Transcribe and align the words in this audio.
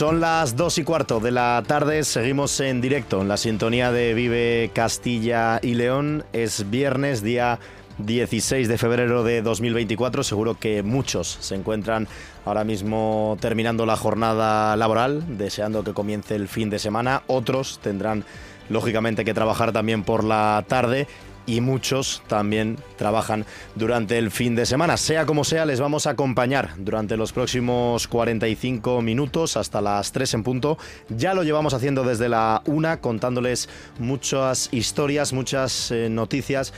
Son 0.00 0.18
las 0.18 0.56
dos 0.56 0.78
y 0.78 0.82
cuarto 0.82 1.20
de 1.20 1.30
la 1.30 1.62
tarde, 1.66 2.04
seguimos 2.04 2.58
en 2.60 2.80
directo 2.80 3.20
en 3.20 3.28
la 3.28 3.36
sintonía 3.36 3.92
de 3.92 4.14
Vive 4.14 4.70
Castilla 4.72 5.60
y 5.62 5.74
León. 5.74 6.24
Es 6.32 6.70
viernes, 6.70 7.22
día 7.22 7.58
16 7.98 8.66
de 8.66 8.78
febrero 8.78 9.24
de 9.24 9.42
2024. 9.42 10.24
Seguro 10.24 10.54
que 10.54 10.82
muchos 10.82 11.36
se 11.42 11.54
encuentran 11.54 12.08
ahora 12.46 12.64
mismo 12.64 13.36
terminando 13.42 13.84
la 13.84 13.96
jornada 13.96 14.74
laboral, 14.74 15.36
deseando 15.36 15.84
que 15.84 15.92
comience 15.92 16.34
el 16.34 16.48
fin 16.48 16.70
de 16.70 16.78
semana. 16.78 17.22
Otros 17.26 17.78
tendrán 17.82 18.24
lógicamente 18.70 19.22
que 19.22 19.34
trabajar 19.34 19.72
también 19.72 20.02
por 20.02 20.24
la 20.24 20.64
tarde 20.66 21.08
y 21.50 21.60
muchos 21.60 22.22
también 22.28 22.76
trabajan 22.96 23.44
durante 23.74 24.18
el 24.18 24.30
fin 24.30 24.54
de 24.54 24.66
semana. 24.66 24.96
Sea 24.96 25.26
como 25.26 25.42
sea, 25.42 25.66
les 25.66 25.80
vamos 25.80 26.06
a 26.06 26.10
acompañar 26.10 26.74
durante 26.78 27.16
los 27.16 27.32
próximos 27.32 28.06
45 28.06 29.02
minutos 29.02 29.56
hasta 29.56 29.80
las 29.80 30.12
3 30.12 30.34
en 30.34 30.42
punto. 30.44 30.78
Ya 31.08 31.34
lo 31.34 31.42
llevamos 31.42 31.74
haciendo 31.74 32.04
desde 32.04 32.28
la 32.28 32.62
una, 32.66 33.00
contándoles 33.00 33.68
muchas 33.98 34.68
historias, 34.70 35.32
muchas 35.32 35.90
eh, 35.90 36.08
noticias 36.08 36.72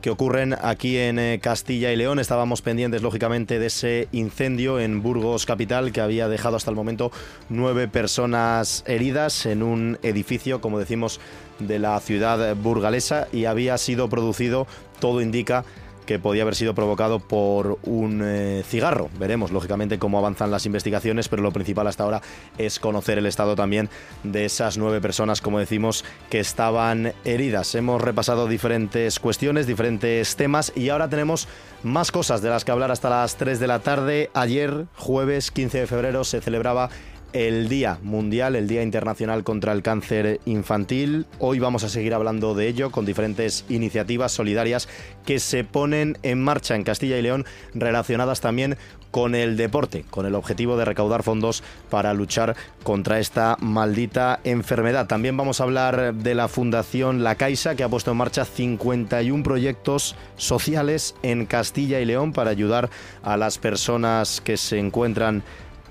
que 0.00 0.10
ocurren 0.10 0.54
aquí 0.60 0.98
en 0.98 1.18
eh, 1.18 1.40
Castilla 1.42 1.92
y 1.92 1.96
León. 1.96 2.18
Estábamos 2.18 2.62
pendientes, 2.62 3.02
lógicamente, 3.02 3.58
de 3.58 3.66
ese 3.66 4.08
incendio 4.12 4.80
en 4.80 5.02
Burgos 5.02 5.46
Capital 5.46 5.92
que 5.92 6.00
había 6.00 6.28
dejado 6.28 6.56
hasta 6.56 6.70
el 6.70 6.76
momento 6.76 7.10
nueve 7.48 7.88
personas 7.88 8.84
heridas 8.86 9.46
en 9.46 9.62
un 9.62 9.98
edificio, 10.02 10.60
como 10.60 10.78
decimos, 10.78 11.20
de 11.58 11.78
la 11.78 11.98
ciudad 12.00 12.54
burgalesa 12.56 13.28
y 13.32 13.46
había 13.46 13.78
sido 13.78 14.08
producido, 14.08 14.66
todo 15.00 15.20
indica, 15.20 15.64
que 16.06 16.18
podía 16.18 16.42
haber 16.42 16.54
sido 16.54 16.74
provocado 16.74 17.18
por 17.18 17.78
un 17.82 18.22
eh, 18.24 18.62
cigarro. 18.66 19.10
Veremos, 19.18 19.50
lógicamente, 19.50 19.98
cómo 19.98 20.18
avanzan 20.18 20.50
las 20.50 20.64
investigaciones, 20.64 21.28
pero 21.28 21.42
lo 21.42 21.52
principal 21.52 21.88
hasta 21.88 22.04
ahora 22.04 22.22
es 22.56 22.78
conocer 22.78 23.18
el 23.18 23.26
estado 23.26 23.56
también 23.56 23.90
de 24.22 24.44
esas 24.46 24.78
nueve 24.78 25.00
personas, 25.00 25.40
como 25.40 25.58
decimos, 25.58 26.04
que 26.30 26.38
estaban 26.38 27.12
heridas. 27.24 27.74
Hemos 27.74 28.00
repasado 28.00 28.46
diferentes 28.46 29.18
cuestiones, 29.18 29.66
diferentes 29.66 30.36
temas 30.36 30.72
y 30.74 30.88
ahora 30.88 31.10
tenemos 31.10 31.48
más 31.82 32.12
cosas 32.12 32.40
de 32.40 32.50
las 32.50 32.64
que 32.64 32.70
hablar 32.70 32.90
hasta 32.90 33.10
las 33.10 33.36
3 33.36 33.60
de 33.60 33.66
la 33.66 33.80
tarde. 33.80 34.30
Ayer, 34.32 34.86
jueves 34.94 35.50
15 35.50 35.80
de 35.80 35.86
febrero, 35.86 36.24
se 36.24 36.40
celebraba 36.40 36.88
el 37.32 37.68
Día 37.68 37.98
Mundial, 38.02 38.56
el 38.56 38.68
Día 38.68 38.82
Internacional 38.82 39.44
contra 39.44 39.72
el 39.72 39.82
Cáncer 39.82 40.40
Infantil. 40.44 41.26
Hoy 41.38 41.58
vamos 41.58 41.84
a 41.84 41.88
seguir 41.88 42.14
hablando 42.14 42.54
de 42.54 42.68
ello 42.68 42.90
con 42.90 43.06
diferentes 43.06 43.64
iniciativas 43.68 44.32
solidarias 44.32 44.88
que 45.24 45.38
se 45.38 45.64
ponen 45.64 46.18
en 46.22 46.42
marcha 46.42 46.74
en 46.74 46.84
Castilla 46.84 47.18
y 47.18 47.22
León 47.22 47.44
relacionadas 47.74 48.40
también 48.40 48.76
con 49.10 49.34
el 49.34 49.56
deporte, 49.56 50.04
con 50.10 50.26
el 50.26 50.34
objetivo 50.34 50.76
de 50.76 50.84
recaudar 50.84 51.22
fondos 51.22 51.62
para 51.88 52.12
luchar 52.12 52.54
contra 52.82 53.18
esta 53.18 53.56
maldita 53.60 54.40
enfermedad. 54.44 55.06
También 55.06 55.38
vamos 55.38 55.60
a 55.60 55.64
hablar 55.64 56.14
de 56.14 56.34
la 56.34 56.48
Fundación 56.48 57.24
La 57.24 57.36
Caixa, 57.36 57.76
que 57.76 57.82
ha 57.82 57.88
puesto 57.88 58.10
en 58.10 58.18
marcha 58.18 58.44
51 58.44 59.42
proyectos 59.42 60.16
sociales 60.36 61.14
en 61.22 61.46
Castilla 61.46 62.00
y 62.00 62.04
León 62.04 62.34
para 62.34 62.50
ayudar 62.50 62.90
a 63.22 63.38
las 63.38 63.56
personas 63.56 64.42
que 64.42 64.58
se 64.58 64.78
encuentran 64.78 65.42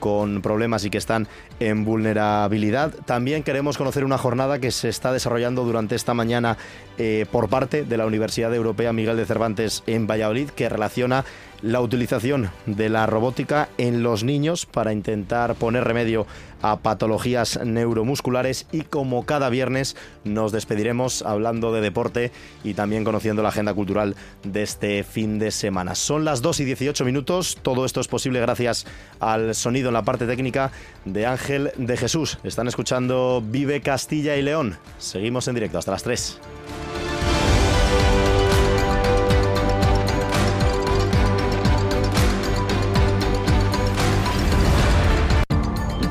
con 0.06 0.44
problemas 0.44 0.86
y 0.86 0.92
que 0.92 1.00
están 1.00 1.28
en 1.60 1.84
vulnerabilidad. 1.84 2.94
También 3.06 3.42
queremos 3.42 3.76
conocer 3.76 4.06
una 4.06 4.20
jornada 4.20 4.60
que 4.60 4.70
se 4.70 4.88
está 4.88 5.12
desarrollando 5.12 5.64
durante 5.64 5.96
esta 5.96 6.14
mañana 6.14 6.60
eh, 7.00 7.26
por 7.32 7.50
parte 7.50 7.86
de 7.86 7.98
la 7.98 8.06
Universidad 8.06 8.54
Europea 8.54 8.94
Miguel 8.94 9.18
de 9.18 9.26
Cervantes 9.26 9.82
en 9.88 10.06
Valladolid, 10.06 10.52
que 10.52 10.70
relaciona 10.70 11.26
la 11.64 11.82
utilización 11.82 12.52
de 12.68 12.90
la 12.90 13.08
robótica 13.08 13.70
en 13.80 14.04
los 14.04 14.24
niños 14.24 14.68
para 14.68 14.94
intentar 14.94 15.56
poner 15.56 15.86
remedio 15.86 16.28
a 16.66 16.78
patologías 16.78 17.60
neuromusculares 17.64 18.66
y 18.72 18.82
como 18.82 19.26
cada 19.26 19.50
viernes 19.50 19.96
nos 20.24 20.52
despediremos 20.52 21.22
hablando 21.22 21.72
de 21.72 21.82
deporte 21.82 22.32
y 22.64 22.74
también 22.74 23.04
conociendo 23.04 23.44
la 23.44 23.50
agenda 23.50 23.76
cultural 23.76 24.16
de 24.44 24.64
este 24.64 25.04
fin 25.04 25.38
de 25.38 25.52
semana. 25.52 25.94
Son 25.94 26.26
las 26.26 26.42
2 26.42 26.62
y 26.62 26.66
18 26.66 27.06
minutos, 27.06 27.60
todo 27.62 27.86
esto 27.86 28.02
es 28.02 28.08
posible 28.08 28.40
gracias 28.40 28.88
al 29.20 29.54
sonido 29.54 29.90
en 29.90 29.94
la 29.94 30.04
parte 30.04 30.26
técnica 30.26 30.72
de 31.06 31.28
Ángel 31.28 31.72
de 31.78 31.98
Jesús. 31.98 32.40
Están 32.44 32.68
escuchando 32.68 33.44
Vive 33.46 33.82
Castilla 33.82 34.36
y 34.36 34.42
León. 34.42 34.78
Seguimos 34.98 35.48
en 35.48 35.54
directo 35.54 35.78
hasta 35.78 35.92
las 35.92 36.02
3. 36.02 36.40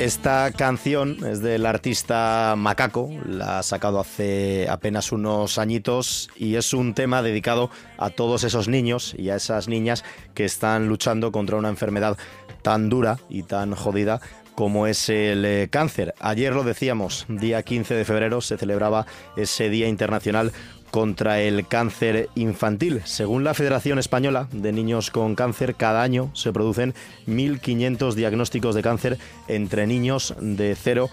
Esta 0.00 0.50
canción 0.52 1.18
es 1.26 1.42
del 1.42 1.66
artista 1.66 2.54
Macaco, 2.56 3.10
la 3.26 3.58
ha 3.58 3.62
sacado 3.62 4.00
hace 4.00 4.66
apenas 4.66 5.12
unos 5.12 5.58
añitos 5.58 6.30
y 6.36 6.54
es 6.54 6.72
un 6.72 6.94
tema 6.94 7.20
dedicado 7.20 7.68
a 7.98 8.08
todos 8.08 8.42
esos 8.44 8.66
niños 8.66 9.14
y 9.18 9.28
a 9.28 9.36
esas 9.36 9.68
niñas 9.68 10.02
que 10.32 10.46
están 10.46 10.88
luchando 10.88 11.32
contra 11.32 11.58
una 11.58 11.68
enfermedad 11.68 12.16
tan 12.62 12.88
dura 12.88 13.18
y 13.28 13.42
tan 13.42 13.74
jodida 13.74 14.22
como 14.60 14.86
es 14.86 15.08
el 15.08 15.46
eh, 15.46 15.68
cáncer. 15.70 16.14
Ayer 16.20 16.52
lo 16.52 16.64
decíamos, 16.64 17.24
día 17.30 17.62
15 17.62 17.94
de 17.94 18.04
febrero 18.04 18.42
se 18.42 18.58
celebraba 18.58 19.06
ese 19.34 19.70
Día 19.70 19.88
Internacional 19.88 20.52
contra 20.90 21.40
el 21.40 21.66
cáncer 21.66 22.28
infantil. 22.34 23.00
Según 23.06 23.42
la 23.42 23.54
Federación 23.54 23.98
Española 23.98 24.48
de 24.52 24.72
Niños 24.72 25.10
con 25.10 25.34
Cáncer, 25.34 25.76
cada 25.76 26.02
año 26.02 26.30
se 26.34 26.52
producen 26.52 26.92
1.500 27.26 28.12
diagnósticos 28.12 28.74
de 28.74 28.82
cáncer 28.82 29.18
entre 29.48 29.86
niños 29.86 30.34
de 30.38 30.76
0 30.76 31.08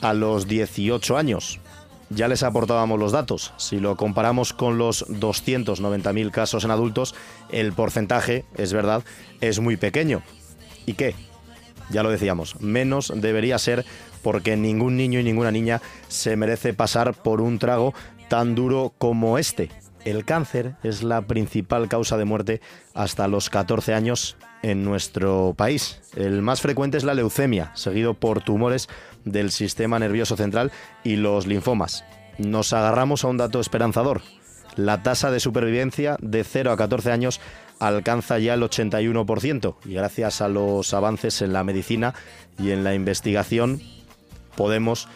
a 0.00 0.14
los 0.14 0.46
18 0.46 1.16
años. 1.16 1.58
Ya 2.08 2.28
les 2.28 2.44
aportábamos 2.44 3.00
los 3.00 3.10
datos. 3.10 3.52
Si 3.56 3.80
lo 3.80 3.96
comparamos 3.96 4.52
con 4.52 4.78
los 4.78 5.08
290.000 5.08 6.30
casos 6.30 6.62
en 6.62 6.70
adultos, 6.70 7.16
el 7.50 7.72
porcentaje, 7.72 8.44
es 8.56 8.72
verdad, 8.72 9.02
es 9.40 9.58
muy 9.58 9.76
pequeño. 9.76 10.22
¿Y 10.86 10.92
qué? 10.92 11.16
Ya 11.90 12.02
lo 12.02 12.10
decíamos, 12.10 12.60
menos 12.60 13.12
debería 13.14 13.58
ser 13.58 13.84
porque 14.22 14.56
ningún 14.56 14.96
niño 14.96 15.20
y 15.20 15.24
ninguna 15.24 15.50
niña 15.50 15.82
se 16.08 16.36
merece 16.36 16.74
pasar 16.74 17.14
por 17.14 17.40
un 17.40 17.58
trago 17.58 17.94
tan 18.28 18.54
duro 18.54 18.94
como 18.98 19.38
este. 19.38 19.70
El 20.04 20.24
cáncer 20.24 20.74
es 20.82 21.02
la 21.02 21.22
principal 21.22 21.88
causa 21.88 22.16
de 22.16 22.24
muerte 22.24 22.60
hasta 22.94 23.28
los 23.28 23.50
14 23.50 23.94
años 23.94 24.36
en 24.62 24.84
nuestro 24.84 25.54
país. 25.56 26.00
El 26.16 26.42
más 26.42 26.60
frecuente 26.60 26.96
es 26.98 27.04
la 27.04 27.14
leucemia, 27.14 27.70
seguido 27.74 28.14
por 28.14 28.42
tumores 28.42 28.88
del 29.24 29.50
sistema 29.50 29.98
nervioso 29.98 30.36
central 30.36 30.72
y 31.04 31.16
los 31.16 31.46
linfomas. 31.46 32.04
Nos 32.38 32.72
agarramos 32.72 33.24
a 33.24 33.28
un 33.28 33.36
dato 33.36 33.60
esperanzador. 33.60 34.22
la 34.76 35.02
tasa 35.02 35.30
de 35.30 35.38
supervivencia 35.38 36.16
de 36.20 36.44
0 36.44 36.72
a 36.72 36.76
14 36.78 37.12
años 37.12 37.40
alcanza 37.82 38.38
ya 38.38 38.54
el 38.54 38.62
81% 38.62 39.74
y 39.84 39.94
gracias 39.94 40.40
a 40.40 40.48
los 40.48 40.94
avances 40.94 41.42
en 41.42 41.52
la 41.52 41.64
medicina 41.64 42.14
y 42.58 42.70
en 42.70 42.84
la 42.84 42.94
investigación 42.94 43.80
podemos 44.56 45.08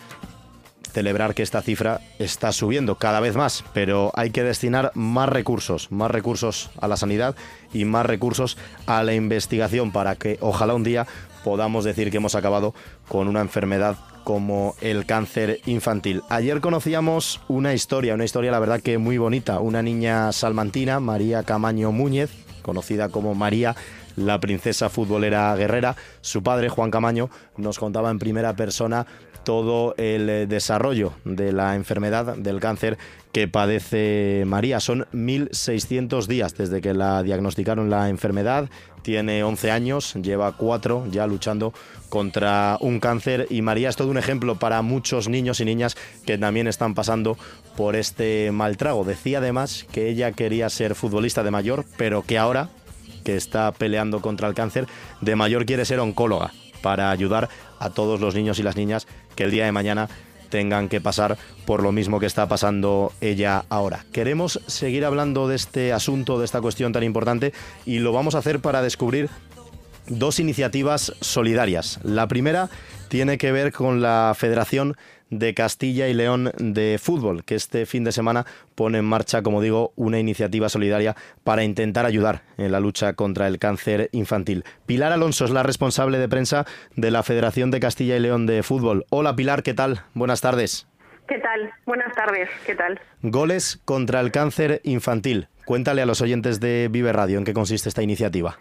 celebrar 0.93 1.35
que 1.35 1.43
esta 1.43 1.63
cifra 1.63 2.01
está 2.19 2.53
subiendo 2.53 2.97
cada 2.97 3.21
vez 3.21 3.37
más, 3.37 3.65
pero 3.73 4.11
hay 4.15 4.31
que 4.31 4.43
destinar 4.43 4.91
más 4.95 5.29
recursos, 5.29 5.93
más 5.93 6.11
recursos 6.11 6.71
a 6.81 6.89
la 6.89 6.97
sanidad 6.97 7.37
y 7.73 7.85
más 7.85 8.05
recursos 8.07 8.57
a 8.87 9.05
la 9.05 9.15
investigación 9.15 9.93
para 9.93 10.17
que 10.17 10.39
ojalá 10.41 10.75
un 10.75 10.85
día 10.85 11.07
podamos 11.45 11.85
decir 11.85 12.11
que 12.11 12.17
hemos 12.17 12.35
acabado 12.35 12.75
con 13.09 13.29
una 13.29 13.43
enfermedad 13.43 13.97
como 14.25 14.75
el 14.81 15.07
cáncer 15.07 15.61
infantil. 15.67 16.23
Ayer 16.31 16.61
conocíamos 16.61 17.41
una 17.47 17.75
historia, 17.75 18.15
una 18.15 18.25
historia 18.25 18.51
la 18.51 18.59
verdad 18.59 18.81
que 18.81 18.99
muy 18.99 19.19
bonita, 19.19 19.61
una 19.61 19.83
niña 19.83 20.33
salmantina, 20.33 20.99
María 20.99 21.45
Camaño 21.45 21.93
Múñez, 21.93 22.46
conocida 22.67 23.11
como 23.11 23.37
María 23.37 23.77
la 24.17 24.41
princesa 24.41 24.91
futbolera 24.91 25.55
guerrera. 25.55 25.95
Su 26.21 26.43
padre, 26.43 26.69
Juan 26.69 26.91
Camaño, 26.91 27.31
nos 27.57 27.79
contaba 27.79 28.11
en 28.11 28.19
primera 28.19 28.57
persona 28.57 29.07
todo 29.47 29.95
el 29.97 30.29
eh, 30.29 30.47
desarrollo 30.49 31.13
de 31.25 31.53
la 31.53 31.77
enfermedad 31.77 32.35
del 32.37 32.59
cáncer 32.59 32.99
que 33.31 33.47
padece 33.47 34.43
María. 34.45 34.81
Son 34.81 35.07
1.600 35.13 36.27
días 36.27 36.57
desde 36.57 36.81
que 36.81 36.95
la 36.95 37.23
diagnosticaron 37.23 37.89
la 37.89 38.09
enfermedad. 38.09 38.69
Tiene 39.03 39.45
11 39.45 39.71
años, 39.71 40.15
lleva 40.15 40.57
4 40.57 41.07
ya 41.13 41.29
luchando 41.29 41.73
contra 42.09 42.77
un 42.81 42.99
cáncer 42.99 43.47
y 43.49 43.63
María 43.63 43.89
es 43.89 43.95
todo 43.95 44.11
un 44.11 44.19
ejemplo 44.19 44.57
para 44.57 44.83
muchos 44.83 45.29
niños 45.29 45.61
y 45.61 45.65
niñas 45.65 45.97
que 46.27 46.39
también 46.39 46.67
están 46.67 46.95
pasando 46.95 47.39
por 47.77 47.95
este 47.95 48.51
mal 48.51 48.77
trago. 48.77 49.05
Decía 49.05 49.39
además 49.39 49.87
que 49.93 50.09
ella 50.09 50.33
quería 50.33 50.69
ser 50.71 50.97
futbolista 50.97 51.45
de 51.45 51.53
mayor, 51.53 51.85
pero 51.97 52.23
que 52.23 52.37
ahora 52.37 52.71
que 53.25 53.37
está 53.37 53.71
peleando 53.71 54.21
contra 54.21 54.49
el 54.49 54.55
cáncer, 54.55 54.89
de 55.21 55.37
mayor 55.37 55.67
quiere 55.67 55.85
ser 55.85 56.01
oncóloga 56.01 56.51
para 56.87 57.11
ayudar 57.11 57.49
a 57.81 57.91
todos 57.91 58.21
los 58.21 58.37
niños 58.37 58.61
y 58.61 58.63
las 58.63 58.77
niñas 58.77 59.09
que 59.35 59.43
el 59.43 59.51
día 59.51 59.65
de 59.65 59.73
mañana 59.73 60.09
tengan 60.51 60.89
que 60.89 61.01
pasar 61.01 61.37
por 61.65 61.83
lo 61.83 61.91
mismo 61.91 62.21
que 62.21 62.27
está 62.27 62.47
pasando 62.47 63.13
ella 63.21 63.65
ahora. 63.71 64.05
Queremos 64.13 64.61
seguir 64.69 65.05
hablando 65.05 65.49
de 65.49 65.57
este 65.57 65.93
asunto, 65.93 66.39
de 66.39 66.45
esta 66.45 66.61
cuestión 66.61 66.93
tan 66.93 67.03
importante, 67.03 67.53
y 67.87 67.99
lo 67.99 68.13
vamos 68.13 68.37
a 68.37 68.39
hacer 68.39 68.61
para 68.61 68.83
descubrir 68.83 69.29
dos 70.07 70.39
iniciativas 70.39 71.13
solidarias. 71.21 71.99
La 72.05 72.29
primera 72.29 72.71
tiene 73.09 73.37
que 73.37 73.51
ver 73.51 73.73
con 73.73 74.01
la 74.01 74.33
Federación 74.39 74.97
de 75.31 75.55
Castilla 75.55 76.09
y 76.09 76.15
León 76.15 76.53
de 76.59 76.99
Fútbol, 77.03 77.45
que 77.45 77.55
este 77.55 77.87
fin 77.87 78.05
de 78.05 78.13
semana 78.13 78.47
pone 78.75 78.99
en 78.99 79.05
marcha, 79.05 79.43
como 79.43 79.61
digo, 79.61 79.93
una 79.97 80.19
iniciativa 80.19 80.69
solidaria 80.69 81.17
para 81.45 81.65
intentar 81.65 82.07
ayudar 82.07 82.43
en 82.59 82.73
la 82.73 82.81
lucha 82.81 83.15
contra 83.15 83.47
el 83.49 83.59
cáncer 83.59 84.09
infantil. 84.13 84.65
Pilar 84.87 85.13
Alonso 85.13 85.45
es 85.45 85.51
la 85.51 85.63
responsable 85.63 86.19
de 86.19 86.29
prensa 86.29 86.67
de 86.95 87.11
la 87.11 87.23
Federación 87.23 87.71
de 87.71 87.81
Castilla 87.81 88.17
y 88.17 88.21
León 88.21 88.47
de 88.47 88.63
Fútbol. 88.63 89.07
Hola 89.11 89.37
Pilar, 89.37 89.63
¿qué 89.63 89.75
tal? 89.75 90.03
Buenas 90.15 90.41
tardes. 90.41 90.87
¿Qué 91.27 91.39
tal? 91.39 91.73
Buenas 91.87 92.15
tardes, 92.15 92.49
¿qué 92.65 92.77
tal? 92.77 93.01
Goles 93.23 93.81
contra 93.85 94.21
el 94.21 94.31
cáncer 94.31 94.81
infantil. 94.85 95.49
Cuéntale 95.65 96.03
a 96.03 96.07
los 96.07 96.21
oyentes 96.21 96.61
de 96.61 96.89
Vive 96.89 97.13
Radio 97.13 97.39
en 97.39 97.45
qué 97.45 97.53
consiste 97.53 97.89
esta 97.89 98.03
iniciativa. 98.03 98.59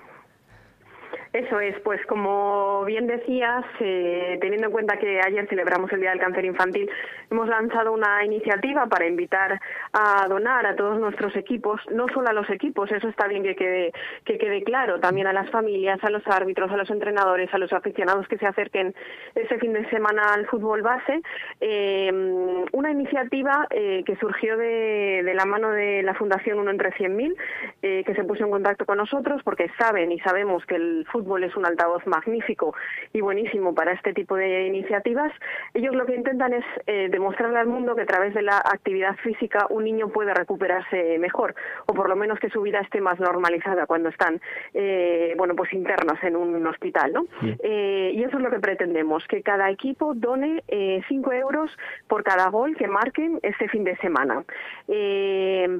Eso 1.36 1.60
es, 1.60 1.78
pues 1.82 2.00
como 2.06 2.86
bien 2.86 3.08
decías, 3.08 3.66
eh, 3.82 4.38
teniendo 4.40 4.68
en 4.68 4.72
cuenta 4.72 4.96
que 4.96 5.20
ayer 5.20 5.46
celebramos 5.50 5.92
el 5.92 6.00
Día 6.00 6.12
del 6.12 6.20
Cáncer 6.22 6.46
Infantil, 6.46 6.90
hemos 7.30 7.50
lanzado 7.50 7.92
una 7.92 8.24
iniciativa 8.24 8.86
para 8.86 9.06
invitar 9.06 9.60
a 9.92 10.28
donar 10.30 10.66
a 10.66 10.78
todos 10.78 10.98
nuestros 10.98 11.36
equipos, 11.36 11.82
no 11.92 12.06
solo 12.14 12.30
a 12.30 12.34
los 12.34 12.50
equipos, 12.50 12.90
eso 12.90 13.10
está 13.10 13.28
bien 13.28 13.44
que 13.44 13.54
quede, 13.54 13.92
que 14.24 14.38
quede 14.38 14.64
claro, 14.64 15.02
también 15.02 15.28
a 15.28 15.34
las 15.34 15.50
familias, 15.50 16.02
a 16.06 16.10
los 16.10 16.26
árbitros, 16.26 16.72
a 16.72 16.78
los 16.78 16.90
entrenadores, 16.90 17.54
a 17.54 17.58
los 17.58 17.74
aficionados 17.74 18.30
que 18.30 18.38
se 18.38 18.48
acerquen 18.48 18.96
ese 19.36 19.60
fin 19.60 19.74
de 19.74 19.90
semana 19.90 20.36
al 20.36 20.46
fútbol 20.46 20.84
base. 20.84 21.22
Eh, 21.60 22.64
una 22.72 22.92
iniciativa 22.92 23.68
eh, 23.72 24.04
que 24.06 24.16
surgió 24.16 24.56
de, 24.56 25.22
de, 25.22 25.34
la 25.34 25.44
mano 25.44 25.72
de 25.72 26.02
la 26.02 26.14
Fundación 26.14 26.60
Uno 26.60 26.72
entre 26.72 26.92
100.000, 26.92 28.06
que 28.06 28.16
se 28.16 28.24
puso 28.24 28.46
en 28.46 28.52
contacto 28.52 28.86
con 28.86 28.98
nosotros 28.98 29.42
porque 29.44 29.70
saben 29.78 30.14
y 30.14 30.20
sabemos 30.22 30.66
que 30.66 30.76
el 30.76 31.06
fútbol 31.12 31.25
es 31.44 31.56
un 31.56 31.66
altavoz 31.66 32.06
magnífico 32.06 32.75
y 33.12 33.22
buenísimo 33.22 33.74
para 33.74 33.92
este 33.94 34.13
tipo 34.13 34.36
de 34.36 34.68
iniciativas. 34.68 35.31
Ellos 35.74 35.95
lo 35.95 36.06
que 36.06 36.16
intentan 36.16 36.54
es 36.54 36.63
eh, 36.86 37.07
demostrarle 37.10 37.57
al 37.60 37.68
mundo 37.68 37.95
que 37.95 38.04
a 38.04 38.06
través 38.06 38.33
de 38.33 38.44
la 38.44 38.57
actividad 38.57 39.16
física 39.18 39.66
un 39.69 39.83
niño 39.83 40.10
puede 40.10 40.33
recuperarse 40.33 41.18
mejor 41.18 41.56
o 41.88 41.94
por 41.94 42.10
lo 42.10 42.16
menos 42.16 42.39
que 42.39 42.50
su 42.50 42.62
vida 42.62 42.80
esté 42.80 43.01
más 43.01 43.19
normalizada 43.19 43.88
cuando 43.88 44.10
están 44.10 44.39
eh, 44.74 45.33
bueno 45.36 45.56
pues 45.56 45.74
internos 45.74 46.18
en 46.24 46.36
un 46.36 46.66
hospital. 46.68 47.12
¿no? 47.12 47.25
Eh, 47.63 48.12
y 48.13 48.24
eso 48.24 48.38
es 48.38 48.44
lo 48.44 48.51
que 48.51 48.60
pretendemos, 48.60 49.25
que 49.28 49.42
cada 49.42 49.69
equipo 49.69 50.13
done 50.13 50.63
5 51.07 51.33
euros 51.33 51.71
por 52.07 52.24
cada 52.24 52.50
gol 52.50 52.75
que 52.78 52.88
marquen 52.88 53.39
este 53.42 53.68
fin 53.69 53.83
de 53.83 53.98
semana 53.98 54.44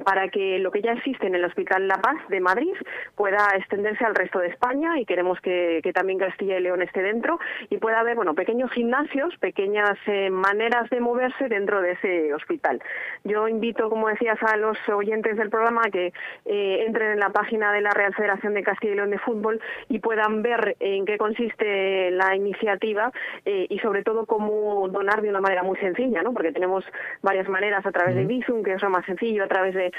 para 0.04 0.28
que 0.28 0.58
lo 0.58 0.70
que 0.70 0.82
ya 0.82 0.92
existe 0.92 1.26
en 1.26 1.34
el 1.34 1.44
Hospital 1.44 1.86
La 1.86 2.00
Paz 2.00 2.16
de 2.28 2.40
Madrid 2.40 2.74
pueda 3.14 3.48
extenderse 3.56 4.04
al 4.04 4.14
resto 4.14 4.38
de 4.40 4.48
España 4.48 4.98
y 4.98 5.06
queremos 5.06 5.35
que, 5.40 5.80
también 5.94 6.18
Castilla 6.18 6.58
y 6.58 6.62
León 6.62 6.82
esté 6.82 7.02
dentro 7.02 7.38
y 7.70 7.78
pueda 7.78 8.00
haber 8.00 8.16
bueno 8.16 8.34
pequeños 8.34 8.70
gimnasios, 8.72 9.34
pequeñas 9.38 9.96
eh, 10.06 10.30
maneras 10.30 10.90
de 10.90 11.00
moverse 11.00 11.48
dentro 11.48 11.80
de 11.80 11.92
ese 11.92 12.34
hospital. 12.34 12.82
Yo 13.24 13.48
invito, 13.48 13.88
como 13.88 14.08
decías, 14.08 14.38
a 14.42 14.56
los 14.56 14.76
oyentes 14.88 15.36
del 15.36 15.48
programa 15.48 15.82
a 15.86 15.90
que 15.90 16.12
eh, 16.44 16.84
entren 16.86 17.12
en 17.12 17.20
la 17.20 17.30
página 17.30 17.72
de 17.72 17.80
la 17.80 17.90
Real 17.90 18.14
Federación 18.14 18.54
de 18.54 18.62
Castilla 18.62 18.92
y 18.92 18.96
León 18.96 19.10
de 19.10 19.18
Fútbol 19.18 19.60
y 19.88 20.00
puedan 20.00 20.42
ver 20.42 20.76
en 20.80 21.06
qué 21.06 21.18
consiste 21.18 22.10
la 22.10 22.34
iniciativa 22.34 23.10
eh, 23.44 23.66
y 23.68 23.78
sobre 23.78 24.02
todo 24.02 24.26
cómo 24.26 24.88
donar 24.88 25.22
de 25.22 25.30
una 25.30 25.40
manera 25.40 25.62
muy 25.62 25.78
sencilla, 25.78 26.22
¿no? 26.22 26.32
Porque 26.32 26.52
tenemos 26.52 26.84
varias 27.22 27.48
maneras 27.48 27.84
a 27.86 27.92
través 27.92 28.14
de 28.14 28.24
Bizum, 28.24 28.62
que 28.62 28.74
es 28.74 28.82
lo 28.82 28.90
más 28.90 29.04
sencillo, 29.06 29.44
a 29.44 29.48
través 29.48 29.74
de 29.74 29.92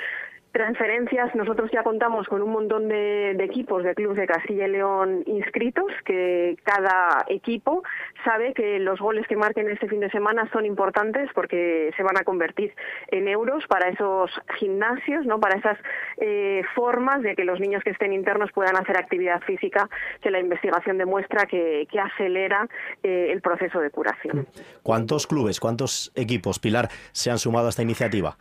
transferencias, 0.57 1.36
nosotros 1.36 1.69
ya 1.71 1.83
contamos 1.83 2.27
con 2.27 2.42
un 2.42 2.50
montón 2.50 2.88
de, 2.88 3.38
equipos 3.39 3.83
de 3.83 3.94
clubes 3.94 4.18
de 4.18 4.25
Castilla 4.25 4.65
y 4.65 4.71
León 4.71 5.21
inscritos, 5.27 5.86
que 6.04 6.57
cada 6.63 7.24
equipo 7.27 7.83
sabe 8.25 8.56
que 8.56 8.80
los 8.80 9.00
goles 9.00 9.27
que 9.27 9.36
marquen 9.36 9.69
este 9.69 9.88
fin 9.88 10.00
de 10.00 10.09
semana 10.09 10.50
son 10.51 10.65
importantes 10.65 11.30
porque 11.36 11.92
se 11.95 12.01
van 12.01 12.18
a 12.18 12.24
convertir 12.24 12.74
en 13.09 13.27
euros 13.27 13.65
para 13.68 13.89
esos 13.89 14.31
gimnasios, 14.57 15.27
no, 15.27 15.39
para 15.39 15.59
esas 15.59 15.77
eh, 16.18 16.63
formas 16.74 17.21
de 17.21 17.36
que 17.36 17.45
los 17.45 17.60
niños 17.60 17.84
que 17.84 17.91
estén 17.91 18.12
internos 18.12 18.51
puedan 18.51 18.75
hacer 18.77 18.98
actividad 18.98 19.41
física, 19.41 19.88
que 20.24 20.31
la 20.31 20.39
investigación 20.39 20.98
demuestra 20.98 21.46
que, 21.46 21.88
acelera 21.98 22.67
eh, 23.03 23.29
el 23.31 23.41
proceso 23.41 23.79
de 23.79 23.91
curación. 23.91 24.48
¿Cuántos 24.81 25.27
clubes, 25.27 25.60
cuántos 25.60 26.12
equipos, 26.15 26.58
Pilar, 26.58 26.89
se 27.12 27.29
han 27.29 27.38
sumado 27.38 27.67
a 27.67 27.70
esta 27.70 27.84
iniciativa? 27.84 28.38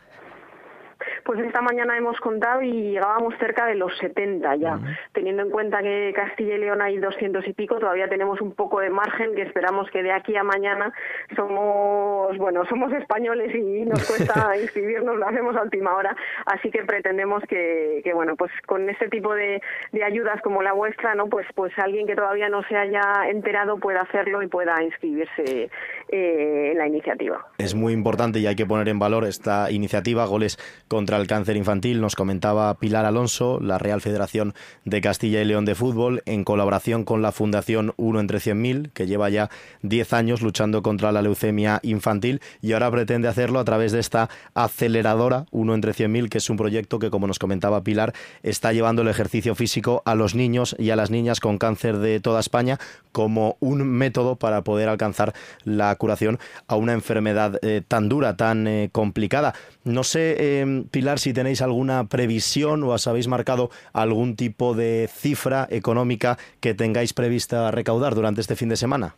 Pues 1.27 1.41
esta 1.41 1.61
mañana 1.61 1.97
hemos 1.97 2.21
contado 2.21 2.63
y 2.63 2.93
llegábamos 2.93 3.35
cerca 3.41 3.67
de 3.67 3.75
los 3.75 3.93
70 3.99 4.55
ya. 4.57 4.79
Teniendo 5.13 5.43
en 5.43 5.51
cuenta 5.51 5.83
que 5.83 6.13
Castilla 6.15 6.55
y 6.55 6.59
León 6.59 6.81
hay 6.81 6.99
200 6.99 7.45
y 7.49 7.53
pico, 7.53 7.81
todavía 7.81 8.09
tenemos 8.09 8.41
un 8.41 8.55
poco 8.55 8.79
de 8.79 8.91
margen 8.91 9.35
que 9.35 9.43
esperamos 9.43 9.91
que 9.91 10.05
de 10.05 10.13
aquí 10.13 10.37
a 10.37 10.45
mañana 10.45 10.93
somos, 11.35 12.39
bueno, 12.39 12.65
somos 12.67 12.93
españoles 12.93 13.53
y 13.57 13.85
nos 13.85 14.07
cuesta 14.09 14.57
inscribirnos, 14.57 15.17
lo 15.17 15.27
hacemos 15.27 15.57
a 15.57 15.63
última 15.63 15.97
hora. 15.97 16.15
Así 16.47 16.71
que 16.71 16.85
pretendemos 16.85 17.43
que, 17.49 18.03
que 18.05 18.15
bueno, 18.15 18.37
pues 18.37 18.53
con 18.65 18.89
este 18.89 19.09
tipo 19.09 19.35
de, 19.35 19.61
de, 19.91 20.05
ayudas 20.05 20.41
como 20.43 20.63
la 20.63 20.75
vuestra, 20.75 21.17
¿no? 21.17 21.27
Pues, 21.27 21.49
pues 21.57 21.77
alguien 21.79 22.07
que 22.07 22.15
todavía 22.15 22.49
no 22.49 22.63
se 22.69 22.77
haya 22.77 23.03
enterado 23.29 23.79
pueda 23.79 24.03
hacerlo 24.03 24.43
y 24.43 24.47
pueda 24.47 24.81
inscribirse 24.81 25.71
eh, 26.09 26.73
la 26.77 26.87
iniciativa. 26.87 27.47
Es 27.59 27.75
muy 27.75 27.93
importante 27.93 28.39
y 28.39 28.47
hay 28.47 28.55
que 28.55 28.67
poner 28.67 28.89
en 28.89 28.99
valor 28.99 29.25
esta 29.25 29.71
iniciativa, 29.71 30.25
goles 30.27 30.59
contra 30.89 31.17
el 31.17 31.27
cáncer 31.27 31.57
infantil, 31.57 32.01
nos 32.01 32.15
comentaba 32.15 32.73
Pilar 32.75 33.05
Alonso, 33.05 33.59
la 33.61 33.79
Real 33.79 34.01
Federación 34.01 34.55
de 34.85 35.01
Castilla 35.01 35.43
y 35.43 35.45
León 35.45 35.65
de 35.65 35.75
Fútbol, 35.75 36.23
en 36.27 36.45
colaboración 36.45 37.05
con 37.05 37.23
la 37.23 37.33
Fundación 37.33 37.93
Uno 37.97 38.21
entre 38.21 38.39
100.000, 38.39 38.93
que 38.93 39.07
lleva 39.07 39.31
ya 39.31 39.51
10 39.83 40.13
años 40.13 40.43
luchando 40.43 40.83
contra 40.83 41.13
la 41.13 41.23
leucemia 41.23 41.81
infantil 41.83 42.41
y 42.63 42.73
ahora 42.73 42.91
pretende 42.91 43.29
hacerlo 43.29 43.59
a 43.59 43.65
través 43.65 43.93
de 43.93 44.01
esta 44.01 44.29
aceleradora 44.55 45.47
Uno 45.51 45.75
entre 45.75 45.93
100.000, 45.93 46.29
que 46.29 46.39
es 46.39 46.49
un 46.51 46.57
proyecto 46.57 46.99
que, 46.99 47.11
como 47.11 47.27
nos 47.27 47.39
comentaba 47.39 47.83
Pilar, 47.83 48.13
está 48.43 48.73
llevando 48.73 49.03
el 49.03 49.09
ejercicio 49.09 49.55
físico 49.55 50.03
a 50.05 50.15
los 50.15 50.35
niños 50.35 50.77
y 50.79 50.91
a 50.91 50.97
las 50.97 51.11
niñas 51.11 51.41
con 51.41 51.59
cáncer 51.59 51.99
de 51.99 52.21
toda 52.21 52.41
España 52.41 52.79
como 53.13 53.57
un 53.61 53.87
método 53.89 54.37
para 54.37 54.63
poder 54.63 54.89
alcanzar 54.89 55.33
la 55.65 55.96
curación 55.97 56.39
a 56.67 56.77
una 56.77 56.93
enfermedad 56.93 57.59
eh, 57.63 57.83
tan 57.87 58.09
dura, 58.09 58.37
tan 58.37 58.67
eh, 58.67 58.89
complicada. 58.93 59.55
No 59.85 60.05
sé, 60.05 60.37
eh, 60.39 60.85
Pilar, 60.91 61.19
si 61.19 61.33
tenéis 61.33 61.63
alguna 61.63 62.05
previsión 62.05 62.83
o 62.85 62.89
os 62.89 63.07
habéis 63.07 63.29
marcado 63.29 63.71
algún 63.93 64.37
tipo 64.37 64.75
de 64.75 65.09
cifra 65.13 65.67
económica 65.71 66.39
que 66.61 66.75
tengáis 66.75 67.13
prevista 67.13 67.71
recaudar 67.71 68.15
durante 68.15 68.41
este 68.41 68.57
fin 68.57 68.69
de 68.69 68.77
semana. 68.77 69.15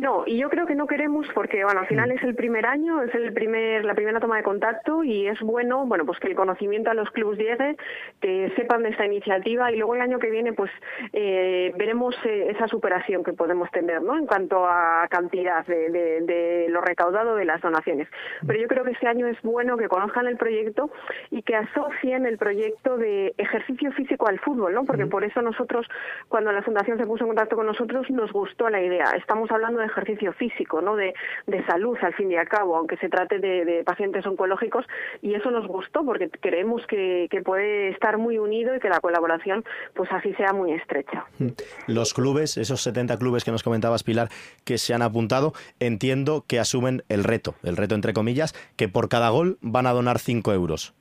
No, 0.00 0.24
y 0.26 0.38
yo 0.38 0.48
creo 0.48 0.66
que 0.66 0.74
no 0.74 0.86
queremos 0.86 1.26
porque, 1.34 1.62
bueno, 1.62 1.80
al 1.80 1.86
final 1.86 2.08
mm. 2.08 2.12
es 2.12 2.22
el 2.22 2.34
primer 2.34 2.64
año, 2.64 3.02
es 3.02 3.14
el 3.14 3.34
primer, 3.34 3.84
la 3.84 3.94
primera 3.94 4.18
toma 4.18 4.38
de 4.38 4.42
contacto 4.42 5.04
y 5.04 5.26
es 5.26 5.38
bueno, 5.40 5.84
bueno, 5.84 6.06
pues 6.06 6.18
que 6.20 6.28
el 6.28 6.34
conocimiento 6.34 6.90
a 6.90 6.94
los 6.94 7.10
clubes 7.10 7.38
llegue, 7.38 7.76
que 8.18 8.50
sepan 8.56 8.82
de 8.82 8.88
esta 8.88 9.04
iniciativa 9.04 9.70
y 9.70 9.76
luego 9.76 9.94
el 9.94 10.00
año 10.00 10.18
que 10.18 10.30
viene, 10.30 10.54
pues 10.54 10.70
eh, 11.12 11.74
veremos 11.76 12.16
eh, 12.24 12.46
esa 12.48 12.66
superación 12.66 13.22
que 13.22 13.34
podemos 13.34 13.70
tener, 13.72 14.00
¿no? 14.00 14.16
En 14.16 14.26
cuanto 14.26 14.64
a 14.66 15.06
cantidad 15.10 15.66
de, 15.66 15.90
de, 15.90 16.66
lo 16.70 16.80
recaudado 16.80 17.36
de 17.36 17.44
las 17.44 17.60
donaciones. 17.60 18.08
Pero 18.46 18.58
yo 18.58 18.68
creo 18.68 18.84
que 18.84 18.92
este 18.92 19.06
año 19.06 19.26
es 19.26 19.36
bueno 19.42 19.76
que 19.76 19.88
conozcan 19.88 20.26
el 20.26 20.38
proyecto 20.38 20.90
y 21.30 21.42
que 21.42 21.56
asocien 21.56 22.24
el 22.24 22.38
proyecto 22.38 22.96
de 22.96 23.34
ejercicio 23.36 23.92
físico 23.92 24.26
al 24.28 24.38
fútbol, 24.38 24.72
¿no? 24.72 24.86
Porque 24.86 25.04
por 25.04 25.24
eso 25.24 25.42
nosotros, 25.42 25.86
cuando 26.28 26.52
la 26.52 26.62
Fundación 26.62 26.96
se 26.96 27.04
puso 27.04 27.24
en 27.24 27.28
contacto 27.28 27.56
con 27.56 27.66
nosotros, 27.66 28.08
nos 28.08 28.32
gustó 28.32 28.70
la 28.70 28.80
idea. 28.80 29.10
Estamos 29.14 29.50
hablando 29.50 29.80
de 29.80 29.89
ejercicio 29.90 30.32
físico, 30.32 30.80
¿no? 30.80 30.96
De, 30.96 31.14
salud, 31.66 31.96
al 32.00 32.14
fin 32.14 32.30
y 32.32 32.36
al 32.36 32.48
cabo, 32.48 32.76
aunque 32.76 32.96
se 32.96 33.08
trate 33.08 33.38
de, 33.38 33.82
pacientes 33.84 34.26
oncológicos, 34.26 34.86
y 35.22 35.34
eso 35.34 35.50
nos 35.50 35.66
gustó 35.66 36.04
porque 36.04 36.30
creemos 36.30 36.86
que, 36.86 37.28
puede 37.44 37.88
estar 37.88 38.18
muy 38.18 38.38
unido 38.38 38.74
y 38.74 38.80
que 38.80 38.88
la 38.88 39.00
colaboración, 39.00 39.64
pues 39.94 40.10
así 40.12 40.34
sea 40.34 40.52
muy 40.52 40.72
estrecha. 40.72 41.24
Mm. 41.38 41.48
Los 41.86 42.12
clubes, 42.12 42.56
esos 42.56 42.82
70 42.82 43.16
clubes 43.18 43.44
que 43.44 43.50
nos 43.50 43.62
comentabas, 43.62 44.02
Pilar, 44.02 44.28
que 44.64 44.78
se 44.78 44.94
han 44.94 45.02
apuntado, 45.02 45.52
entiendo 45.80 46.44
que 46.46 46.58
asumen 46.58 47.02
el 47.08 47.24
reto, 47.24 47.54
el 47.62 47.76
reto 47.76 47.94
entre 47.94 48.12
comillas, 48.12 48.54
que 48.76 48.88
por 48.88 49.08
cada 49.08 49.30
gol 49.30 49.58
van 49.62 49.86
a 49.86 49.92
donar 49.92 50.18
5 50.18 50.52
euros. 50.52 50.94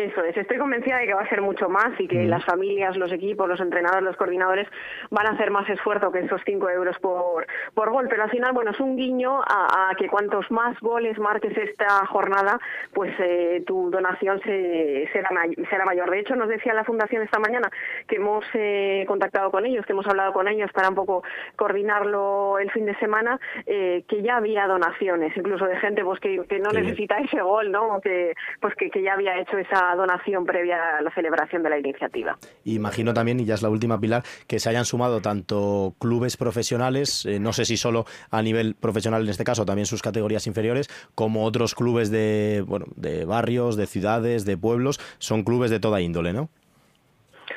Eso 0.00 0.24
es, 0.24 0.34
estoy 0.34 0.56
convencida 0.56 0.96
de 0.96 1.06
que 1.06 1.12
va 1.12 1.20
a 1.20 1.28
ser 1.28 1.42
mucho 1.42 1.68
más 1.68 1.92
y 2.00 2.08
que 2.08 2.24
las 2.24 2.42
familias, 2.46 2.96
los 2.96 3.12
equipos, 3.12 3.46
los 3.46 3.60
entrenadores, 3.60 4.02
los 4.02 4.16
coordinadores 4.16 4.66
van 5.10 5.26
a 5.26 5.32
hacer 5.32 5.50
más 5.50 5.68
esfuerzo 5.68 6.10
que 6.10 6.20
esos 6.20 6.40
5 6.46 6.70
euros 6.70 6.98
por, 7.00 7.46
por 7.74 7.90
gol. 7.90 8.06
Pero 8.08 8.22
al 8.22 8.30
final, 8.30 8.54
bueno, 8.54 8.70
es 8.70 8.80
un 8.80 8.96
guiño 8.96 9.42
a, 9.42 9.92
que 9.98 10.08
cuantos 10.08 10.50
más 10.50 10.78
goles 10.80 11.18
marques 11.18 11.54
esta 11.54 12.06
jornada, 12.06 12.58
pues 12.94 13.12
eh, 13.18 13.62
tu 13.66 13.90
donación 13.90 14.40
se, 14.40 15.06
será, 15.12 15.28
será 15.68 15.84
mayor. 15.84 16.10
De 16.10 16.20
hecho, 16.20 16.34
nos 16.34 16.48
decía 16.48 16.72
la 16.72 16.84
Fundación 16.84 17.22
esta 17.22 17.38
mañana 17.38 17.70
que 18.08 18.16
hemos 18.16 18.46
eh, 18.54 19.04
contactado 19.06 19.50
con 19.50 19.66
ellos, 19.66 19.84
que 19.84 19.92
hemos 19.92 20.06
hablado 20.06 20.32
con 20.32 20.48
ellos 20.48 20.72
para 20.72 20.88
un 20.88 20.94
poco 20.94 21.22
coordinarlo 21.56 22.58
el 22.58 22.70
fin 22.70 22.86
de 22.86 22.96
semana, 22.96 23.38
eh, 23.66 24.02
que 24.08 24.22
ya 24.22 24.36
había 24.36 24.66
donaciones, 24.66 25.36
incluso 25.36 25.66
de 25.66 25.76
gente 25.76 26.02
pues 26.02 26.20
que, 26.20 26.42
que 26.48 26.58
no 26.58 26.70
necesita 26.70 27.18
ese 27.18 27.42
gol, 27.42 27.70
¿no? 27.70 28.00
Que, 28.00 28.34
pues 28.60 28.74
que, 28.76 28.88
que 28.88 29.02
ya 29.02 29.12
había 29.12 29.38
hecho 29.38 29.58
esa 29.58 29.89
donación 29.94 30.44
previa 30.44 30.98
a 30.98 31.02
la 31.02 31.12
celebración 31.14 31.62
de 31.62 31.70
la 31.70 31.78
iniciativa. 31.78 32.38
Imagino 32.64 33.14
también, 33.14 33.40
y 33.40 33.44
ya 33.44 33.54
es 33.54 33.62
la 33.62 33.68
última, 33.68 34.00
Pilar, 34.00 34.22
que 34.46 34.58
se 34.58 34.68
hayan 34.68 34.84
sumado 34.84 35.20
tanto 35.20 35.94
clubes 35.98 36.36
profesionales, 36.36 37.26
eh, 37.26 37.38
no 37.40 37.52
sé 37.52 37.64
si 37.64 37.76
solo 37.76 38.04
a 38.30 38.42
nivel 38.42 38.74
profesional 38.74 39.22
en 39.22 39.28
este 39.28 39.44
caso, 39.44 39.64
también 39.64 39.86
sus 39.86 40.02
categorías 40.02 40.46
inferiores, 40.46 40.88
como 41.14 41.44
otros 41.44 41.74
clubes 41.74 42.10
de, 42.10 42.64
bueno, 42.66 42.86
de 42.96 43.24
barrios, 43.24 43.76
de 43.76 43.86
ciudades, 43.86 44.44
de 44.44 44.56
pueblos, 44.56 45.00
son 45.18 45.44
clubes 45.44 45.70
de 45.70 45.80
toda 45.80 46.00
índole, 46.00 46.32
¿no? 46.32 46.50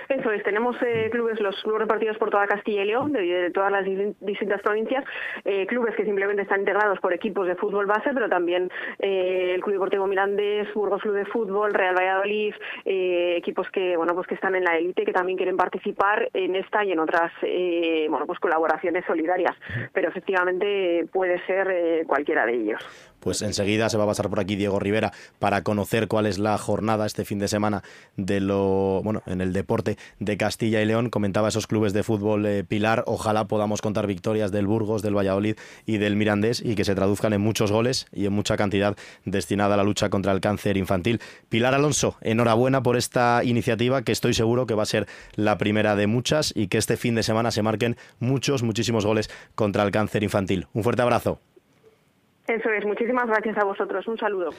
Eso 0.10 0.31
es, 0.31 0.43
tenemos 0.43 0.75
eh, 0.81 1.10
clubes, 1.12 1.39
los 1.39 1.55
clubes 1.63 1.81
repartidos 1.81 2.17
por 2.17 2.29
toda 2.29 2.48
Castilla 2.48 2.83
y 2.83 2.88
León, 2.88 3.12
de, 3.13 3.51
todas 3.51 3.72
las 3.72 3.86
distintas 3.86 4.62
provincias, 4.62 5.03
eh, 5.45 5.65
clubes 5.67 5.95
que 5.95 6.05
simplemente 6.05 6.41
están 6.41 6.62
integrados 6.62 7.00
por 7.00 7.13
equipos 7.13 7.48
de 7.48 7.55
fútbol 7.55 7.86
base, 7.86 8.12
pero 8.13 8.29
también 8.29 8.69
eh, 9.00 9.53
el 9.55 9.62
Club 9.62 9.74
Deportivo 9.74 10.07
Mirandés, 10.07 10.74
Burgos 10.74 11.01
Club 11.01 11.15
de 11.15 11.25
Fútbol, 11.25 11.74
Real 11.74 11.95
Valladolid, 11.95 12.53
equipos 12.86 13.69
que 13.72 13.98
bueno 13.98 14.13
pues 14.13 14.27
que 14.27 14.36
están 14.36 14.55
en 14.55 14.63
la 14.63 14.77
élite, 14.77 15.05
que 15.05 15.13
también 15.13 15.38
quieren 15.38 15.57
participar 15.57 16.29
en 16.33 16.55
esta 16.55 16.83
y 16.83 16.91
en 16.91 17.00
otras 17.00 17.31
bueno 18.10 18.25
pues 18.25 18.39
colaboraciones 18.39 19.05
solidarias, 19.05 19.55
pero 19.93 20.10
efectivamente 20.10 21.05
puede 21.12 21.43
ser 21.45 22.05
cualquiera 22.05 22.45
de 22.45 22.53
ellos 22.53 23.12
pues 23.24 23.42
enseguida 23.42 23.89
se 23.89 23.98
va 23.98 24.03
a 24.03 24.08
pasar 24.08 24.30
por 24.30 24.39
aquí 24.39 24.56
Diego 24.56 24.80
Rivera 24.80 25.13
para 25.39 25.63
conocer 25.63 26.08
cuál 26.08 26.25
es 26.25 26.39
la 26.39 26.58
jornada 26.58 27.06
este 27.06 27.24
fin 27.24 27.39
de 27.39 27.48
semana 27.48 27.84
de 28.18 28.42
lo 28.42 29.01
bueno 29.03 29.24
en 29.25 29.39
el 29.39 29.53
deporte 29.53 29.98
de 30.20 30.38
Castilla 30.38 30.82
y 30.82 30.86
León. 30.86 31.10
Comentaba 31.10 31.48
esos 31.48 31.68
clubes 31.68 31.94
de 31.94 32.03
fútbol 32.03 32.46
eh, 32.46 32.63
Pilar. 32.63 33.03
Ojalá 33.08 33.46
podamos 33.46 33.82
contar 33.82 34.08
victorias 34.08 34.51
del 34.51 34.68
Burgos, 34.68 35.01
del 35.01 35.15
Valladolid 35.18 35.56
y 35.86 35.98
del 35.98 36.15
Mirandés 36.18 36.62
y 36.63 36.75
que 36.75 36.84
se 36.84 36.96
traduzcan 36.96 37.34
en 37.34 37.42
muchos 37.42 37.72
goles 37.72 38.08
y 38.12 38.25
en 38.25 38.34
mucha 38.34 38.58
cantidad 38.58 38.96
destinada 39.24 39.75
a 39.75 39.77
la 39.77 39.84
lucha 39.84 40.10
contra 40.10 40.34
el 40.34 40.42
cáncer 40.42 40.75
infantil. 40.75 41.22
Pilar 41.48 41.74
Alonso, 41.74 42.18
enhorabuena 42.22 42.84
por 42.84 42.98
esta 42.98 43.42
iniciativa 43.44 44.01
que 44.01 44.12
estoy 44.12 44.34
seguro 44.34 44.68
que 44.68 44.74
va 44.74 44.84
a 44.84 44.88
ser 44.88 45.08
la 45.36 45.58
primera 45.58 45.96
de 45.96 46.08
muchas 46.08 46.51
y 46.56 46.68
que 46.68 46.77
este 46.77 46.98
fin 46.98 47.15
de 47.15 47.24
semana 47.24 47.51
se 47.51 47.62
marquen 47.62 47.96
muchos, 48.20 48.63
muchísimos 48.63 49.06
goles 49.06 49.30
contra 49.56 49.84
el 49.84 49.92
cáncer 49.92 50.24
infantil. 50.24 50.68
Un 50.74 50.84
fuerte 50.84 51.01
abrazo. 51.01 51.39
Eso 52.47 52.69
es, 52.69 52.85
muchísimas 52.85 53.27
gracias 53.27 53.57
a 53.57 53.63
vosotros. 53.63 54.07
Un 54.07 54.17
saludo. 54.17 54.50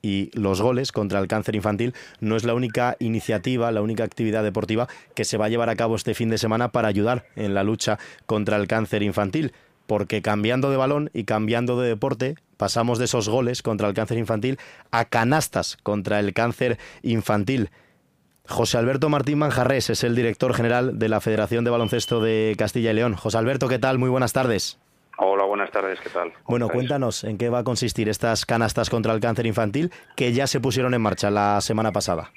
Y 0.00 0.30
los 0.38 0.60
goles 0.60 0.92
contra 0.92 1.18
el 1.18 1.28
cáncer 1.28 1.56
infantil 1.56 1.94
no 2.20 2.36
es 2.36 2.44
la 2.44 2.54
única 2.54 2.96
iniciativa, 2.98 3.70
la 3.72 3.82
única 3.82 4.04
actividad 4.04 4.42
deportiva 4.42 4.88
que 5.14 5.24
se 5.24 5.38
va 5.38 5.46
a 5.46 5.48
llevar 5.48 5.68
a 5.68 5.76
cabo 5.76 5.96
este 5.96 6.14
fin 6.14 6.28
de 6.28 6.38
semana 6.38 6.70
para 6.70 6.88
ayudar 6.88 7.26
en 7.36 7.54
la 7.54 7.64
lucha 7.64 7.98
contra 8.26 8.56
el 8.56 8.68
cáncer 8.68 9.02
infantil. 9.02 9.52
Porque 9.86 10.22
cambiando 10.22 10.70
de 10.70 10.76
balón 10.76 11.10
y 11.12 11.24
cambiando 11.24 11.80
de 11.80 11.88
deporte, 11.88 12.36
pasamos 12.56 12.98
de 12.98 13.06
esos 13.06 13.28
goles 13.28 13.62
contra 13.62 13.88
el 13.88 13.94
cáncer 13.94 14.18
infantil 14.18 14.58
a 14.92 15.04
canastas 15.04 15.76
contra 15.82 16.20
el 16.20 16.32
cáncer 16.34 16.78
infantil. 17.02 17.70
José 18.48 18.78
Alberto 18.78 19.08
Martín 19.08 19.38
Manjarres 19.38 19.90
es 19.90 20.04
el 20.04 20.14
director 20.14 20.54
general 20.54 20.98
de 20.98 21.08
la 21.08 21.20
Federación 21.20 21.64
de 21.64 21.70
Baloncesto 21.70 22.20
de 22.20 22.54
Castilla 22.56 22.92
y 22.92 22.94
León. 22.94 23.14
José 23.14 23.38
Alberto, 23.38 23.68
¿qué 23.68 23.78
tal? 23.78 23.98
Muy 23.98 24.10
buenas 24.10 24.32
tardes. 24.32 24.78
Hola, 25.18 25.44
buenas 25.44 25.70
tardes, 25.70 26.00
¿qué 26.00 26.08
tal? 26.08 26.32
Bueno, 26.46 26.68
cuéntanos 26.68 27.24
en 27.24 27.36
qué 27.36 27.48
va 27.48 27.58
a 27.58 27.64
consistir 27.64 28.08
estas 28.08 28.46
canastas 28.46 28.88
contra 28.88 29.12
el 29.12 29.20
cáncer 29.20 29.46
infantil 29.46 29.90
que 30.16 30.32
ya 30.32 30.46
se 30.46 30.60
pusieron 30.60 30.94
en 30.94 31.02
marcha 31.02 31.30
la 31.30 31.60
semana 31.60 31.92
pasada. 31.92 32.30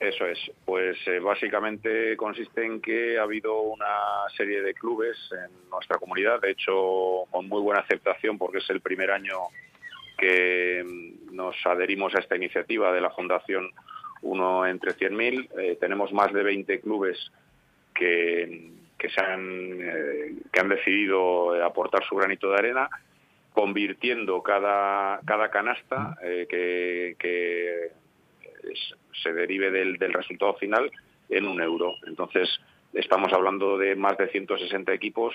Eso 0.00 0.26
es, 0.26 0.38
pues 0.64 0.98
eh, 1.06 1.18
básicamente 1.18 2.16
consiste 2.16 2.64
en 2.64 2.80
que 2.80 3.18
ha 3.18 3.22
habido 3.22 3.60
una 3.60 4.28
serie 4.36 4.62
de 4.62 4.74
clubes 4.74 5.16
en 5.32 5.70
nuestra 5.70 5.98
comunidad, 5.98 6.40
de 6.40 6.50
hecho 6.50 7.24
con 7.30 7.48
muy 7.48 7.62
buena 7.62 7.80
aceptación 7.80 8.36
porque 8.36 8.58
es 8.58 8.68
el 8.70 8.80
primer 8.80 9.10
año 9.10 9.38
que 10.18 10.82
mm, 10.84 11.34
nos 11.34 11.56
adherimos 11.64 12.14
a 12.14 12.20
esta 12.20 12.36
iniciativa 12.36 12.92
de 12.92 13.00
la 13.00 13.10
Fundación 13.10 13.70
Uno 14.22 14.66
entre 14.66 14.92
100.000. 14.92 15.48
Eh, 15.58 15.76
tenemos 15.80 16.12
más 16.12 16.32
de 16.32 16.42
20 16.42 16.80
clubes 16.80 17.30
que 17.94 18.72
que, 19.04 19.10
se 19.10 19.20
han, 19.20 19.78
eh, 19.82 20.34
que 20.50 20.60
han 20.60 20.68
decidido 20.70 21.62
aportar 21.62 22.02
su 22.08 22.16
granito 22.16 22.50
de 22.50 22.58
arena, 22.58 22.88
convirtiendo 23.52 24.42
cada, 24.42 25.20
cada 25.26 25.50
canasta 25.50 26.16
eh, 26.22 26.46
que, 26.48 27.92
se 29.22 29.32
derive 29.32 29.70
del, 29.70 30.12
resultado 30.12 30.54
final 30.54 30.90
en 31.28 31.46
un 31.46 31.60
euro. 31.60 31.94
Entonces, 32.06 32.48
estamos 32.94 33.32
hablando 33.32 33.76
de 33.76 33.94
más 33.94 34.16
de 34.16 34.28
160 34.28 34.92
equipos 34.92 35.34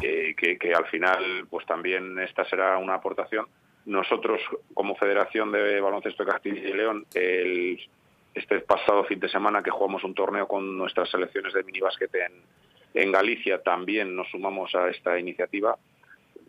que, 0.00 0.34
que, 0.58 0.74
al 0.74 0.86
final, 0.86 1.46
pues 1.50 1.66
también 1.66 2.18
esta 2.18 2.44
será 2.46 2.78
una 2.78 2.94
aportación. 2.94 3.46
Nosotros, 3.84 4.40
como 4.72 4.96
Federación 4.96 5.52
de 5.52 5.80
Baloncesto 5.80 6.24
de 6.24 6.30
Castilla 6.30 6.68
y 6.68 6.72
León, 6.72 7.06
el, 7.14 7.78
este 8.34 8.60
pasado 8.60 9.04
fin 9.04 9.20
de 9.20 9.28
semana 9.28 9.62
que 9.62 9.70
jugamos 9.70 10.02
un 10.04 10.14
torneo 10.14 10.48
con 10.48 10.76
nuestras 10.76 11.10
selecciones 11.10 11.52
de 11.52 11.62
minibásquet 11.64 12.14
en, 12.14 12.32
en 12.94 13.12
Galicia 13.12 13.62
también 13.62 14.14
nos 14.16 14.28
sumamos 14.28 14.74
a 14.74 14.88
esta 14.88 15.18
iniciativa. 15.18 15.76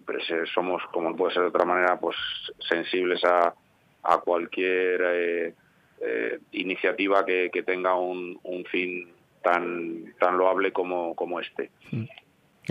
Pero 0.06 0.20
somos, 0.48 0.82
como 0.92 1.16
puede 1.16 1.34
ser 1.34 1.44
de 1.44 1.50
otra 1.50 1.66
manera, 1.66 2.00
pues 2.00 2.18
sensibles 2.68 3.24
a, 3.24 3.54
cualquier 4.24 5.02
eh, 5.04 5.54
eh, 6.02 6.40
iniciativa 6.54 7.24
que, 7.26 7.64
tenga 7.66 7.96
un, 7.96 8.40
un, 8.44 8.66
fin 8.66 9.08
tan, 9.44 10.16
tan 10.20 10.38
loable 10.38 10.72
como, 10.72 11.14
como 11.16 11.40
este. 11.40 11.70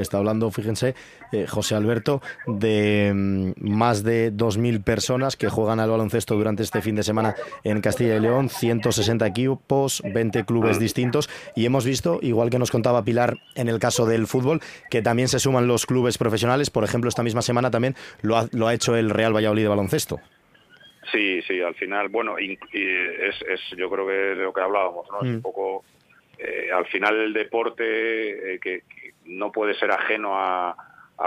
Está 0.02 0.18
hablando, 0.18 0.50
fíjense, 0.50 0.94
eh, 1.32 1.46
José 1.46 1.74
Alberto, 1.74 2.22
de 2.46 3.12
mm, 3.14 3.52
más 3.58 4.02
de 4.02 4.32
2.000 4.32 4.82
personas 4.82 5.36
que 5.36 5.48
juegan 5.48 5.80
al 5.80 5.90
baloncesto 5.90 6.34
durante 6.34 6.62
este 6.62 6.82
fin 6.82 6.94
de 6.96 7.02
semana 7.02 7.34
en 7.64 7.80
Castilla 7.80 8.16
y 8.16 8.20
León, 8.20 8.48
160 8.48 9.26
equipos, 9.26 10.02
20 10.04 10.44
clubes 10.44 10.78
distintos 10.78 11.28
y 11.54 11.66
hemos 11.66 11.84
visto, 11.84 12.18
igual 12.22 12.50
que 12.50 12.58
nos 12.58 12.70
contaba 12.70 13.04
Pilar 13.04 13.38
en 13.54 13.68
el 13.68 13.78
caso 13.78 14.06
del 14.06 14.26
fútbol, 14.26 14.60
que 14.90 15.02
también 15.02 15.28
se 15.28 15.38
suman 15.38 15.66
los 15.66 15.86
clubes 15.86 16.18
profesionales. 16.18 16.70
Por 16.70 16.84
ejemplo, 16.84 17.08
esta 17.08 17.22
misma 17.22 17.42
semana 17.42 17.70
también 17.70 17.94
lo 18.22 18.36
ha, 18.36 18.48
lo 18.52 18.66
ha 18.66 18.74
hecho 18.74 18.96
el 18.96 19.10
Real 19.10 19.34
Valladolid 19.34 19.62
de 19.62 19.68
baloncesto. 19.68 20.20
Sí, 21.12 21.40
sí, 21.42 21.60
al 21.60 21.74
final, 21.74 22.08
bueno, 22.08 22.36
es, 22.38 23.42
es 23.42 23.60
yo 23.76 23.88
creo 23.88 24.06
que 24.06 24.12
de 24.12 24.34
lo 24.36 24.52
que 24.52 24.60
hablábamos, 24.60 25.06
¿no? 25.10 25.18
Es 25.18 25.28
un 25.28 25.36
mm. 25.38 25.42
poco, 25.42 25.84
eh, 26.38 26.70
al 26.72 26.86
final 26.86 27.18
el 27.18 27.32
deporte 27.32 28.54
eh, 28.54 28.58
que, 28.58 28.82
no 29.28 29.52
puede 29.52 29.74
ser 29.74 29.92
ajeno 29.92 30.32
a, 30.34 30.76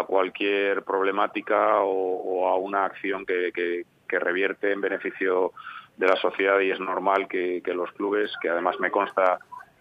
cualquier 0.08 0.84
problemática 0.84 1.82
o, 1.82 2.48
a 2.48 2.56
una 2.56 2.86
acción 2.86 3.26
que, 3.26 3.86
revierte 4.08 4.74
en 4.74 4.82
beneficio 4.82 5.54
de 5.96 6.08
la 6.08 6.18
sociedad 6.18 6.60
y 6.60 6.72
es 6.72 6.80
normal 6.80 7.28
que, 7.30 7.62
los 7.74 7.92
clubes, 7.94 8.32
que 8.42 8.50
además 8.50 8.80
me 8.80 8.92
consta 8.92 9.40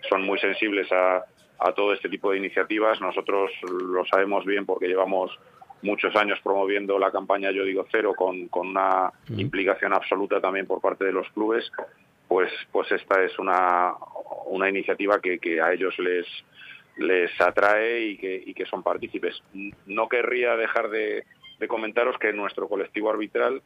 son 0.09 0.23
muy 0.23 0.39
sensibles 0.39 0.91
a, 0.93 1.25
todo 1.75 1.93
este 1.93 2.09
tipo 2.09 2.31
de 2.31 2.39
iniciativas, 2.39 3.00
nosotros 3.00 3.50
lo 3.62 4.05
sabemos 4.07 4.47
bien 4.47 4.65
porque 4.65 4.89
llevamos 4.89 5.39
muchos 5.83 6.15
años 6.17 6.39
promoviendo 6.43 6.99
la 6.99 7.11
campaña 7.11 7.50
Yo 7.50 7.65
Digo 7.65 7.87
Cero 7.91 8.15
con, 8.17 8.49
con 8.49 8.69
una 8.69 9.12
implicación 9.37 9.93
absoluta 9.93 10.41
también 10.41 10.67
por 10.67 10.81
parte 10.81 11.05
de 11.05 11.12
los 11.12 11.29
clubes, 11.31 11.71
pues, 12.29 12.50
pues 12.73 12.91
esta 12.93 13.23
es 13.23 13.39
una, 13.39 13.95
una 14.47 14.69
iniciativa 14.69 15.21
que, 15.21 15.39
que 15.39 15.61
a 15.61 15.73
ellos 15.73 15.99
les, 15.99 16.27
les 16.97 17.31
atrae 17.41 18.01
y 18.01 18.17
que, 18.17 18.43
y 18.47 18.55
que 18.55 18.67
son 18.67 18.83
partícipes. 18.83 19.43
No 19.87 20.09
querría 20.09 20.57
dejar 20.57 20.91
de, 20.91 21.25
de 21.59 21.69
comentaros 21.69 22.19
que 22.19 22.33
nuestro 22.33 22.69
colectivo 22.69 23.11
arbitral 23.11 23.63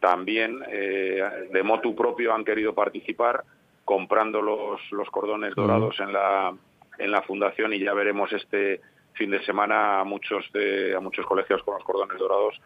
también 0.00 0.62
eh, 0.68 1.48
de 1.50 1.62
motu 1.62 1.94
propio 1.94 2.34
han 2.34 2.44
querido 2.44 2.74
participar 2.74 3.44
comprando 3.84 4.42
los, 4.42 4.80
los 4.90 5.08
cordones 5.10 5.54
dorados 5.54 5.98
en 6.00 6.12
la, 6.12 6.54
en 6.98 7.10
la 7.10 7.22
fundación 7.22 7.72
y 7.72 7.78
ya 7.78 7.94
veremos 7.94 8.32
este 8.32 8.80
fin 9.14 9.30
de 9.30 9.42
semana 9.44 10.00
a 10.00 10.04
muchos 10.04 10.44
de, 10.52 10.94
a 10.94 11.00
muchos 11.00 11.24
colegios 11.24 11.62
con 11.62 11.74
los 11.74 11.84
cordones 11.84 12.18
dorados 12.18 12.60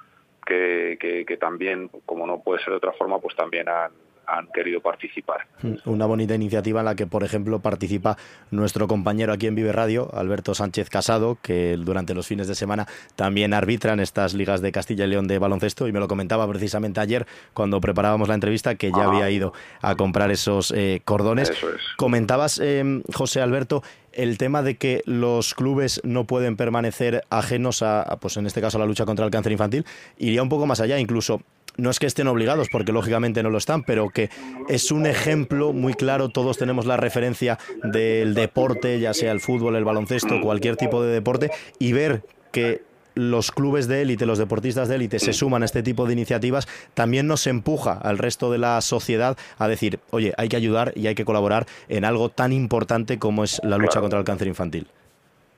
que, 0.44 1.24
que, 1.26 1.36
también, 1.36 1.90
como 2.06 2.26
no 2.26 2.42
puede 2.42 2.60
ser 2.60 2.70
de 2.70 2.78
otra 2.78 2.92
forma, 2.92 3.20
pues 3.20 3.36
también 3.36 3.68
han, 3.68 3.92
han 4.30 4.46
querido 4.48 4.80
participar. 4.80 5.46
Una 5.84 6.06
bonita 6.06 6.34
iniciativa 6.34 6.80
en 6.80 6.86
la 6.86 6.94
que, 6.94 7.06
por 7.06 7.24
ejemplo, 7.24 7.60
participa 7.60 8.16
nuestro 8.50 8.88
compañero 8.88 9.32
aquí 9.32 9.46
en 9.46 9.54
Vive 9.54 9.72
Radio, 9.72 10.10
Alberto 10.14 10.54
Sánchez 10.54 10.88
Casado, 10.88 11.38
que 11.42 11.76
durante 11.76 12.14
los 12.14 12.26
fines 12.26 12.48
de 12.48 12.54
semana 12.54 12.86
también 13.16 13.52
arbitra 13.54 13.92
en 13.92 14.00
estas 14.00 14.34
ligas 14.34 14.60
de 14.60 14.72
Castilla 14.72 15.04
y 15.04 15.08
León 15.08 15.26
de 15.26 15.38
baloncesto 15.38 15.88
y 15.88 15.92
me 15.92 16.00
lo 16.00 16.08
comentaba 16.08 16.48
precisamente 16.48 17.00
ayer 17.00 17.26
cuando 17.52 17.80
preparábamos 17.80 18.28
la 18.28 18.34
entrevista 18.34 18.74
que 18.74 18.90
ya 18.90 19.04
había 19.04 19.30
ido 19.30 19.52
a 19.82 19.96
comprar 19.96 20.30
esos 20.30 20.72
eh, 20.72 21.02
cordones. 21.04 21.52
Comentabas, 21.96 22.60
eh, 22.62 23.02
José 23.12 23.40
Alberto, 23.40 23.82
el 24.12 24.38
tema 24.38 24.62
de 24.62 24.76
que 24.76 25.02
los 25.06 25.54
clubes 25.54 26.00
no 26.04 26.24
pueden 26.24 26.56
permanecer 26.56 27.24
ajenos 27.30 27.82
a, 27.82 28.18
pues 28.20 28.36
en 28.36 28.46
este 28.46 28.60
caso, 28.60 28.78
a 28.78 28.80
la 28.80 28.86
lucha 28.86 29.04
contra 29.06 29.24
el 29.24 29.30
cáncer 29.30 29.52
infantil, 29.52 29.84
iría 30.18 30.42
un 30.42 30.48
poco 30.48 30.66
más 30.66 30.80
allá, 30.80 30.98
incluso 30.98 31.42
no 31.80 31.90
es 31.90 31.98
que 31.98 32.06
estén 32.06 32.28
obligados, 32.28 32.68
porque 32.70 32.92
lógicamente 32.92 33.42
no 33.42 33.50
lo 33.50 33.58
están, 33.58 33.82
pero 33.82 34.10
que 34.10 34.30
es 34.68 34.92
un 34.92 35.06
ejemplo 35.06 35.72
muy 35.72 35.94
claro, 35.94 36.28
todos 36.28 36.58
tenemos 36.58 36.86
la 36.86 36.96
referencia 36.96 37.58
del 37.82 38.34
deporte, 38.34 39.00
ya 39.00 39.14
sea 39.14 39.32
el 39.32 39.40
fútbol, 39.40 39.76
el 39.76 39.84
baloncesto, 39.84 40.40
cualquier 40.40 40.76
tipo 40.76 41.02
de 41.02 41.12
deporte, 41.12 41.50
y 41.78 41.92
ver 41.92 42.22
que 42.52 42.82
los 43.14 43.50
clubes 43.50 43.88
de 43.88 44.02
élite, 44.02 44.24
los 44.26 44.38
deportistas 44.38 44.88
de 44.88 44.96
élite 44.96 45.18
se 45.18 45.32
suman 45.32 45.62
a 45.62 45.64
este 45.64 45.82
tipo 45.82 46.06
de 46.06 46.12
iniciativas, 46.12 46.66
también 46.94 47.26
nos 47.26 47.46
empuja 47.46 47.92
al 47.92 48.18
resto 48.18 48.50
de 48.50 48.58
la 48.58 48.80
sociedad 48.80 49.36
a 49.58 49.68
decir, 49.68 49.98
oye, 50.10 50.32
hay 50.38 50.48
que 50.48 50.56
ayudar 50.56 50.92
y 50.94 51.06
hay 51.06 51.14
que 51.14 51.24
colaborar 51.24 51.66
en 51.88 52.04
algo 52.04 52.28
tan 52.28 52.52
importante 52.52 53.18
como 53.18 53.44
es 53.44 53.60
la 53.64 53.78
lucha 53.78 54.00
contra 54.00 54.18
el 54.18 54.24
cáncer 54.24 54.48
infantil. 54.48 54.86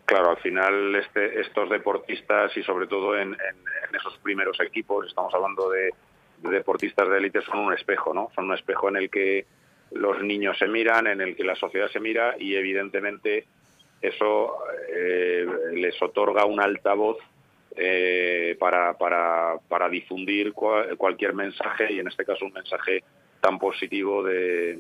Claro, 0.05 0.31
al 0.31 0.39
final 0.39 0.95
este, 0.97 1.41
estos 1.41 1.71
deportistas 1.71 2.57
y 2.57 2.63
sobre 2.63 2.87
todo 2.87 3.17
en, 3.17 3.37
esos 3.95 4.19
primeros 4.19 4.59
equipos, 4.61 5.07
estamos 5.07 5.33
hablando 5.35 5.71
de, 5.71 5.91
deportistas 6.43 7.09
de 7.09 7.19
élite, 7.19 7.41
son 7.43 7.61
un 7.61 7.73
espejo, 7.73 8.13
¿no? 8.13 8.31
Son 8.35 8.47
un 8.47 8.55
espejo 8.55 8.89
en 8.89 8.97
el 8.97 9.11
que 9.11 9.47
los 9.93 10.23
niños 10.23 10.59
se 10.59 10.67
miran, 10.67 11.07
en 11.07 11.21
el 11.21 11.37
que 11.37 11.45
la 11.45 11.57
sociedad 11.57 11.89
se 11.91 12.01
mira 12.01 12.35
y 12.39 12.55
evidentemente 12.55 13.45
eso 14.01 14.59
eh, 14.93 15.47
les 15.75 16.01
otorga 16.03 16.45
un 16.45 16.61
altavoz 16.61 17.19
eh, 17.77 18.57
para, 18.59 18.95
para, 18.99 19.57
para, 19.69 19.89
difundir 19.89 20.53
cualquier 20.53 21.35
mensaje 21.35 21.93
y 21.93 22.01
en 22.01 22.09
este 22.09 22.25
caso 22.25 22.45
un 22.45 22.53
mensaje 22.53 23.03
tan 23.41 23.59
positivo 23.59 24.23
de, 24.23 24.79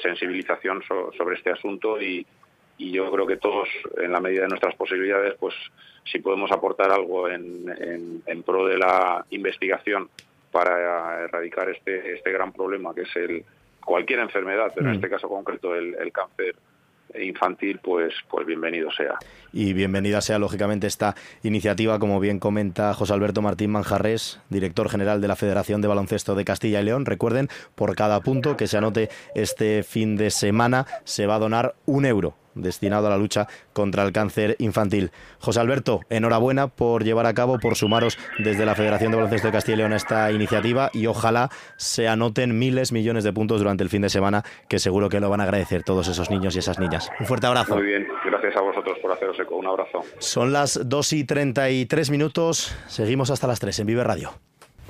sensibilización 0.00 0.84
sobre 0.84 1.34
este 1.34 1.50
asunto 1.50 2.00
y, 2.00 2.24
y 2.78 2.92
yo 2.92 3.10
creo 3.10 3.26
que 3.26 3.36
todos, 3.36 3.68
en 3.98 4.12
la 4.12 4.20
medida 4.20 4.42
de 4.42 4.48
nuestras 4.48 4.76
posibilidades, 4.76 5.34
pues 5.38 5.54
si 6.04 6.20
podemos 6.20 6.50
aportar 6.50 6.90
algo 6.90 7.28
en, 7.28 8.22
en, 8.24 8.42
pro 8.42 8.66
de 8.66 8.78
la 8.78 9.26
investigación 9.30 10.08
para 10.50 11.24
erradicar 11.24 11.68
este, 11.68 12.14
este 12.14 12.32
gran 12.32 12.52
problema 12.52 12.94
que 12.94 13.02
es 13.02 13.16
el 13.16 13.44
cualquier 13.84 14.20
enfermedad, 14.20 14.72
pero 14.74 14.86
en 14.86 14.92
mm. 14.92 14.96
este 14.96 15.10
caso 15.10 15.28
concreto 15.28 15.74
el, 15.74 15.94
el 15.94 16.12
cáncer 16.12 16.54
infantil, 17.18 17.80
pues, 17.82 18.14
pues 18.30 18.46
bienvenido 18.46 18.90
sea. 18.92 19.18
Y 19.52 19.72
bienvenida 19.72 20.20
sea, 20.20 20.38
lógicamente, 20.38 20.86
esta 20.86 21.14
iniciativa, 21.42 21.98
como 21.98 22.20
bien 22.20 22.38
comenta 22.38 22.94
José 22.94 23.12
Alberto 23.12 23.42
Martín 23.42 23.72
Manjarres, 23.72 24.40
director 24.48 24.88
general 24.88 25.20
de 25.20 25.28
la 25.28 25.36
Federación 25.36 25.80
de 25.80 25.88
Baloncesto 25.88 26.34
de 26.34 26.44
Castilla 26.44 26.80
y 26.80 26.84
León. 26.84 27.06
Recuerden, 27.06 27.48
por 27.74 27.96
cada 27.96 28.20
punto 28.20 28.56
que 28.56 28.66
se 28.66 28.78
anote 28.78 29.08
este 29.34 29.82
fin 29.82 30.16
de 30.16 30.30
semana, 30.30 30.86
se 31.04 31.26
va 31.26 31.36
a 31.36 31.40
donar 31.40 31.74
un 31.86 32.06
euro 32.06 32.34
destinado 32.60 33.06
a 33.06 33.10
la 33.10 33.18
lucha 33.18 33.46
contra 33.72 34.02
el 34.02 34.12
cáncer 34.12 34.56
infantil. 34.58 35.10
José 35.38 35.60
Alberto, 35.60 36.00
enhorabuena 36.10 36.68
por 36.68 37.04
llevar 37.04 37.26
a 37.26 37.34
cabo, 37.34 37.58
por 37.58 37.76
sumaros 37.76 38.18
desde 38.38 38.66
la 38.66 38.74
Federación 38.74 39.10
de 39.10 39.16
Baloncesto 39.16 39.48
de 39.48 39.52
Castilla 39.52 39.74
y 39.74 39.78
León 39.78 39.92
a 39.92 39.96
esta 39.96 40.30
iniciativa 40.32 40.90
y 40.92 41.06
ojalá 41.06 41.50
se 41.76 42.08
anoten 42.08 42.58
miles, 42.58 42.92
millones 42.92 43.24
de 43.24 43.32
puntos 43.32 43.60
durante 43.60 43.82
el 43.82 43.90
fin 43.90 44.02
de 44.02 44.08
semana, 44.08 44.44
que 44.68 44.78
seguro 44.78 45.08
que 45.08 45.20
lo 45.20 45.30
van 45.30 45.40
a 45.40 45.44
agradecer 45.44 45.82
todos 45.82 46.08
esos 46.08 46.30
niños 46.30 46.56
y 46.56 46.58
esas 46.58 46.78
niñas. 46.78 47.10
Un 47.18 47.26
fuerte 47.26 47.46
abrazo. 47.46 47.74
Muy 47.76 47.86
bien, 47.86 48.06
gracias 48.24 48.56
a 48.56 48.60
vosotros 48.60 48.98
por 49.00 49.12
haceros 49.12 49.38
eco. 49.38 49.56
Un 49.56 49.66
abrazo. 49.66 50.00
Son 50.18 50.52
las 50.52 50.80
2 50.88 51.12
y 51.12 51.24
33 51.24 52.10
minutos, 52.10 52.74
seguimos 52.86 53.30
hasta 53.30 53.46
las 53.46 53.60
3 53.60 53.80
en 53.80 53.86
Vive 53.86 54.04
Radio. 54.04 54.32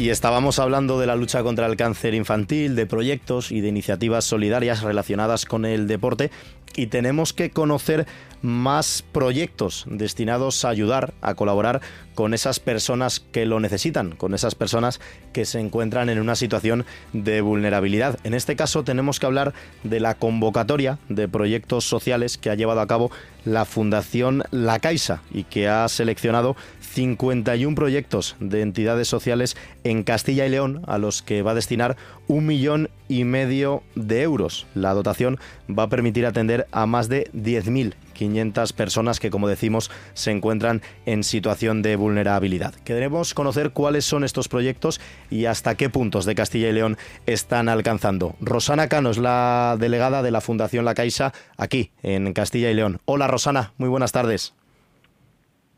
Y 0.00 0.08
estábamos 0.08 0.58
hablando 0.58 0.98
de 0.98 1.06
la 1.06 1.14
lucha 1.14 1.42
contra 1.42 1.66
el 1.66 1.76
cáncer 1.76 2.14
infantil, 2.14 2.74
de 2.74 2.86
proyectos 2.86 3.52
y 3.52 3.60
de 3.60 3.68
iniciativas 3.68 4.24
solidarias 4.24 4.80
relacionadas 4.80 5.44
con 5.44 5.66
el 5.66 5.86
deporte 5.86 6.30
y 6.74 6.86
tenemos 6.86 7.32
que 7.32 7.50
conocer 7.50 8.06
más 8.42 9.04
proyectos 9.12 9.84
destinados 9.86 10.64
a 10.64 10.70
ayudar, 10.70 11.12
a 11.20 11.34
colaborar 11.34 11.82
con 12.14 12.32
esas 12.32 12.60
personas 12.60 13.20
que 13.20 13.44
lo 13.44 13.60
necesitan, 13.60 14.12
con 14.12 14.32
esas 14.32 14.54
personas 14.54 15.00
que 15.34 15.44
se 15.44 15.60
encuentran 15.60 16.08
en 16.08 16.18
una 16.18 16.36
situación 16.36 16.86
de 17.12 17.42
vulnerabilidad. 17.42 18.18
En 18.24 18.32
este 18.32 18.56
caso 18.56 18.82
tenemos 18.82 19.20
que 19.20 19.26
hablar 19.26 19.52
de 19.84 20.00
la 20.00 20.14
convocatoria 20.14 20.98
de 21.10 21.28
proyectos 21.28 21.84
sociales 21.84 22.38
que 22.38 22.48
ha 22.48 22.54
llevado 22.54 22.80
a 22.80 22.86
cabo 22.86 23.10
la 23.44 23.66
Fundación 23.66 24.44
La 24.50 24.78
Caixa 24.78 25.22
y 25.30 25.44
que 25.44 25.68
ha 25.68 25.86
seleccionado 25.88 26.56
51 26.92 27.76
proyectos 27.76 28.36
de 28.40 28.62
entidades 28.62 29.06
sociales 29.06 29.56
en 29.84 30.02
Castilla 30.02 30.46
y 30.46 30.50
León 30.50 30.82
a 30.86 30.98
los 30.98 31.22
que 31.22 31.42
va 31.42 31.52
a 31.52 31.54
destinar 31.54 31.96
un 32.26 32.46
millón 32.46 32.90
y 33.08 33.24
medio 33.24 33.82
de 33.94 34.22
euros. 34.22 34.66
La 34.74 34.92
dotación 34.92 35.38
va 35.68 35.84
a 35.84 35.88
permitir 35.88 36.26
atender 36.26 36.66
a 36.72 36.86
más 36.86 37.08
de 37.08 37.30
10.500 37.32 38.72
personas 38.72 39.20
que, 39.20 39.30
como 39.30 39.48
decimos, 39.48 39.90
se 40.14 40.32
encuentran 40.32 40.82
en 41.06 41.22
situación 41.22 41.82
de 41.82 41.94
vulnerabilidad. 41.94 42.74
Queremos 42.74 43.34
conocer 43.34 43.70
cuáles 43.70 44.04
son 44.04 44.24
estos 44.24 44.48
proyectos 44.48 45.00
y 45.30 45.44
hasta 45.44 45.76
qué 45.76 45.90
puntos 45.90 46.24
de 46.24 46.34
Castilla 46.34 46.68
y 46.68 46.72
León 46.72 46.98
están 47.26 47.68
alcanzando. 47.68 48.34
Rosana 48.40 48.88
Cano 48.88 49.10
es 49.10 49.18
la 49.18 49.76
delegada 49.78 50.22
de 50.22 50.32
la 50.32 50.40
Fundación 50.40 50.84
La 50.84 50.94
Caixa 50.94 51.32
aquí 51.56 51.92
en 52.02 52.32
Castilla 52.32 52.70
y 52.70 52.74
León. 52.74 53.00
Hola 53.04 53.28
Rosana, 53.28 53.74
muy 53.78 53.88
buenas 53.88 54.12
tardes. 54.12 54.54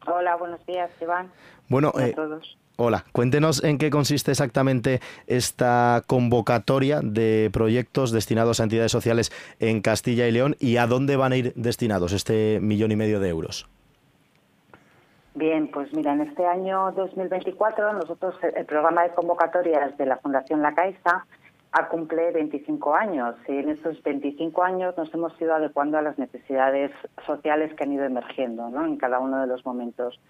Hola, 0.06 0.36
buenos 0.36 0.64
días, 0.66 0.90
Iván. 1.00 1.30
Bueno, 1.68 1.92
eh, 1.98 2.12
todos. 2.14 2.56
Hola, 2.76 3.04
cuéntenos 3.12 3.62
en 3.62 3.78
qué 3.78 3.90
consiste 3.90 4.30
exactamente 4.30 5.00
esta 5.26 6.02
convocatoria 6.06 7.00
de 7.02 7.50
proyectos 7.52 8.12
destinados 8.12 8.60
a 8.60 8.64
entidades 8.64 8.90
sociales 8.90 9.30
en 9.60 9.82
Castilla 9.82 10.26
y 10.26 10.32
León 10.32 10.56
y 10.58 10.78
a 10.78 10.86
dónde 10.86 11.16
van 11.16 11.32
a 11.32 11.36
ir 11.36 11.52
destinados 11.54 12.12
este 12.12 12.58
millón 12.60 12.90
y 12.90 12.96
medio 12.96 13.20
de 13.20 13.28
euros. 13.28 13.68
Bien, 15.34 15.68
pues 15.68 15.92
mira, 15.94 16.12
en 16.12 16.22
este 16.22 16.44
año 16.44 16.92
2024 16.92 17.92
nosotros 17.92 18.34
el 18.42 18.66
programa 18.66 19.02
de 19.02 19.10
convocatorias 19.10 19.96
de 19.96 20.06
la 20.06 20.16
Fundación 20.18 20.62
La 20.62 20.74
Caixa 20.74 21.26
ha 21.72 21.88
cumple 21.88 22.30
25 22.32 22.94
años 22.94 23.34
y 23.48 23.56
en 23.56 23.70
estos 23.70 24.02
25 24.02 24.62
años 24.62 24.96
nos 24.96 25.12
hemos 25.14 25.40
ido 25.40 25.54
adecuando 25.54 25.96
a 25.96 26.02
las 26.02 26.18
necesidades 26.18 26.92
sociales 27.24 27.72
que 27.74 27.84
han 27.84 27.92
ido 27.92 28.04
emergiendo 28.04 28.68
¿no? 28.68 28.84
en 28.84 28.98
cada 28.98 29.18
uno 29.18 29.40
de 29.40 29.46
los 29.46 29.64
momentos. 29.64 30.20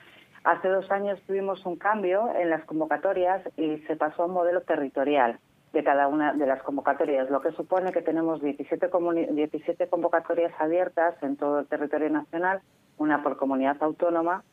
Hace 0.45 0.69
dos 0.69 0.89
años 0.91 1.21
tuvimos 1.27 1.65
un 1.67 1.77
cambio 1.77 2.33
en 2.37 2.49
las 2.51 2.65
convocatorias 2.65 3.43
y 3.57 3.79
se 3.89 3.97
pasó 3.97 4.23
a 4.23 4.27
un 4.27 4.33
modelo 4.33 4.61
territorial 4.63 5.39
de 5.73 5.83
cada 5.83 6.07
una 6.07 6.33
de 6.33 6.47
las 6.47 6.63
convocatorias, 6.63 7.31
lo 7.31 7.41
que 7.41 7.51
supone 7.53 7.93
que 7.93 8.03
tenemos 8.03 8.41
17, 8.43 8.91
17 9.33 9.89
convocatorias 9.89 10.53
abiertas 10.61 11.21
en 11.23 11.37
todo 11.37 11.61
el 11.61 11.67
territorio 11.67 12.11
nacional, 12.11 12.61
una 12.99 13.23
por 13.23 13.37
comunidad 13.37 13.79
autónoma 13.81 14.45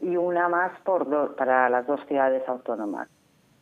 y 0.00 0.16
una 0.16 0.48
más 0.48 0.80
por 0.82 1.34
para 1.34 1.68
las 1.68 1.86
dos 1.86 2.00
ciudades 2.06 2.48
autónomas. 2.48 3.08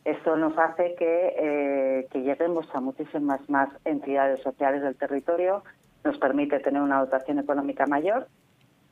Esto 0.07 0.37
nos 0.37 0.57
hace 0.57 0.95
que, 0.97 1.33
eh, 1.37 2.07
que 2.09 2.21
lleguemos 2.21 2.65
a 2.73 2.79
muchísimas 2.79 3.41
más 3.49 3.67
entidades 3.83 4.41
sociales 4.41 4.81
del 4.81 4.95
territorio, 4.95 5.63
nos 6.05 6.17
permite 6.17 6.59
tener 6.59 6.81
una 6.81 7.01
dotación 7.01 7.39
económica 7.39 7.85
mayor 7.87 8.27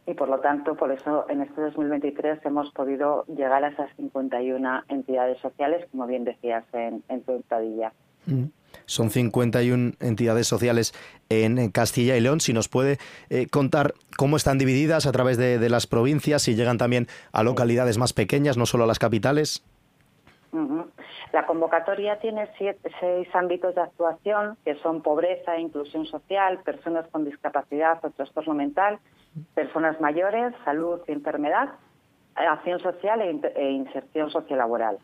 y 0.06 0.14
por 0.14 0.28
lo 0.28 0.42
tanto, 0.42 0.76
por 0.76 0.92
eso 0.92 1.26
en 1.30 1.42
este 1.42 1.62
2023 1.62 2.46
hemos 2.46 2.70
podido 2.72 3.24
llegar 3.28 3.64
a 3.64 3.70
esas 3.70 3.90
51 3.96 4.84
entidades 4.90 5.40
sociales, 5.40 5.88
como 5.90 6.06
bien 6.06 6.26
decías 6.26 6.66
en, 6.74 7.02
tu 7.22 7.32
entradilla. 7.32 7.94
Mm. 8.26 8.48
Son 8.86 9.10
51 9.10 9.94
entidades 10.02 10.48
sociales 10.48 10.94
en 11.30 11.72
Castilla 11.72 12.18
y 12.18 12.20
León. 12.20 12.42
Si 12.42 12.52
nos 12.52 12.68
puede 12.68 12.98
eh, 13.30 13.48
contar 13.48 13.94
cómo 14.18 14.36
están 14.36 14.58
divididas 14.58 15.08
a 15.08 15.14
través 15.14 15.38
de, 15.38 15.70
las 15.70 15.88
provincias, 15.88 16.42
si 16.42 16.56
llegan 16.56 16.78
también 16.78 17.08
a 17.32 17.42
localidades 17.42 17.98
más 17.98 18.12
pequeñas, 18.12 18.58
no 18.58 18.66
solo 18.66 18.84
a 18.84 18.88
las 18.88 19.00
capitales. 19.00 19.64
La 21.32 21.46
convocatoria 21.46 22.20
tiene 22.20 22.50
seis 22.58 23.28
ámbitos 23.34 23.76
de 23.76 23.82
actuación, 23.82 24.58
que 24.64 24.76
son 24.76 25.02
pobreza, 25.02 25.58
inclusión 25.58 26.06
social, 26.06 26.60
personas 26.60 27.08
con 27.10 27.26
discapacidad 27.26 28.04
o 28.04 28.10
trastorno 28.12 28.54
mental, 28.54 29.00
personas 29.54 30.00
mayores, 30.00 30.54
salud 30.64 31.02
y 31.08 31.12
enfermedad, 31.12 31.70
acción 32.36 32.80
social 32.80 33.22
e, 33.22 33.40
e 33.56 33.72
inserción 33.72 34.30
sociolaboral. 34.30 35.00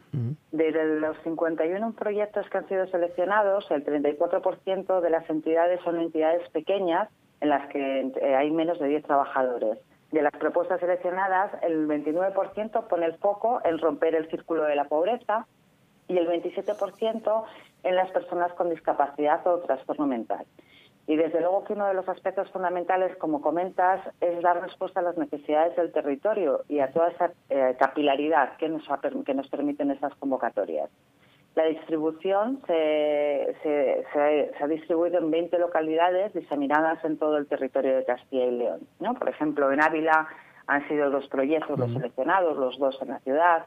De 0.52 0.72
los 1.00 1.18
51 1.24 1.94
proyectos 1.94 2.50
que 2.50 2.58
han 2.58 2.68
sido 2.68 2.88
seleccionados, 2.88 3.70
el 3.72 3.86
34% 3.86 5.00
de 5.00 5.10
las 5.10 5.30
entidades 5.30 5.80
son 5.84 6.00
entidades 6.00 6.48
pequeñas 6.50 7.10
en 7.40 7.50
las 7.50 7.68
que 7.70 8.12
eh, 8.22 8.36
hay 8.36 8.52
menos 8.52 8.80
de 8.80 8.88
10 8.88 9.04
trabajadores. 9.04 9.80
De 10.12 10.22
las 10.22 10.34
propuestas 10.34 10.80
seleccionadas, 10.82 11.52
el 11.64 11.88
29% 11.88 12.88
pone 12.88 13.06
el 13.06 13.18
foco 13.18 13.62
en 13.64 13.80
romper 13.80 14.14
el 14.16 14.30
círculo 14.30 14.64
de 14.64 14.76
la 14.76 14.86
pobreza 14.86 15.48
y 16.08 16.18
el 16.18 16.28
27% 16.28 17.44
en 17.84 17.96
las 17.96 18.12
personas 18.12 18.52
con 18.54 18.70
discapacidad 18.70 19.46
o 19.48 19.60
trastorno 19.60 20.08
mental. 20.08 20.46
Y 21.08 21.16
desde 21.16 21.40
luego 21.40 21.64
que 21.64 21.74
uno 21.74 21.88
de 21.88 21.94
los 21.94 22.08
aspectos 22.10 22.50
fundamentales, 22.52 23.16
como 23.18 23.42
comentas, 23.42 24.02
es 24.20 24.42
dar 24.42 24.62
respuesta 24.62 25.00
a 25.00 25.04
las 25.04 25.18
necesidades 25.18 25.76
del 25.76 25.92
territorio 25.92 26.64
y 26.68 26.80
a 26.80 26.92
toda 26.92 27.10
esa 27.10 27.32
eh, 27.50 27.76
capilaridad 27.80 28.58
que 28.58 28.70
nos, 28.70 28.84
que 29.26 29.34
nos 29.34 29.48
permiten 29.48 29.92
esas 29.92 30.14
convocatorias. 30.16 30.90
La 31.56 31.66
distribución 31.66 32.62
se, 32.66 33.56
se, 33.62 34.52
ha 34.62 34.68
distribuido 34.68 35.20
en 35.20 35.32
20 35.32 35.60
localidades 35.60 36.34
diseminadas 36.34 37.04
en 37.04 37.18
todo 37.18 37.38
el 37.38 37.48
territorio 37.48 37.98
de 37.98 38.06
Castilla 38.06 38.46
y 38.46 38.52
León. 38.52 38.88
¿no? 39.00 39.16
Por 39.16 39.28
ejemplo, 39.28 39.70
en 39.72 39.82
Ávila 39.82 40.30
han 40.68 40.88
sido 40.88 41.10
dos 41.10 41.28
proyectos 41.28 41.78
los 41.78 41.92
seleccionados, 41.92 42.58
los 42.58 42.80
dos 42.80 42.98
en 43.02 43.10
la 43.10 43.20
ciudad, 43.20 43.66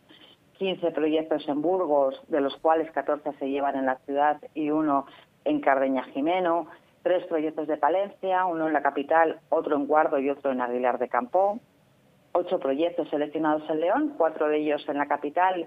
15 0.54 0.92
proyectos 0.92 1.46
en 1.46 1.60
Burgos, 1.60 2.22
de 2.28 2.40
los 2.40 2.56
cuales 2.56 2.90
14 2.92 3.32
se 3.38 3.50
llevan 3.50 3.76
en 3.76 3.86
la 3.86 3.96
ciudad 4.06 4.40
y 4.54 4.70
uno 4.70 5.04
en 5.44 5.60
Cardeña 5.60 6.04
Jimeno, 6.04 6.68
tres 7.02 7.26
proyectos 7.26 7.68
de 7.68 7.76
Palencia, 7.76 8.46
uno 8.46 8.66
en 8.66 8.72
la 8.72 8.82
capital, 8.82 9.40
otro 9.50 9.76
en 9.76 9.86
Guardo 9.86 10.18
y 10.18 10.30
otro 10.30 10.52
en 10.52 10.62
Aguilar 10.62 10.98
de 10.98 11.08
Campo, 11.08 11.60
ocho 12.32 12.58
proyectos 12.58 13.10
seleccionados 13.10 13.68
en 13.68 13.80
León, 13.80 14.14
cuatro 14.16 14.48
de 14.48 14.58
ellos 14.58 14.82
en 14.88 14.96
la 14.96 15.06
capital 15.06 15.66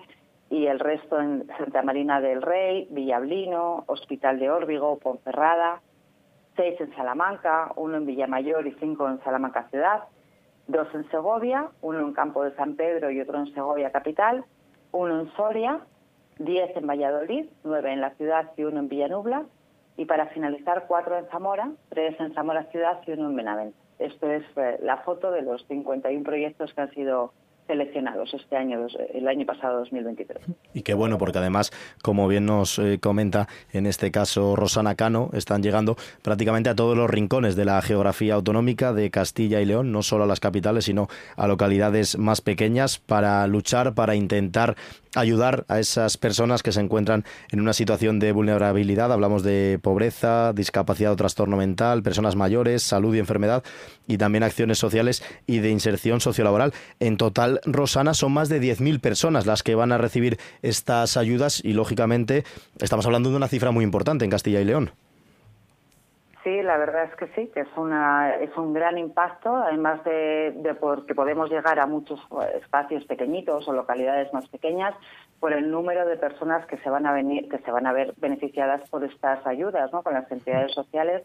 y 0.49 0.67
el 0.67 0.79
resto 0.79 1.19
en 1.19 1.47
Santa 1.57 1.81
Marina 1.81 2.21
del 2.21 2.41
Rey, 2.41 2.87
Villablino, 2.91 3.83
Hospital 3.87 4.39
de 4.39 4.49
Órbigo, 4.49 4.97
Ponferrada, 4.99 5.81
seis 6.55 6.79
en 6.79 6.93
Salamanca, 6.95 7.71
uno 7.75 7.97
en 7.97 8.05
Villamayor 8.05 8.65
y 8.65 8.71
cinco 8.79 9.07
en 9.09 9.21
Salamanca 9.23 9.67
Ciudad, 9.69 10.03
dos 10.67 10.87
en 10.93 11.09
Segovia, 11.09 11.69
uno 11.81 11.99
en 11.99 12.13
Campo 12.13 12.43
de 12.43 12.55
San 12.55 12.75
Pedro 12.75 13.11
y 13.11 13.21
otro 13.21 13.39
en 13.39 13.53
Segovia 13.53 13.91
Capital, 13.91 14.45
uno 14.91 15.21
en 15.21 15.31
Soria, 15.33 15.81
diez 16.39 16.75
en 16.75 16.87
Valladolid, 16.87 17.45
nueve 17.63 17.91
en 17.91 18.01
la 18.01 18.11
ciudad 18.11 18.51
y 18.55 18.63
uno 18.63 18.79
en 18.79 18.89
Villanubla, 18.89 19.43
y 19.97 20.05
para 20.05 20.27
finalizar 20.27 20.85
cuatro 20.87 21.17
en 21.17 21.27
Zamora, 21.27 21.71
tres 21.89 22.19
en 22.19 22.33
Zamora 22.33 22.63
Ciudad 22.65 22.99
y 23.05 23.11
uno 23.11 23.29
en 23.29 23.35
Benavente. 23.35 23.77
Esto 23.99 24.29
es 24.29 24.43
eh, 24.55 24.77
la 24.83 24.97
foto 24.97 25.31
de 25.31 25.41
los 25.41 25.65
51 25.67 26.23
proyectos 26.23 26.73
que 26.73 26.81
han 26.81 26.91
sido 26.91 27.33
seleccionados 27.67 28.33
este 28.33 28.55
año, 28.55 28.87
el 29.13 29.27
año 29.27 29.45
pasado 29.45 29.79
2023. 29.79 30.39
Y 30.73 30.81
qué 30.81 30.93
bueno, 30.93 31.17
porque 31.17 31.37
además, 31.37 31.71
como 32.01 32.27
bien 32.27 32.45
nos 32.45 32.79
eh, 32.79 32.99
comenta 32.99 33.47
en 33.73 33.85
este 33.85 34.11
caso 34.11 34.55
Rosana 34.55 34.95
Cano, 34.95 35.29
están 35.33 35.61
llegando 35.61 35.97
prácticamente 36.21 36.69
a 36.69 36.75
todos 36.75 36.97
los 36.97 37.09
rincones 37.09 37.55
de 37.55 37.65
la 37.65 37.81
geografía 37.81 38.35
autonómica 38.35 38.93
de 38.93 39.11
Castilla 39.11 39.61
y 39.61 39.65
León, 39.65 39.91
no 39.91 40.01
solo 40.01 40.23
a 40.23 40.27
las 40.27 40.39
capitales, 40.39 40.85
sino 40.85 41.07
a 41.35 41.47
localidades 41.47 42.17
más 42.17 42.41
pequeñas, 42.41 42.99
para 42.99 43.45
luchar, 43.47 43.93
para 43.93 44.15
intentar 44.15 44.75
ayudar 45.15 45.65
a 45.67 45.79
esas 45.79 46.17
personas 46.17 46.63
que 46.63 46.71
se 46.71 46.79
encuentran 46.79 47.25
en 47.51 47.59
una 47.59 47.73
situación 47.73 48.19
de 48.19 48.31
vulnerabilidad. 48.31 49.11
Hablamos 49.11 49.43
de 49.43 49.79
pobreza, 49.81 50.53
discapacidad 50.53 51.11
o 51.11 51.15
trastorno 51.15 51.57
mental, 51.57 52.03
personas 52.03 52.35
mayores, 52.35 52.83
salud 52.83 53.15
y 53.15 53.19
enfermedad 53.19 53.63
y 54.07 54.17
también 54.17 54.43
acciones 54.43 54.77
sociales 54.77 55.23
y 55.45 55.59
de 55.59 55.71
inserción 55.71 56.21
sociolaboral. 56.21 56.73
En 56.99 57.17
total, 57.17 57.56
Rosana, 57.65 58.13
son 58.13 58.33
más 58.33 58.49
de 58.49 58.61
10.000 58.61 58.99
personas 58.99 59.45
las 59.45 59.63
que 59.63 59.75
van 59.75 59.91
a 59.91 59.97
recibir 59.97 60.37
estas 60.61 61.17
ayudas 61.17 61.63
y, 61.63 61.73
lógicamente, 61.73 62.43
estamos 62.79 63.05
hablando 63.05 63.29
de 63.29 63.37
una 63.37 63.47
cifra 63.47 63.71
muy 63.71 63.83
importante 63.83 64.25
en 64.25 64.31
Castilla 64.31 64.61
y 64.61 64.65
León. 64.65 64.91
Sí, 66.47 66.61
la 66.61 66.77
verdad 66.77 67.03
es 67.03 67.15
que 67.17 67.27
sí, 67.35 67.51
que 67.53 67.59
es 67.59 67.67
una 67.75 68.35
es 68.35 68.55
un 68.55 68.73
gran 68.73 68.97
impacto, 68.97 69.53
además 69.53 70.01
de, 70.05 70.53
de 70.55 70.75
porque 70.75 71.13
podemos 71.13 71.49
llegar 71.49 71.77
a 71.77 71.85
muchos 71.85 72.21
espacios 72.55 73.03
pequeñitos 73.03 73.67
o 73.67 73.73
localidades 73.73 74.31
más 74.31 74.47
pequeñas 74.47 74.95
por 75.41 75.51
el 75.51 75.69
número 75.69 76.07
de 76.07 76.15
personas 76.15 76.65
que 76.67 76.77
se 76.77 76.89
van 76.89 77.05
a 77.05 77.11
venir 77.11 77.49
que 77.49 77.57
se 77.57 77.69
van 77.69 77.85
a 77.85 77.91
ver 77.91 78.13
beneficiadas 78.15 78.89
por 78.89 79.03
estas 79.03 79.45
ayudas, 79.45 79.91
¿no? 79.91 80.03
Con 80.03 80.13
las 80.13 80.31
entidades 80.31 80.71
sociales 80.71 81.23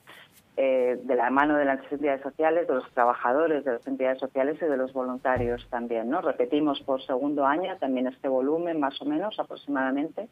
eh, 0.56 1.00
de 1.02 1.16
la 1.16 1.30
mano 1.30 1.56
de 1.56 1.64
las 1.64 1.80
entidades 1.90 2.20
sociales, 2.20 2.68
de 2.68 2.74
los 2.74 2.90
trabajadores 2.92 3.64
de 3.64 3.72
las 3.72 3.86
entidades 3.86 4.18
sociales 4.18 4.58
y 4.60 4.66
de 4.66 4.76
los 4.76 4.92
voluntarios 4.92 5.66
también, 5.70 6.10
¿no? 6.10 6.20
Repetimos 6.20 6.80
por 6.82 7.02
segundo 7.06 7.46
año 7.46 7.76
también 7.78 8.06
este 8.06 8.28
volumen, 8.28 8.78
más 8.78 9.00
o 9.00 9.06
menos 9.06 9.38
aproximadamente, 9.40 10.28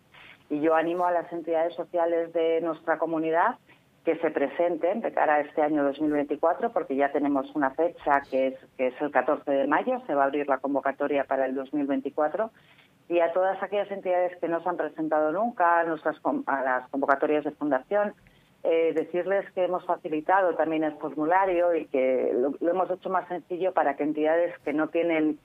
y 0.51 0.61
yo 0.61 0.75
animo 0.75 1.07
a 1.07 1.13
las 1.13 1.33
entidades 1.33 1.75
sociales 1.75 2.33
de 2.35 2.61
nuestra 2.61 2.99
comunidad 2.99 3.57
que 4.05 4.17
se 4.17 4.31
presenten 4.31 5.01
de 5.01 5.13
cara 5.13 5.37
a 5.37 5.41
este 5.41 5.63
año 5.63 5.85
2024, 5.85 6.71
porque 6.73 6.97
ya 6.97 7.13
tenemos 7.13 7.55
una 7.55 7.71
fecha 7.71 8.21
que 8.31 8.49
es, 8.49 8.55
que 8.77 8.89
es 8.89 9.01
el 9.01 9.11
14 9.11 9.51
de 9.51 9.67
mayo, 9.67 10.03
se 10.07 10.15
va 10.15 10.25
a 10.25 10.27
abrir 10.27 10.49
la 10.49 10.59
convocatoria 10.59 11.25
para 11.25 11.47
el 11.47 11.55
2024, 11.55 12.51
y 13.09 13.21
a 13.21 13.33
todas 13.33 13.63
aquellas 13.63 13.91
entidades 13.91 14.39
que 14.39 14.49
no 14.49 14.63
se 14.63 14.69
han 14.69 14.77
presentado 14.77 15.33
nunca 15.33 15.81
a, 15.81 15.85
nuestras, 15.85 16.17
a 16.47 16.63
las 16.63 16.89
convocatorias 16.91 17.45
de 17.45 17.51
fundación, 17.53 18.15
eh, 18.63 18.93
decirles 18.95 19.51
que 19.53 19.65
hemos 19.65 19.85
facilitado 19.87 20.55
también 20.55 20.85
el 20.85 20.93
formulario 20.99 21.75
y 21.75 21.87
que 21.87 22.33
lo, 22.35 22.71
hemos 22.71 22.91
hecho 22.91 23.09
más 23.09 23.27
sencillo 23.29 23.73
para 23.73 23.97
que 23.97 24.03
entidades 24.03 24.53
que 24.65 24.73
no 24.73 24.89
tienen 24.89 25.39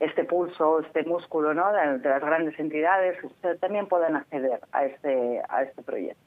este 0.00 0.24
pulso, 0.24 0.80
este 0.80 1.04
músculo 1.04 1.54
¿no? 1.54 1.64
de, 1.72 2.08
las 2.08 2.20
grandes 2.20 2.58
entidades, 2.58 3.16
también 3.60 3.86
puedan 3.86 4.16
acceder 4.16 4.60
a 4.72 4.84
este, 4.86 5.40
a 5.48 5.62
este 5.62 5.82
proyecto. 5.82 6.20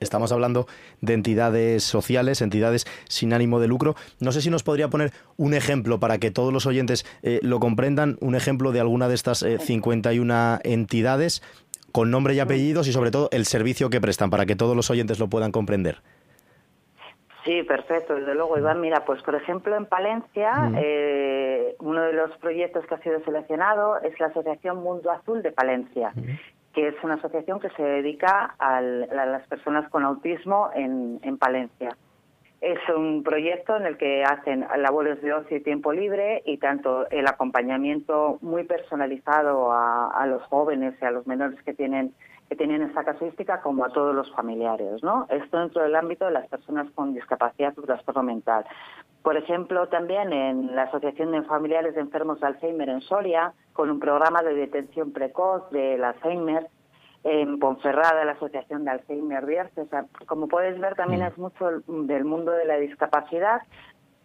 Estamos 0.00 0.32
hablando 0.32 0.66
de 1.00 1.14
entidades 1.14 1.82
sociales, 1.82 2.42
entidades 2.42 2.84
sin 3.08 3.32
ánimo 3.32 3.58
de 3.58 3.68
lucro. 3.68 3.94
No 4.20 4.32
sé 4.32 4.42
si 4.42 4.50
nos 4.50 4.62
podría 4.62 4.88
poner 4.88 5.12
un 5.38 5.54
ejemplo 5.54 5.98
para 5.98 6.18
que 6.18 6.30
todos 6.30 6.52
los 6.52 6.66
oyentes 6.66 7.06
eh, 7.22 7.38
lo 7.42 7.58
comprendan, 7.58 8.18
un 8.20 8.34
ejemplo 8.34 8.70
de 8.70 8.80
alguna 8.80 9.08
de 9.08 9.14
estas 9.14 9.38
51 9.38 10.54
eh, 10.56 10.58
entidades 10.64 11.42
con 11.92 12.10
nombre 12.10 12.34
y 12.34 12.40
apellidos 12.40 12.88
y 12.88 12.92
sobre 12.92 13.10
todo 13.10 13.28
el 13.32 13.44
servicio 13.44 13.90
que 13.90 14.00
prestan 14.00 14.30
para 14.30 14.46
que 14.46 14.56
todos 14.56 14.74
los 14.74 14.90
oyentes 14.90 15.18
lo 15.18 15.28
puedan 15.28 15.52
comprender. 15.52 15.98
Sí, 17.44 17.62
perfecto, 17.64 18.14
desde 18.14 18.34
luego, 18.34 18.56
Iván. 18.56 18.80
Mira, 18.80 19.04
pues 19.04 19.20
por 19.22 19.34
ejemplo 19.34 19.76
en 19.76 19.86
Palencia, 19.86 20.70
eh, 20.78 21.74
uno 21.80 22.02
de 22.02 22.12
los 22.12 22.30
proyectos 22.38 22.86
que 22.86 22.94
ha 22.94 22.98
sido 22.98 23.22
seleccionado 23.24 24.00
es 24.00 24.18
la 24.20 24.26
Asociación 24.26 24.78
Mundo 24.78 25.10
Azul 25.10 25.42
de 25.42 25.50
Palencia, 25.50 26.12
que 26.72 26.88
es 26.88 26.94
una 27.02 27.14
asociación 27.14 27.58
que 27.58 27.68
se 27.70 27.82
dedica 27.82 28.54
a 28.58 28.80
las 28.80 29.46
personas 29.48 29.88
con 29.90 30.04
autismo 30.04 30.70
en, 30.74 31.18
en 31.22 31.36
Palencia. 31.36 31.96
Es 32.62 32.78
un 32.96 33.24
proyecto 33.24 33.76
en 33.76 33.86
el 33.86 33.96
que 33.96 34.22
hacen 34.22 34.64
labores 34.78 35.20
de 35.20 35.32
ocio 35.32 35.56
y 35.56 35.60
tiempo 35.64 35.92
libre 35.92 36.42
y 36.46 36.58
tanto 36.58 37.10
el 37.10 37.26
acompañamiento 37.26 38.38
muy 38.40 38.62
personalizado 38.62 39.72
a, 39.72 40.24
los 40.28 40.44
jóvenes 40.44 40.94
y 41.02 41.04
a 41.04 41.10
los 41.10 41.26
menores 41.26 41.60
que 41.64 41.74
tienen 41.74 42.14
que 42.48 42.54
tienen 42.54 42.82
esta 42.82 43.02
casuística 43.02 43.62
como 43.62 43.84
a 43.84 43.88
todos 43.88 44.14
los 44.14 44.30
familiares, 44.34 45.02
¿no? 45.02 45.26
Esto 45.30 45.58
dentro 45.58 45.82
del 45.82 45.96
ámbito 45.96 46.26
de 46.26 46.32
las 46.32 46.46
personas 46.48 46.86
con 46.94 47.14
discapacidad 47.14 47.76
o 47.78 47.82
trastorno 47.82 48.22
mental. 48.22 48.64
Por 49.22 49.36
ejemplo, 49.36 49.88
también 49.88 50.32
en 50.32 50.76
la 50.76 50.82
Asociación 50.82 51.32
de 51.32 51.42
Familiares 51.42 51.94
de 51.94 52.02
Enfermos 52.02 52.40
de 52.40 52.48
Alzheimer 52.48 52.90
en 52.90 53.00
Soria, 53.00 53.54
con 53.72 53.90
un 53.90 53.98
programa 53.98 54.42
de 54.42 54.54
detención 54.54 55.12
precoz 55.12 55.68
del 55.70 56.04
Alzheimer, 56.04 56.68
en 57.24 57.58
Ponferrada, 57.58 58.24
la 58.24 58.32
Asociación 58.32 58.84
de 58.84 58.90
Alzheimer 58.92 59.46
Bierce. 59.46 59.80
O 59.80 59.86
sea, 59.86 60.06
como 60.26 60.48
puedes 60.48 60.78
ver, 60.80 60.94
también 60.94 61.22
mm. 61.22 61.26
es 61.26 61.38
mucho 61.38 61.70
del 61.86 62.24
mundo 62.24 62.52
de 62.52 62.64
la 62.64 62.76
discapacidad, 62.76 63.62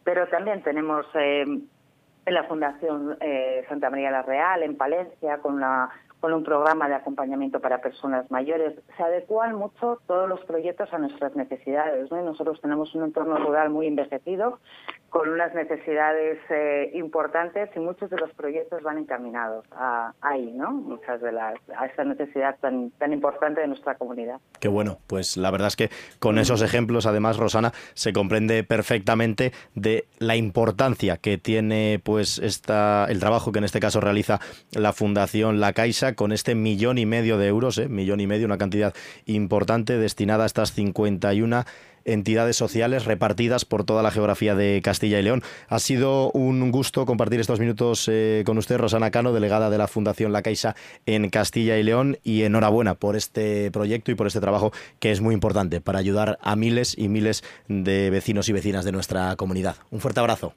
pero 0.03 0.27
también 0.27 0.63
tenemos 0.63 1.05
eh, 1.13 1.43
en 1.43 2.33
la 2.33 2.43
Fundación 2.43 3.17
eh, 3.21 3.65
Santa 3.69 3.89
María 3.89 4.11
la 4.11 4.23
Real, 4.23 4.63
en 4.63 4.75
Palencia, 4.77 5.37
con 5.39 5.59
la 5.59 5.89
con 6.19 6.33
un 6.33 6.43
programa 6.43 6.87
de 6.87 6.95
acompañamiento 6.95 7.59
para 7.59 7.79
personas 7.79 8.29
mayores. 8.31 8.73
Se 8.95 9.03
adecuan 9.03 9.55
mucho 9.55 9.99
todos 10.07 10.27
los 10.27 10.43
proyectos 10.45 10.91
a 10.91 10.97
nuestras 10.97 11.35
necesidades. 11.35 12.09
¿no? 12.11 12.21
nosotros 12.21 12.59
tenemos 12.61 12.93
un 12.95 13.03
entorno 13.03 13.37
rural 13.37 13.69
muy 13.69 13.87
envejecido, 13.87 14.59
con 15.09 15.29
unas 15.29 15.53
necesidades 15.53 16.37
eh, 16.49 16.91
importantes 16.93 17.69
y 17.75 17.79
muchos 17.79 18.09
de 18.09 18.17
los 18.17 18.31
proyectos 18.33 18.83
van 18.83 18.97
encaminados 18.97 19.65
a, 19.71 20.13
ahí, 20.21 20.51
¿no? 20.53 20.71
Muchas 20.71 21.21
de 21.21 21.31
las 21.31 21.55
a 21.75 21.85
esa 21.85 22.03
necesidad 22.03 22.57
tan 22.59 22.91
tan 22.91 23.13
importante 23.13 23.61
de 23.61 23.67
nuestra 23.67 23.95
comunidad. 23.95 24.39
Qué 24.59 24.67
bueno, 24.67 24.99
pues 25.07 25.37
la 25.37 25.51
verdad 25.51 25.69
es 25.69 25.75
que 25.75 25.89
con 26.19 26.37
esos 26.37 26.61
ejemplos, 26.61 27.05
además, 27.05 27.37
Rosana, 27.37 27.71
se 27.93 28.13
comprende 28.13 28.63
perfectamente 28.63 29.53
de 29.75 30.07
la 30.19 30.35
importancia 30.35 31.17
que 31.17 31.37
tiene, 31.37 32.01
pues, 32.03 32.39
esta 32.39 33.05
el 33.09 33.19
trabajo 33.19 33.51
que 33.51 33.59
en 33.59 33.65
este 33.65 33.79
caso 33.79 34.01
realiza 34.01 34.39
la 34.71 34.93
Fundación 34.93 35.59
La 35.59 35.73
Caixa 35.73 36.15
con 36.15 36.31
este 36.31 36.55
millón 36.55 36.97
y 36.97 37.05
medio 37.05 37.37
de 37.37 37.47
euros, 37.47 37.77
¿eh? 37.77 37.87
millón 37.87 38.19
y 38.19 38.27
medio, 38.27 38.45
una 38.45 38.57
cantidad 38.57 38.93
importante 39.25 39.97
destinada 39.97 40.43
a 40.43 40.47
estas 40.47 40.73
51 40.73 41.65
entidades 42.07 42.57
sociales 42.57 43.05
repartidas 43.05 43.65
por 43.65 43.83
toda 43.83 44.01
la 44.01 44.09
geografía 44.09 44.55
de 44.55 44.81
Castilla 44.83 45.19
y 45.19 45.23
León. 45.23 45.43
Ha 45.69 45.79
sido 45.79 46.31
un 46.31 46.71
gusto 46.71 47.05
compartir 47.05 47.39
estos 47.39 47.59
minutos 47.59 48.09
eh, 48.11 48.43
con 48.45 48.57
usted, 48.57 48.77
Rosana 48.77 49.11
Cano, 49.11 49.33
delegada 49.33 49.69
de 49.69 49.77
la 49.77 49.87
Fundación 49.87 50.33
La 50.33 50.41
Caixa 50.41 50.75
en 51.05 51.29
Castilla 51.29 51.77
y 51.77 51.83
León, 51.83 52.17
y 52.23 52.43
enhorabuena 52.43 52.95
por 52.95 53.15
este 53.15 53.69
proyecto 53.71 54.11
y 54.11 54.15
por 54.15 54.27
este 54.27 54.41
trabajo 54.41 54.71
que 54.99 55.11
es 55.11 55.21
muy 55.21 55.33
importante 55.33 55.81
para 55.81 55.99
ayudar 55.99 56.39
a 56.41 56.55
miles 56.55 56.97
y 56.97 57.09
miles 57.09 57.43
de 57.67 58.09
vecinos 58.09 58.49
y 58.49 58.53
vecinas 58.53 58.85
de 58.85 58.91
nuestra 58.91 59.35
comunidad. 59.35 59.75
Un 59.91 59.99
fuerte 59.99 60.19
abrazo. 60.19 60.53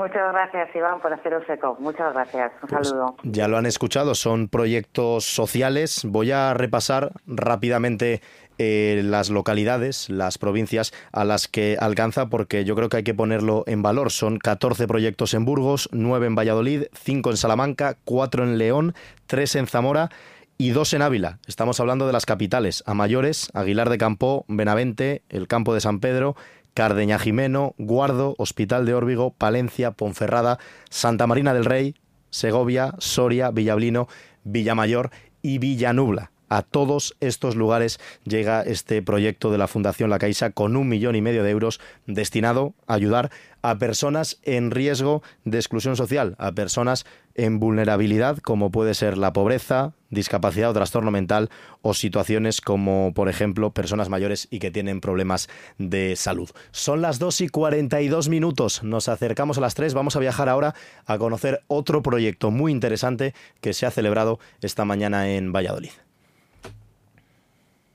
Muchas 0.00 0.32
gracias, 0.32 0.74
Iván, 0.74 0.98
por 1.02 1.12
haceros 1.12 1.42
eco. 1.46 1.76
Muchas 1.78 2.14
gracias. 2.14 2.52
Un 2.62 2.68
pues 2.70 2.88
saludo. 2.88 3.16
Ya 3.22 3.48
lo 3.48 3.58
han 3.58 3.66
escuchado, 3.66 4.14
son 4.14 4.48
proyectos 4.48 5.26
sociales. 5.26 6.06
Voy 6.06 6.30
a 6.30 6.54
repasar 6.54 7.12
rápidamente 7.26 8.22
eh, 8.62 9.00
las 9.02 9.30
localidades, 9.30 10.10
las 10.10 10.36
provincias 10.36 10.92
a 11.12 11.24
las 11.24 11.48
que 11.48 11.78
alcanza, 11.80 12.28
porque 12.28 12.66
yo 12.66 12.76
creo 12.76 12.90
que 12.90 12.98
hay 12.98 13.02
que 13.04 13.14
ponerlo 13.14 13.64
en 13.66 13.80
valor. 13.80 14.10
Son 14.12 14.36
14 14.38 14.86
proyectos 14.86 15.32
en 15.32 15.46
Burgos, 15.46 15.88
9 15.92 16.26
en 16.26 16.34
Valladolid, 16.34 16.82
5 16.92 17.30
en 17.30 17.36
Salamanca, 17.38 17.96
4 18.04 18.44
en 18.44 18.58
León, 18.58 18.94
3 19.28 19.54
en 19.56 19.66
Zamora 19.66 20.10
y 20.58 20.70
2 20.72 20.92
en 20.92 21.00
Ávila. 21.00 21.38
Estamos 21.46 21.80
hablando 21.80 22.06
de 22.06 22.12
las 22.12 22.26
capitales, 22.26 22.84
a 22.84 22.92
mayores, 22.92 23.48
Aguilar 23.54 23.88
de 23.88 23.96
Campo, 23.96 24.44
Benavente, 24.46 25.22
el 25.30 25.48
Campo 25.48 25.72
de 25.72 25.80
San 25.80 25.98
Pedro, 26.00 26.36
Cardeña 26.74 27.18
Jimeno, 27.18 27.74
Guardo, 27.78 28.34
Hospital 28.36 28.84
de 28.84 28.92
Órbigo, 28.92 29.32
Palencia, 29.32 29.92
Ponferrada, 29.92 30.58
Santa 30.90 31.26
Marina 31.26 31.54
del 31.54 31.64
Rey, 31.64 31.94
Segovia, 32.28 32.94
Soria, 32.98 33.52
Villablino, 33.52 34.06
Villamayor 34.44 35.08
y 35.40 35.56
Villanubla. 35.56 36.30
A 36.50 36.62
todos 36.62 37.16
estos 37.20 37.54
lugares 37.54 38.00
llega 38.24 38.62
este 38.62 39.02
proyecto 39.02 39.52
de 39.52 39.58
la 39.58 39.68
Fundación 39.68 40.10
La 40.10 40.18
Caixa 40.18 40.50
con 40.50 40.76
un 40.76 40.88
millón 40.88 41.14
y 41.14 41.22
medio 41.22 41.44
de 41.44 41.50
euros 41.50 41.80
destinado 42.08 42.74
a 42.88 42.94
ayudar 42.94 43.30
a 43.62 43.78
personas 43.78 44.40
en 44.42 44.72
riesgo 44.72 45.22
de 45.44 45.58
exclusión 45.58 45.94
social, 45.94 46.34
a 46.38 46.50
personas 46.50 47.06
en 47.36 47.60
vulnerabilidad 47.60 48.38
como 48.38 48.72
puede 48.72 48.94
ser 48.94 49.16
la 49.16 49.32
pobreza, 49.32 49.92
discapacidad 50.08 50.70
o 50.70 50.74
trastorno 50.74 51.12
mental 51.12 51.50
o 51.82 51.94
situaciones 51.94 52.60
como 52.60 53.12
por 53.14 53.28
ejemplo 53.28 53.70
personas 53.70 54.08
mayores 54.08 54.48
y 54.50 54.58
que 54.58 54.72
tienen 54.72 55.00
problemas 55.00 55.48
de 55.78 56.16
salud. 56.16 56.50
Son 56.72 57.00
las 57.00 57.20
2 57.20 57.42
y 57.42 57.48
42 57.48 58.28
minutos, 58.28 58.82
nos 58.82 59.08
acercamos 59.08 59.58
a 59.58 59.60
las 59.60 59.76
3, 59.76 59.94
vamos 59.94 60.16
a 60.16 60.20
viajar 60.20 60.48
ahora 60.48 60.74
a 61.06 61.16
conocer 61.16 61.62
otro 61.68 62.02
proyecto 62.02 62.50
muy 62.50 62.72
interesante 62.72 63.34
que 63.60 63.72
se 63.72 63.86
ha 63.86 63.92
celebrado 63.92 64.40
esta 64.62 64.84
mañana 64.84 65.30
en 65.30 65.52
Valladolid. 65.52 65.92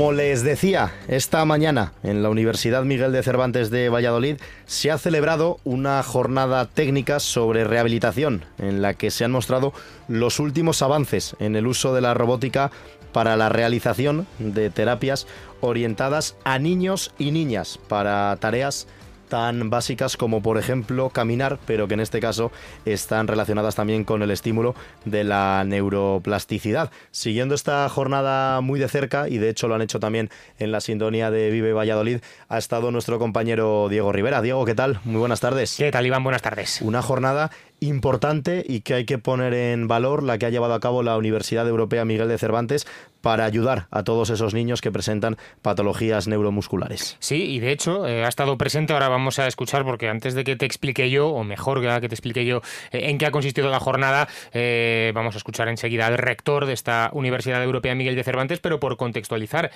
Como 0.00 0.12
les 0.12 0.42
decía, 0.42 0.94
esta 1.08 1.44
mañana 1.44 1.92
en 2.02 2.22
la 2.22 2.30
Universidad 2.30 2.84
Miguel 2.84 3.12
de 3.12 3.22
Cervantes 3.22 3.68
de 3.68 3.90
Valladolid 3.90 4.38
se 4.64 4.90
ha 4.90 4.96
celebrado 4.96 5.60
una 5.62 6.02
jornada 6.02 6.64
técnica 6.64 7.20
sobre 7.20 7.64
rehabilitación 7.64 8.46
en 8.56 8.80
la 8.80 8.94
que 8.94 9.10
se 9.10 9.26
han 9.26 9.32
mostrado 9.32 9.74
los 10.08 10.40
últimos 10.40 10.80
avances 10.80 11.36
en 11.38 11.54
el 11.54 11.66
uso 11.66 11.92
de 11.92 12.00
la 12.00 12.14
robótica 12.14 12.70
para 13.12 13.36
la 13.36 13.50
realización 13.50 14.26
de 14.38 14.70
terapias 14.70 15.26
orientadas 15.60 16.34
a 16.44 16.58
niños 16.58 17.12
y 17.18 17.30
niñas 17.30 17.78
para 17.86 18.34
tareas 18.40 18.86
tan 19.30 19.70
básicas 19.70 20.18
como 20.18 20.42
por 20.42 20.58
ejemplo 20.58 21.08
caminar, 21.08 21.58
pero 21.66 21.88
que 21.88 21.94
en 21.94 22.00
este 22.00 22.20
caso 22.20 22.52
están 22.84 23.26
relacionadas 23.26 23.74
también 23.74 24.04
con 24.04 24.20
el 24.22 24.30
estímulo 24.30 24.74
de 25.06 25.24
la 25.24 25.64
neuroplasticidad. 25.64 26.90
Siguiendo 27.12 27.54
esta 27.54 27.88
jornada 27.88 28.60
muy 28.60 28.78
de 28.78 28.88
cerca, 28.88 29.28
y 29.30 29.38
de 29.38 29.48
hecho 29.48 29.68
lo 29.68 29.76
han 29.76 29.82
hecho 29.82 30.00
también 30.00 30.28
en 30.58 30.72
la 30.72 30.82
sintonía 30.82 31.30
de 31.30 31.50
Vive 31.50 31.72
Valladolid, 31.72 32.18
ha 32.48 32.58
estado 32.58 32.90
nuestro 32.90 33.18
compañero 33.18 33.88
Diego 33.88 34.12
Rivera. 34.12 34.42
Diego, 34.42 34.66
¿qué 34.66 34.74
tal? 34.74 35.00
Muy 35.04 35.20
buenas 35.20 35.40
tardes. 35.40 35.76
¿Qué 35.78 35.90
tal, 35.90 36.06
Iván? 36.06 36.22
Buenas 36.22 36.42
tardes. 36.42 36.82
Una 36.82 37.00
jornada 37.00 37.50
importante 37.80 38.64
y 38.66 38.80
que 38.80 38.94
hay 38.94 39.04
que 39.04 39.18
poner 39.18 39.54
en 39.54 39.88
valor 39.88 40.22
la 40.22 40.38
que 40.38 40.46
ha 40.46 40.50
llevado 40.50 40.74
a 40.74 40.80
cabo 40.80 41.02
la 41.02 41.16
Universidad 41.16 41.66
Europea 41.66 42.04
Miguel 42.04 42.28
de 42.28 42.38
Cervantes 42.38 42.86
para 43.20 43.44
ayudar 43.44 43.86
a 43.90 44.02
todos 44.02 44.30
esos 44.30 44.54
niños 44.54 44.80
que 44.80 44.90
presentan 44.90 45.36
patologías 45.62 46.26
neuromusculares. 46.26 47.16
Sí, 47.18 47.42
y 47.42 47.60
de 47.60 47.72
hecho 47.72 48.06
eh, 48.06 48.24
ha 48.24 48.28
estado 48.28 48.56
presente, 48.56 48.92
ahora 48.92 49.08
vamos 49.08 49.38
a 49.38 49.46
escuchar, 49.46 49.84
porque 49.84 50.08
antes 50.08 50.34
de 50.34 50.44
que 50.44 50.56
te 50.56 50.66
explique 50.66 51.10
yo, 51.10 51.28
o 51.28 51.44
mejor 51.44 51.80
que 51.80 52.08
te 52.08 52.14
explique 52.14 52.44
yo 52.44 52.62
eh, 52.92 53.10
en 53.10 53.18
qué 53.18 53.26
ha 53.26 53.30
consistido 53.30 53.70
la 53.70 53.80
jornada, 53.80 54.28
eh, 54.52 55.12
vamos 55.14 55.34
a 55.34 55.38
escuchar 55.38 55.68
enseguida 55.68 56.06
al 56.06 56.18
rector 56.18 56.66
de 56.66 56.72
esta 56.72 57.10
Universidad 57.12 57.62
Europea 57.62 57.94
Miguel 57.94 58.16
de 58.16 58.24
Cervantes, 58.24 58.60
pero 58.60 58.80
por 58.80 58.96
contextualizar, 58.96 59.70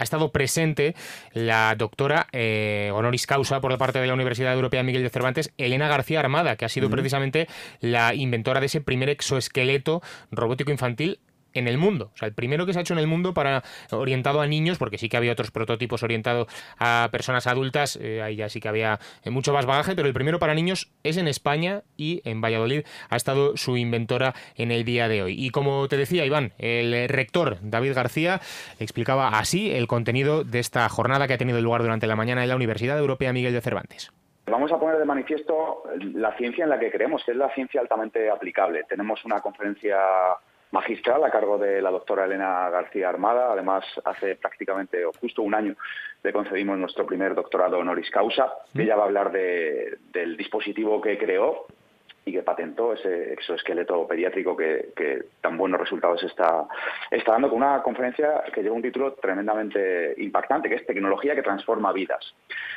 ha 0.00 0.04
estado 0.04 0.32
presente 0.32 0.94
la 1.34 1.74
doctora 1.76 2.26
honoris 2.32 3.26
causa 3.26 3.60
por 3.60 3.70
la 3.70 3.78
parte 3.78 4.00
de 4.00 4.06
la 4.06 4.14
Universidad 4.14 4.54
Europea 4.54 4.82
Miguel 4.82 5.02
de 5.02 5.10
Cervantes, 5.10 5.52
Elena 5.58 5.88
García 5.88 6.20
Armada, 6.20 6.56
que 6.56 6.64
ha 6.64 6.68
sido 6.68 6.88
precisamente 6.90 7.46
la 7.80 8.14
inventora 8.14 8.60
de 8.60 8.66
ese 8.66 8.80
primer 8.80 9.10
exoesqueleto 9.10 10.02
robótico 10.30 10.70
infantil 10.70 11.20
en 11.54 11.68
el 11.68 11.78
mundo. 11.78 12.10
O 12.14 12.16
sea, 12.16 12.28
el 12.28 12.34
primero 12.34 12.66
que 12.66 12.72
se 12.72 12.78
ha 12.78 12.82
hecho 12.82 12.94
en 12.94 13.00
el 13.00 13.06
mundo 13.06 13.34
para 13.34 13.62
orientado 13.90 14.40
a 14.40 14.46
niños, 14.46 14.78
porque 14.78 14.98
sí 14.98 15.08
que 15.08 15.16
había 15.16 15.32
otros 15.32 15.50
prototipos 15.50 16.02
orientados 16.02 16.48
a 16.78 17.08
personas 17.12 17.46
adultas, 17.46 17.98
eh, 18.00 18.22
ahí 18.22 18.36
ya 18.36 18.48
sí 18.48 18.60
que 18.60 18.68
había 18.68 18.98
eh, 19.24 19.30
mucho 19.30 19.52
más 19.52 19.66
bagaje, 19.66 19.94
pero 19.94 20.08
el 20.08 20.14
primero 20.14 20.38
para 20.38 20.54
niños 20.54 20.90
es 21.02 21.16
en 21.16 21.28
España 21.28 21.82
y 21.96 22.22
en 22.24 22.40
Valladolid 22.40 22.84
ha 23.08 23.16
estado 23.16 23.56
su 23.56 23.76
inventora 23.76 24.34
en 24.56 24.70
el 24.70 24.84
día 24.84 25.08
de 25.08 25.22
hoy. 25.22 25.34
Y 25.38 25.50
como 25.50 25.88
te 25.88 25.96
decía 25.96 26.24
Iván, 26.24 26.52
el 26.58 27.08
rector 27.08 27.58
David 27.62 27.94
García 27.94 28.40
explicaba 28.78 29.28
así 29.28 29.70
el 29.70 29.86
contenido 29.86 30.44
de 30.44 30.58
esta 30.58 30.88
jornada 30.88 31.26
que 31.26 31.34
ha 31.34 31.38
tenido 31.38 31.60
lugar 31.60 31.82
durante 31.82 32.06
la 32.06 32.16
mañana 32.16 32.42
en 32.42 32.48
la 32.48 32.56
Universidad 32.56 32.98
Europea 32.98 33.32
Miguel 33.32 33.52
de 33.52 33.60
Cervantes. 33.60 34.12
Vamos 34.46 34.72
a 34.72 34.80
poner 34.80 34.98
de 34.98 35.04
manifiesto 35.04 35.84
la 36.14 36.36
ciencia 36.36 36.64
en 36.64 36.70
la 36.70 36.78
que 36.78 36.90
creemos, 36.90 37.22
que 37.24 37.30
es 37.30 37.36
la 37.36 37.54
ciencia 37.54 37.80
altamente 37.80 38.28
aplicable. 38.28 38.82
Tenemos 38.88 39.24
una 39.24 39.40
conferencia 39.40 39.96
magistral 40.70 41.24
a 41.24 41.30
cargo 41.30 41.58
de 41.58 41.82
la 41.82 41.90
doctora 41.90 42.24
Elena 42.24 42.68
García 42.70 43.08
Armada. 43.08 43.52
Además, 43.52 43.84
hace 44.04 44.36
prácticamente 44.36 45.04
o 45.04 45.12
justo 45.12 45.42
un 45.42 45.54
año 45.54 45.74
le 46.22 46.32
concedimos 46.32 46.78
nuestro 46.78 47.06
primer 47.06 47.34
doctorado 47.34 47.78
honoris 47.78 48.10
causa. 48.10 48.52
Ella 48.74 48.96
va 48.96 49.02
a 49.02 49.06
hablar 49.06 49.32
del 49.32 50.36
dispositivo 50.36 51.00
que 51.00 51.18
creó 51.18 51.66
y 52.30 52.32
que 52.32 52.42
patentó 52.42 52.92
ese 52.92 53.32
exoesqueleto 53.32 54.06
pediátrico 54.06 54.56
que, 54.56 54.90
tan 55.40 55.56
buenos 55.56 55.80
resultados 55.80 56.22
está, 56.22 56.66
está 57.10 57.32
dando 57.32 57.48
con 57.48 57.58
una 57.58 57.82
conferencia 57.82 58.44
que 58.54 58.62
lleva 58.62 58.76
un 58.76 58.82
título 58.82 59.14
tremendamente 59.14 60.14
impactante, 60.18 60.68
que 60.68 60.76
es 60.76 60.86
Tecnología 60.86 61.34
que 61.34 61.42
transforma 61.42 61.92
vidas. 61.92 62.34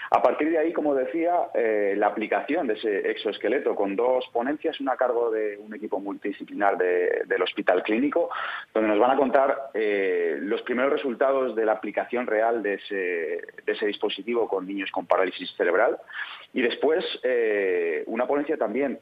A 0.10 0.22
partir 0.22 0.50
de 0.50 0.58
ahí, 0.58 0.74
como 0.74 0.96
decía, 0.96 1.34
eh, 1.54 1.94
la 1.98 2.08
aplicación 2.08 2.68
de 2.68 2.74
ese 2.74 3.12
exoesqueleto 3.12 3.76
con 3.76 3.96
dos 3.96 4.26
ponencias, 4.34 4.80
una 4.80 4.94
a 4.94 4.98
cargo 4.98 5.32
de 5.32 5.58
un 5.58 5.74
equipo 5.74 6.00
multidisciplinar 6.00 6.78
del 6.78 7.42
Hospital 7.42 7.84
Clínico, 7.84 8.30
donde 8.74 8.89
nos 8.89 9.00
van 9.00 9.12
a 9.12 9.18
contar 9.18 9.70
eh, 9.74 10.38
los 10.39 10.62
primeros 10.63 10.92
resultados 10.92 11.56
de 11.56 11.66
la 11.66 11.74
aplicación 11.74 12.28
real 12.28 12.63
de 12.63 12.76
ese, 12.76 13.86
dispositivo 13.86 14.48
con 14.48 14.68
niños 14.68 14.92
con 14.92 15.06
parálisis 15.06 15.52
cerebral. 15.56 15.98
Y 16.54 16.62
después, 16.62 17.04
eh, 17.24 18.04
una 18.08 18.28
ponencia 18.28 18.58
también 18.58 19.00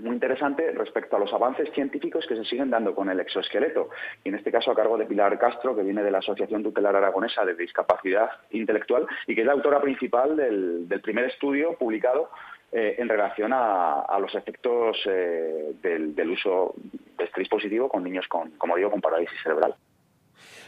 muy 0.00 0.14
interesante 0.14 0.72
respecto 0.72 1.16
a 1.16 1.18
los 1.18 1.32
avances 1.32 1.70
científicos 1.72 2.26
que 2.26 2.36
se 2.36 2.44
siguen 2.44 2.70
dando 2.70 2.94
con 2.94 3.08
el 3.10 3.20
exoesqueleto. 3.20 3.90
Y 4.24 4.30
en 4.30 4.34
este 4.36 4.50
caso 4.50 4.70
a 4.70 4.74
cargo 4.74 4.96
de 4.96 5.06
Pilar 5.06 5.38
Castro, 5.38 5.76
que 5.76 5.82
viene 5.82 6.02
de 6.02 6.10
la 6.10 6.18
Asociación 6.18 6.62
Tutelar 6.62 6.96
Aragonesa 6.96 7.44
de 7.44 7.54
Discapacidad 7.54 8.30
Intelectual 8.50 9.06
y 9.26 9.34
que 9.34 9.42
es 9.42 9.46
la 9.46 9.52
autora 9.52 9.80
principal 9.80 10.36
del, 10.36 11.00
primer 11.02 11.24
estudio 11.26 11.74
publicado 11.74 12.30
eh, 12.72 12.96
en 12.98 13.08
relación 13.08 13.52
a, 13.54 14.18
los 14.20 14.34
efectos 14.34 14.98
eh, 15.06 15.72
del, 15.82 16.14
del, 16.14 16.30
uso 16.30 16.74
de 17.16 17.24
este 17.24 17.40
dispositivo 17.40 17.88
con 17.88 18.04
niños 18.04 18.28
con, 18.28 18.50
como 18.52 18.76
digo, 18.76 18.90
con 18.90 19.00
parálisis 19.00 19.40
cerebral 19.42 19.74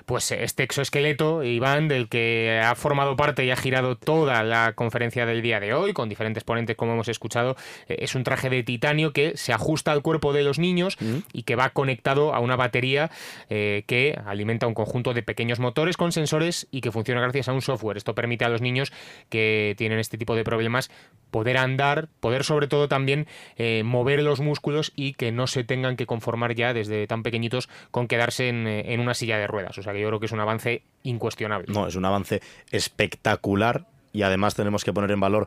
pues 0.07 0.31
este 0.33 0.63
exoesqueleto, 0.63 1.43
Iván, 1.43 1.89
del 1.89 2.09
que 2.09 2.61
ha 2.63 2.75
formado 2.75 3.17
parte 3.17 3.45
y 3.45 3.51
ha 3.51 3.57
girado 3.57 3.97
toda 3.97 4.43
la 4.43 4.73
conferencia 4.75 5.27
del 5.27 5.43
día 5.43 5.61
de 5.61 5.75
hoy, 5.75 5.93
con 5.93 6.09
diferentes 6.09 6.45
ponentes 6.45 6.77
como 6.77 6.93
hemos 6.93 7.09
escuchado, 7.09 7.57
eh, 7.89 7.97
es 8.01 8.15
un 8.15 8.25
traje 8.25 8.51
de 8.51 8.63
titanio 8.63 9.13
que 9.13 9.37
se 9.37 9.53
ajusta 9.53 9.93
al 9.93 10.03
cuerpo 10.03 10.33
de 10.33 10.43
los 10.43 10.59
niños 10.59 10.97
mm. 11.01 11.19
y 11.33 11.43
que 11.43 11.57
va 11.57 11.71
conectado 11.71 12.35
a 12.35 12.41
una 12.41 12.57
batería 12.57 13.11
eh, 13.49 13.85
que 13.87 14.19
alimenta 14.27 14.67
un 14.67 14.75
conjunto 14.75 15.15
de 15.15 15.23
pequeños 15.23 15.59
motores 15.59 15.97
con 15.97 16.13
sensores 16.13 16.67
y 16.71 16.81
que 16.81 16.93
funciona 16.93 17.21
gracias 17.21 17.49
a 17.49 17.53
un 17.53 17.63
software. 17.63 17.97
Esto 17.97 18.15
permite 18.15 18.45
a 18.45 18.49
los 18.49 18.61
niños 18.61 18.93
que 19.29 19.75
tienen 19.79 19.99
este 19.99 20.19
tipo 20.19 20.35
de 20.35 20.45
problemas 20.45 20.91
poder 21.31 21.57
andar, 21.57 22.09
poder 22.21 22.45
sobre 22.45 22.67
todo 22.67 22.89
también 22.89 23.27
eh, 23.57 23.83
mover 23.85 24.23
los 24.23 24.41
músculos 24.41 24.93
y 24.97 25.15
que 25.15 25.33
no 25.33 25.47
se 25.47 25.65
tengan 25.65 25.97
que 25.97 26.07
conformar 26.07 26.55
ya 26.55 26.75
desde 26.75 27.07
tan 27.07 27.23
pequeñitos 27.23 27.69
con 27.91 28.09
quedarse 28.09 28.49
en, 28.49 28.67
en 28.67 29.01
una 29.01 29.15
silla 29.15 29.39
de 29.39 29.47
ruedas. 29.47 29.79
O 29.79 29.83
sea 29.83 29.92
que 29.93 30.01
yo 30.01 30.09
creo 30.09 30.21
que 30.21 30.27
es 30.27 30.33
un 30.33 30.41
avance 30.41 30.83
incuestionable. 31.03 31.73
No, 31.73 31.87
es 31.87 31.97
un 31.97 32.05
avance 32.05 32.41
espectacular 32.71 33.87
y 34.13 34.23
además 34.23 34.55
tenemos 34.55 34.85
que 34.85 34.93
poner 34.93 35.11
en 35.11 35.21
valor 35.21 35.47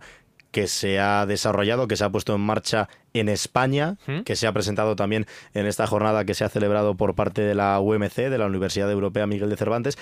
que 0.51 0.67
se 0.67 1.01
ha 1.01 1.25
desarrollado, 1.25 1.88
que 1.88 1.97
se 1.97 2.05
ha 2.05 2.10
puesto 2.10 2.34
en 2.34 2.39
marcha 2.39 2.88
en 3.13 3.27
España, 3.27 3.97
¿Mm? 4.08 4.21
que 4.21 4.38
se 4.38 4.47
ha 4.47 4.53
presentado 4.53 4.95
también 4.95 5.25
en 5.53 5.65
esta 5.65 5.86
jornada 5.86 6.23
que 6.23 6.34
se 6.34 6.45
ha 6.45 6.49
celebrado 6.49 6.95
por 6.95 7.13
parte 7.13 7.41
de 7.41 7.55
la 7.55 7.79
UMC, 7.81 8.15
de 8.29 8.38
la 8.38 8.45
Universidad 8.45 8.89
Europea 8.89 9.27
Miguel 9.27 9.49
de 9.49 9.58
Cervantes, 9.58 9.97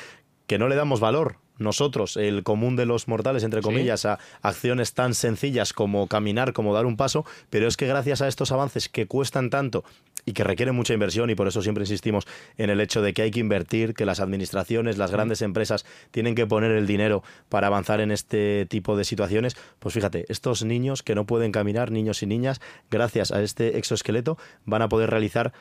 que 0.53 0.59
no 0.59 0.67
le 0.67 0.75
damos 0.75 0.99
valor 0.99 1.37
nosotros, 1.57 2.15
el 2.15 2.43
común 2.43 2.75
de 2.75 2.85
los 2.85 3.07
mortales, 3.07 3.43
entre 3.43 3.63
comillas, 3.63 4.05
a 4.05 4.19
acciones 4.43 4.93
tan 4.93 5.15
sencillas 5.15 5.73
como 5.73 6.07
caminar, 6.07 6.53
como 6.53 6.75
dar 6.75 6.85
un 6.85 6.95
paso, 6.95 7.25
pero 7.49 7.67
es 7.67 7.75
que 7.75 7.87
gracias 7.87 8.21
a 8.21 8.27
estos 8.27 8.51
avances 8.51 8.87
que 8.87 9.07
cuestan 9.07 9.49
tanto 9.49 9.83
y 10.25 10.33
que 10.33 10.43
requieren 10.43 10.75
mucha 10.75 10.93
inversión, 10.93 11.31
y 11.31 11.35
por 11.35 11.47
eso 11.47 11.63
siempre 11.63 11.85
insistimos 11.85 12.27
en 12.57 12.69
el 12.69 12.81
hecho 12.81 13.01
de 13.01 13.13
que 13.13 13.23
hay 13.23 13.31
que 13.31 13.39
invertir, 13.39 13.95
que 13.95 14.05
las 14.05 14.19
administraciones, 14.19 14.99
las 14.99 15.09
grandes 15.09 15.41
empresas 15.41 15.85
tienen 16.11 16.35
que 16.35 16.45
poner 16.45 16.69
el 16.69 16.85
dinero 16.85 17.23
para 17.49 17.65
avanzar 17.65 17.99
en 17.99 18.11
este 18.11 18.67
tipo 18.67 18.95
de 18.95 19.05
situaciones, 19.05 19.57
pues 19.79 19.95
fíjate, 19.95 20.25
estos 20.29 20.63
niños 20.63 21.01
que 21.01 21.15
no 21.15 21.25
pueden 21.25 21.51
caminar, 21.51 21.89
niños 21.89 22.21
y 22.21 22.27
niñas, 22.27 22.61
gracias 22.91 23.31
a 23.31 23.41
este 23.41 23.79
exoesqueleto, 23.79 24.37
van 24.65 24.83
a 24.83 24.89
poder 24.89 25.09
realizar 25.09 25.51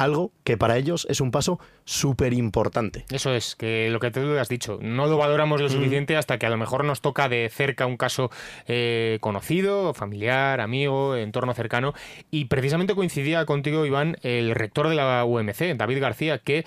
algo 0.00 0.32
que 0.44 0.56
para 0.56 0.78
ellos 0.78 1.06
es 1.10 1.20
un 1.20 1.30
paso 1.30 1.60
súper 1.84 2.32
importante. 2.32 3.04
Eso 3.10 3.34
es, 3.34 3.54
que 3.54 3.90
lo 3.90 4.00
que 4.00 4.10
tú 4.10 4.38
has 4.38 4.48
dicho, 4.48 4.78
no 4.80 5.06
lo 5.06 5.18
valoramos 5.18 5.60
lo 5.60 5.66
mm. 5.68 5.70
suficiente 5.70 6.16
hasta 6.16 6.38
que 6.38 6.46
a 6.46 6.50
lo 6.50 6.56
mejor 6.56 6.84
nos 6.84 7.02
toca 7.02 7.28
de 7.28 7.50
cerca 7.50 7.84
un 7.84 7.98
caso 7.98 8.30
eh, 8.66 9.18
conocido, 9.20 9.92
familiar, 9.92 10.62
amigo, 10.62 11.16
entorno 11.16 11.52
cercano. 11.52 11.92
Y 12.30 12.46
precisamente 12.46 12.94
coincidía 12.94 13.44
contigo, 13.44 13.84
Iván, 13.84 14.16
el 14.22 14.54
rector 14.54 14.88
de 14.88 14.94
la 14.94 15.22
UMC, 15.26 15.76
David 15.76 16.00
García, 16.00 16.38
que 16.38 16.64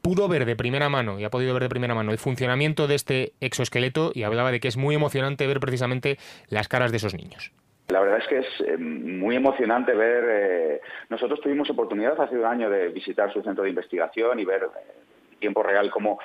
pudo 0.00 0.26
ver 0.26 0.44
de 0.44 0.56
primera 0.56 0.88
mano 0.88 1.20
y 1.20 1.24
ha 1.24 1.30
podido 1.30 1.54
ver 1.54 1.62
de 1.62 1.68
primera 1.68 1.94
mano 1.94 2.10
el 2.10 2.18
funcionamiento 2.18 2.88
de 2.88 2.96
este 2.96 3.32
exoesqueleto 3.40 4.10
y 4.12 4.24
hablaba 4.24 4.50
de 4.50 4.58
que 4.58 4.66
es 4.66 4.76
muy 4.76 4.96
emocionante 4.96 5.46
ver 5.46 5.60
precisamente 5.60 6.18
las 6.48 6.66
caras 6.66 6.90
de 6.90 6.96
esos 6.96 7.14
niños. 7.14 7.52
La 7.88 8.00
verdad 8.00 8.18
es 8.18 8.26
que 8.26 8.38
es 8.38 8.46
eh, 8.66 8.78
muy 8.78 9.36
emocionante 9.36 9.94
ver. 9.94 10.24
Eh, 10.28 10.80
nosotros 11.08 11.40
tuvimos 11.40 11.68
oportunidad 11.70 12.20
hace 12.20 12.38
un 12.38 12.44
año 12.44 12.70
de 12.70 12.88
visitar 12.88 13.32
su 13.32 13.42
centro 13.42 13.64
de 13.64 13.70
investigación 13.70 14.38
y 14.40 14.44
ver 14.44 14.62
en 14.62 15.38
tiempo 15.38 15.62
real 15.62 15.90
cómo 15.90 16.18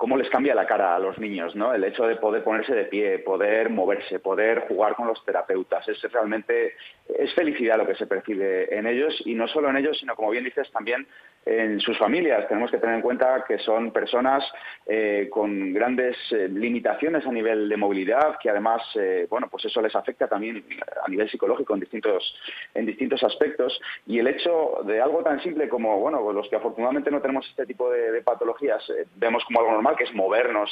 cómo 0.00 0.16
les 0.16 0.30
cambia 0.30 0.54
la 0.54 0.66
cara 0.66 0.96
a 0.96 0.98
los 0.98 1.18
niños, 1.18 1.54
¿no? 1.54 1.74
El 1.74 1.84
hecho 1.84 2.06
de 2.06 2.16
poder 2.16 2.42
ponerse 2.42 2.74
de 2.74 2.86
pie, 2.86 3.18
poder 3.18 3.68
moverse, 3.68 4.18
poder 4.18 4.60
jugar 4.66 4.94
con 4.94 5.06
los 5.06 5.22
terapeutas, 5.26 5.86
es 5.86 6.00
realmente 6.10 6.74
es 7.06 7.34
felicidad 7.34 7.76
lo 7.76 7.86
que 7.86 7.94
se 7.94 8.06
percibe 8.06 8.74
en 8.74 8.86
ellos 8.86 9.14
y 9.26 9.34
no 9.34 9.46
solo 9.46 9.68
en 9.68 9.76
ellos, 9.76 9.98
sino 9.98 10.16
como 10.16 10.30
bien 10.30 10.44
dices 10.44 10.70
también 10.70 11.06
en 11.46 11.80
sus 11.80 11.98
familias. 11.98 12.46
Tenemos 12.48 12.70
que 12.70 12.78
tener 12.78 12.96
en 12.96 13.02
cuenta 13.02 13.44
que 13.46 13.58
son 13.58 13.92
personas 13.92 14.44
eh, 14.86 15.28
con 15.30 15.72
grandes 15.72 16.16
eh, 16.32 16.48
limitaciones 16.48 17.26
a 17.26 17.32
nivel 17.32 17.68
de 17.68 17.76
movilidad, 17.76 18.38
que 18.40 18.50
además, 18.50 18.82
eh, 18.94 19.26
bueno, 19.28 19.48
pues 19.50 19.64
eso 19.64 19.80
les 19.80 19.94
afecta 19.94 20.28
también 20.28 20.64
a 21.04 21.08
nivel 21.08 21.30
psicológico 21.30 21.74
en 21.74 21.80
distintos, 21.80 22.34
en 22.74 22.86
distintos 22.86 23.22
aspectos. 23.22 23.80
Y 24.06 24.18
el 24.18 24.28
hecho 24.28 24.80
de 24.84 25.00
algo 25.00 25.22
tan 25.22 25.40
simple 25.42 25.68
como, 25.68 25.98
bueno, 25.98 26.30
los 26.32 26.48
que 26.48 26.56
afortunadamente 26.56 27.10
no 27.10 27.20
tenemos 27.20 27.48
este 27.48 27.66
tipo 27.66 27.90
de, 27.90 28.20
patologías, 28.22 28.84
vemos 29.16 29.42
como 29.44 29.60
algo 29.60 29.72
normal, 29.72 29.89
que 29.96 30.04
es 30.04 30.14
movernos 30.14 30.70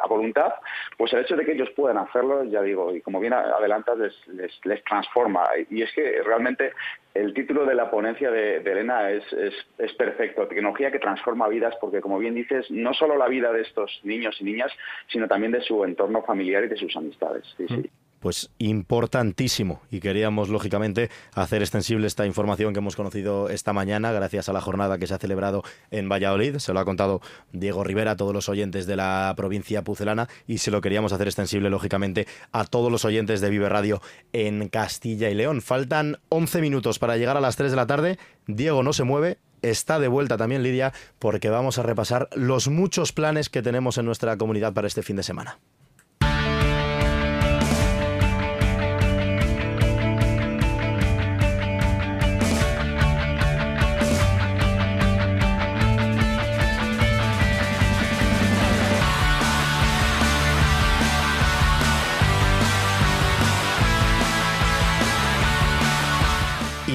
a 0.00 0.06
voluntad, 0.06 0.54
pues 0.96 1.12
el 1.12 1.20
hecho 1.20 1.36
de 1.36 1.44
que 1.44 1.52
ellos 1.52 1.70
puedan 1.76 1.98
hacerlo, 1.98 2.44
ya 2.44 2.62
digo, 2.62 2.94
y 2.94 3.00
como 3.00 3.20
bien 3.20 3.32
adelantas, 3.32 3.98
les, 3.98 4.28
les, 4.28 4.60
les 4.64 4.84
transforma. 4.84 5.44
Y 5.70 5.82
es 5.82 5.92
que 5.92 6.22
realmente 6.22 6.72
el 7.14 7.34
título 7.34 7.64
de 7.66 7.74
la 7.74 7.90
ponencia 7.90 8.30
de, 8.30 8.56
Elena 8.58 9.10
es, 9.10 9.24
es, 9.32 9.92
perfecto, 9.94 10.46
tecnología 10.46 10.90
que 10.90 10.98
transforma 10.98 11.48
vidas, 11.48 11.74
porque 11.80 12.00
como 12.00 12.18
bien 12.18 12.34
dices, 12.34 12.70
no 12.70 12.94
solo 12.94 13.16
la 13.16 13.28
vida 13.28 13.52
de 13.52 13.62
estos 13.62 14.00
niños 14.04 14.36
y 14.40 14.44
niñas, 14.44 14.72
sino 15.08 15.26
también 15.26 15.52
de 15.52 15.62
su 15.62 15.84
entorno 15.84 16.22
familiar 16.22 16.64
y 16.64 16.68
de 16.68 16.76
sus 16.76 16.96
amistades. 16.96 17.44
Sí, 17.56 17.66
sí. 17.68 17.90
Pues 18.20 18.50
importantísimo 18.58 19.80
y 19.90 20.00
queríamos 20.00 20.48
lógicamente 20.48 21.08
hacer 21.34 21.62
extensible 21.62 22.06
esta 22.06 22.26
información 22.26 22.72
que 22.72 22.80
hemos 22.80 22.96
conocido 22.96 23.48
esta 23.48 23.72
mañana 23.72 24.10
gracias 24.12 24.48
a 24.48 24.52
la 24.52 24.60
jornada 24.60 24.98
que 24.98 25.06
se 25.06 25.14
ha 25.14 25.18
celebrado 25.18 25.62
en 25.90 26.08
Valladolid, 26.08 26.58
se 26.58 26.72
lo 26.72 26.80
ha 26.80 26.84
contado 26.84 27.20
Diego 27.52 27.84
Rivera 27.84 28.12
a 28.12 28.16
todos 28.16 28.34
los 28.34 28.48
oyentes 28.48 28.86
de 28.86 28.96
la 28.96 29.32
provincia 29.36 29.82
pucelana 29.82 30.28
y 30.46 30.58
se 30.58 30.70
lo 30.70 30.80
queríamos 30.80 31.12
hacer 31.12 31.28
extensible 31.28 31.70
lógicamente 31.70 32.26
a 32.50 32.64
todos 32.64 32.90
los 32.90 33.04
oyentes 33.04 33.40
de 33.40 33.50
Vive 33.50 33.68
Radio 33.68 34.02
en 34.32 34.68
Castilla 34.68 35.30
y 35.30 35.34
León. 35.34 35.62
Faltan 35.62 36.18
11 36.28 36.60
minutos 36.60 36.98
para 36.98 37.16
llegar 37.16 37.36
a 37.36 37.40
las 37.40 37.56
3 37.56 37.70
de 37.70 37.76
la 37.76 37.86
tarde, 37.86 38.18
Diego 38.46 38.82
no 38.82 38.92
se 38.92 39.04
mueve, 39.04 39.38
está 39.62 39.98
de 39.98 40.08
vuelta 40.08 40.36
también 40.36 40.62
Lidia 40.62 40.92
porque 41.18 41.50
vamos 41.50 41.78
a 41.78 41.82
repasar 41.82 42.28
los 42.34 42.68
muchos 42.68 43.12
planes 43.12 43.48
que 43.48 43.62
tenemos 43.62 43.98
en 43.98 44.06
nuestra 44.06 44.36
comunidad 44.36 44.72
para 44.72 44.88
este 44.88 45.02
fin 45.02 45.16
de 45.16 45.22
semana. 45.22 45.58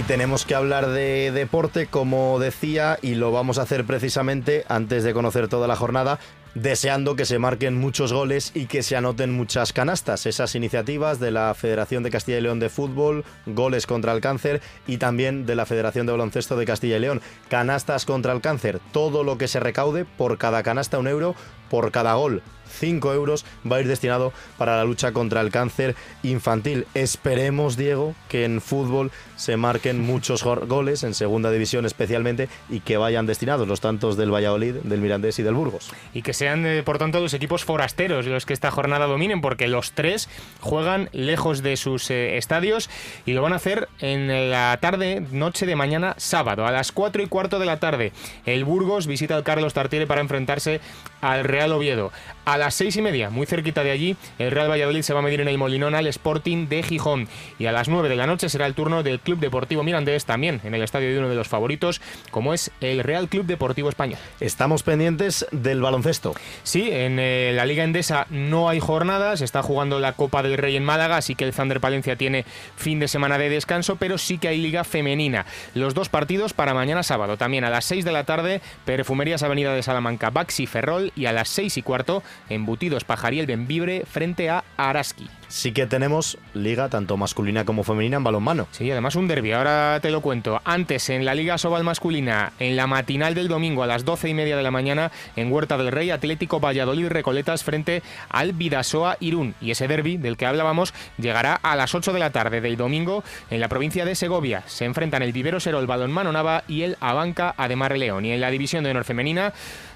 Tenemos 0.07 0.45
que 0.45 0.55
hablar 0.55 0.89
de 0.89 1.31
deporte, 1.31 1.87
como 1.87 2.39
decía, 2.39 2.97
y 3.01 3.15
lo 3.15 3.31
vamos 3.31 3.57
a 3.57 3.63
hacer 3.63 3.85
precisamente 3.85 4.65
antes 4.67 5.03
de 5.03 5.13
conocer 5.13 5.47
toda 5.47 5.67
la 5.67 5.75
jornada 5.75 6.19
deseando 6.55 7.15
que 7.15 7.25
se 7.25 7.39
marquen 7.39 7.79
muchos 7.79 8.13
goles 8.13 8.51
y 8.53 8.67
que 8.67 8.83
se 8.83 8.95
anoten 8.95 9.33
muchas 9.33 9.73
canastas. 9.73 10.25
Esas 10.25 10.53
iniciativas 10.53 11.19
de 11.19 11.31
la 11.31 11.53
Federación 11.55 12.03
de 12.03 12.11
Castilla 12.11 12.37
y 12.37 12.41
León 12.41 12.59
de 12.59 12.69
Fútbol, 12.69 13.25
goles 13.47 13.87
contra 13.87 14.13
el 14.13 14.21
cáncer 14.21 14.61
y 14.85 14.97
también 14.97 15.45
de 15.47 15.55
la 15.55 15.65
Federación 15.65 16.05
de 16.05 16.11
Baloncesto 16.11 16.55
de 16.55 16.65
Castilla 16.65 16.97
y 16.97 16.99
León, 16.99 17.21
canastas 17.49 18.05
contra 18.05 18.33
el 18.33 18.41
cáncer. 18.41 18.79
Todo 18.91 19.23
lo 19.23 19.37
que 19.37 19.47
se 19.47 19.59
recaude 19.59 20.05
por 20.05 20.37
cada 20.37 20.61
canasta 20.61 20.99
un 20.99 21.07
euro, 21.07 21.35
por 21.69 21.91
cada 21.91 22.13
gol 22.13 22.43
5 22.73 23.13
euros 23.13 23.45
va 23.69 23.77
a 23.77 23.81
ir 23.81 23.87
destinado 23.87 24.33
para 24.57 24.77
la 24.77 24.83
lucha 24.83 25.11
contra 25.11 25.41
el 25.41 25.51
cáncer 25.51 25.95
infantil. 26.23 26.85
Esperemos, 26.93 27.77
Diego, 27.77 28.15
que 28.29 28.45
en 28.45 28.61
fútbol 28.61 29.11
se 29.35 29.57
marquen 29.57 30.01
muchos 30.01 30.43
goles, 30.43 31.03
en 31.03 31.13
segunda 31.13 31.51
división 31.51 31.85
especialmente, 31.85 32.49
y 32.69 32.79
que 32.79 32.97
vayan 32.97 33.25
destinados 33.25 33.67
los 33.67 33.81
tantos 33.81 34.17
del 34.17 34.33
Valladolid, 34.33 34.75
del 34.83 35.01
Mirandés 35.01 35.39
y 35.39 35.43
del 35.43 35.53
Burgos. 35.53 35.91
Y 36.13 36.21
que 36.21 36.33
sean, 36.33 36.65
eh, 36.65 36.83
por 36.83 36.97
tanto, 36.97 37.19
los 37.19 37.33
equipos 37.33 37.63
forasteros 37.63 38.25
los 38.33 38.45
que 38.45 38.53
esta 38.53 38.71
jornada 38.71 39.05
dominen, 39.05 39.41
porque 39.41 39.67
los 39.67 39.91
tres 39.93 40.29
juegan 40.59 41.09
lejos 41.11 41.63
de 41.63 41.77
sus 41.77 42.09
eh, 42.09 42.37
estadios 42.37 42.89
y 43.25 43.33
lo 43.33 43.41
van 43.41 43.53
a 43.53 43.57
hacer 43.57 43.87
en 43.99 44.51
la 44.51 44.77
tarde, 44.81 45.25
noche 45.31 45.65
de 45.65 45.75
mañana, 45.75 46.15
sábado, 46.17 46.65
a 46.65 46.71
las 46.71 46.91
4 46.91 47.23
y 47.23 47.27
cuarto 47.27 47.59
de 47.59 47.65
la 47.65 47.79
tarde. 47.79 48.11
El 48.45 48.65
Burgos 48.65 49.07
visita 49.07 49.35
al 49.35 49.43
Carlos 49.43 49.73
Tartiere 49.73 50.07
para 50.07 50.21
enfrentarse 50.21 50.81
al 51.21 51.43
Real 51.43 51.71
Oviedo. 51.71 52.11
A 52.45 52.57
las 52.57 52.75
seis 52.75 52.97
y 52.97 53.01
media, 53.01 53.29
muy 53.29 53.45
cerquita 53.45 53.85
de 53.85 53.91
allí, 53.91 54.17
el 54.37 54.51
Real 54.51 54.69
Valladolid 54.69 55.01
se 55.01 55.13
va 55.13 55.19
a 55.19 55.23
medir 55.23 55.39
en 55.39 55.47
el 55.47 55.57
Molinón 55.57 55.95
al 55.95 56.07
Sporting 56.07 56.67
de 56.67 56.83
Gijón. 56.83 57.29
Y 57.57 57.67
a 57.67 57.71
las 57.71 57.87
nueve 57.87 58.09
de 58.09 58.17
la 58.17 58.27
noche 58.27 58.49
será 58.49 58.65
el 58.65 58.73
turno 58.73 59.01
del 59.01 59.21
Club 59.21 59.39
Deportivo 59.39 59.81
Mirandés, 59.83 60.25
también 60.25 60.59
en 60.65 60.75
el 60.75 60.83
estadio 60.83 61.09
de 61.09 61.19
uno 61.19 61.29
de 61.29 61.35
los 61.35 61.47
favoritos, 61.47 62.01
como 62.31 62.53
es 62.53 62.69
el 62.81 62.99
Real 63.01 63.29
Club 63.29 63.45
Deportivo 63.45 63.87
Español. 63.87 64.19
Estamos 64.41 64.83
pendientes 64.83 65.45
del 65.51 65.81
baloncesto. 65.81 66.33
Sí, 66.63 66.89
en 66.91 67.17
eh, 67.17 67.53
la 67.55 67.65
Liga 67.65 67.85
Endesa 67.85 68.27
no 68.29 68.67
hay 68.67 68.81
jornadas, 68.81 69.39
está 69.39 69.63
jugando 69.63 70.01
la 70.01 70.11
Copa 70.11 70.43
del 70.43 70.57
Rey 70.57 70.75
en 70.75 70.83
Málaga, 70.83 71.15
así 71.15 71.35
que 71.35 71.45
el 71.45 71.53
Thunder 71.53 71.79
Palencia 71.79 72.17
tiene 72.17 72.43
fin 72.75 72.99
de 72.99 73.07
semana 73.07 73.37
de 73.37 73.47
descanso, 73.49 73.95
pero 73.95 74.17
sí 74.17 74.37
que 74.37 74.49
hay 74.49 74.57
Liga 74.57 74.83
Femenina. 74.83 75.45
Los 75.75 75.93
dos 75.93 76.09
partidos 76.09 76.51
para 76.51 76.73
mañana 76.73 77.03
sábado, 77.03 77.37
también 77.37 77.63
a 77.63 77.69
las 77.69 77.85
6 77.85 78.03
de 78.03 78.11
la 78.11 78.25
tarde, 78.25 78.61
Perfumerías 78.83 79.43
Avenida 79.43 79.73
de 79.73 79.81
Salamanca, 79.81 80.29
Baxi 80.29 80.67
Ferrol 80.67 81.13
y 81.15 81.27
a 81.27 81.31
las 81.31 81.47
6 81.47 81.77
y 81.77 81.81
cuarto, 81.81 82.21
Embutidos 82.49 83.03
Pajariel 83.03 83.45
Benvibre 83.45 84.03
frente 84.05 84.49
a 84.49 84.63
Araski 84.77 85.29
sí 85.53 85.71
que 85.71 85.85
tenemos 85.85 86.39
liga 86.55 86.89
tanto 86.89 87.15
masculina 87.15 87.63
como 87.63 87.83
femenina 87.83 88.17
en 88.17 88.23
balonmano. 88.23 88.67
Sí, 88.71 88.89
además 88.89 89.15
un 89.15 89.27
derbi, 89.27 89.51
ahora 89.51 89.99
te 90.01 90.09
lo 90.09 90.21
cuento. 90.21 90.59
Antes 90.65 91.11
en 91.11 91.25
la 91.25 91.35
Liga 91.35 91.59
Sobal 91.59 91.83
masculina, 91.83 92.53
en 92.57 92.75
la 92.75 92.87
matinal 92.87 93.35
del 93.35 93.49
domingo 93.49 93.83
a 93.83 93.87
las 93.87 94.03
12 94.03 94.29
y 94.29 94.33
media 94.33 94.57
de 94.57 94.63
la 94.63 94.71
mañana, 94.71 95.11
en 95.35 95.51
Huerta 95.51 95.77
del 95.77 95.91
Rey, 95.91 96.09
Atlético 96.09 96.59
Valladolid 96.59 97.07
Recoletas 97.07 97.63
frente 97.63 98.01
al 98.29 98.53
Vidasoa 98.53 99.17
Irún. 99.19 99.53
Y 99.61 99.69
ese 99.69 99.87
derby 99.87 100.17
del 100.17 100.37
que 100.37 100.47
hablábamos 100.47 100.91
llegará 101.19 101.53
a 101.53 101.75
las 101.75 101.93
8 101.93 102.13
de 102.13 102.19
la 102.19 102.31
tarde 102.31 102.59
del 102.59 102.75
domingo 102.75 103.23
en 103.51 103.61
la 103.61 103.67
provincia 103.67 104.05
de 104.05 104.15
Segovia. 104.15 104.63
Se 104.65 104.85
enfrentan 104.85 105.21
el 105.21 105.33
Vivero 105.33 105.59
Sero, 105.59 105.79
el 105.79 105.87
Balonmano 105.87 106.31
Nava 106.31 106.63
y 106.67 106.81
el 106.81 106.97
Abanca 106.99 107.53
Ademar 107.57 107.95
León. 107.95 108.25
Y 108.25 108.31
en 108.31 108.41
la 108.41 108.49
división 108.49 108.83
de 108.83 108.89
honor 108.89 109.03
femenina, 109.03 109.53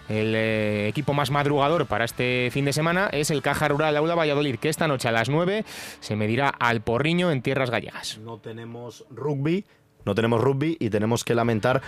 el 0.09 0.35
eh, 0.35 0.87
equipo 0.87 1.13
más 1.13 1.31
madrugador 1.31 1.85
para 1.85 2.05
este 2.05 2.49
fin 2.51 2.65
de 2.65 2.73
semana 2.73 3.09
es 3.11 3.31
el 3.31 3.41
Caja 3.41 3.67
Rural 3.67 3.97
Aula 3.97 4.15
Valladolid, 4.15 4.57
que 4.57 4.69
esta 4.69 4.87
noche 4.87 5.07
a 5.07 5.11
las 5.11 5.29
9 5.29 5.65
se 5.99 6.15
medirá 6.15 6.49
al 6.49 6.81
Porriño 6.81 7.31
en 7.31 7.41
tierras 7.41 7.69
gallegas. 7.69 8.17
No 8.19 8.39
tenemos 8.39 9.05
rugby, 9.09 9.65
no 10.05 10.15
tenemos 10.15 10.41
rugby 10.41 10.77
y 10.79 10.89
tenemos 10.89 11.23
que 11.23 11.35
lamentar 11.35 11.81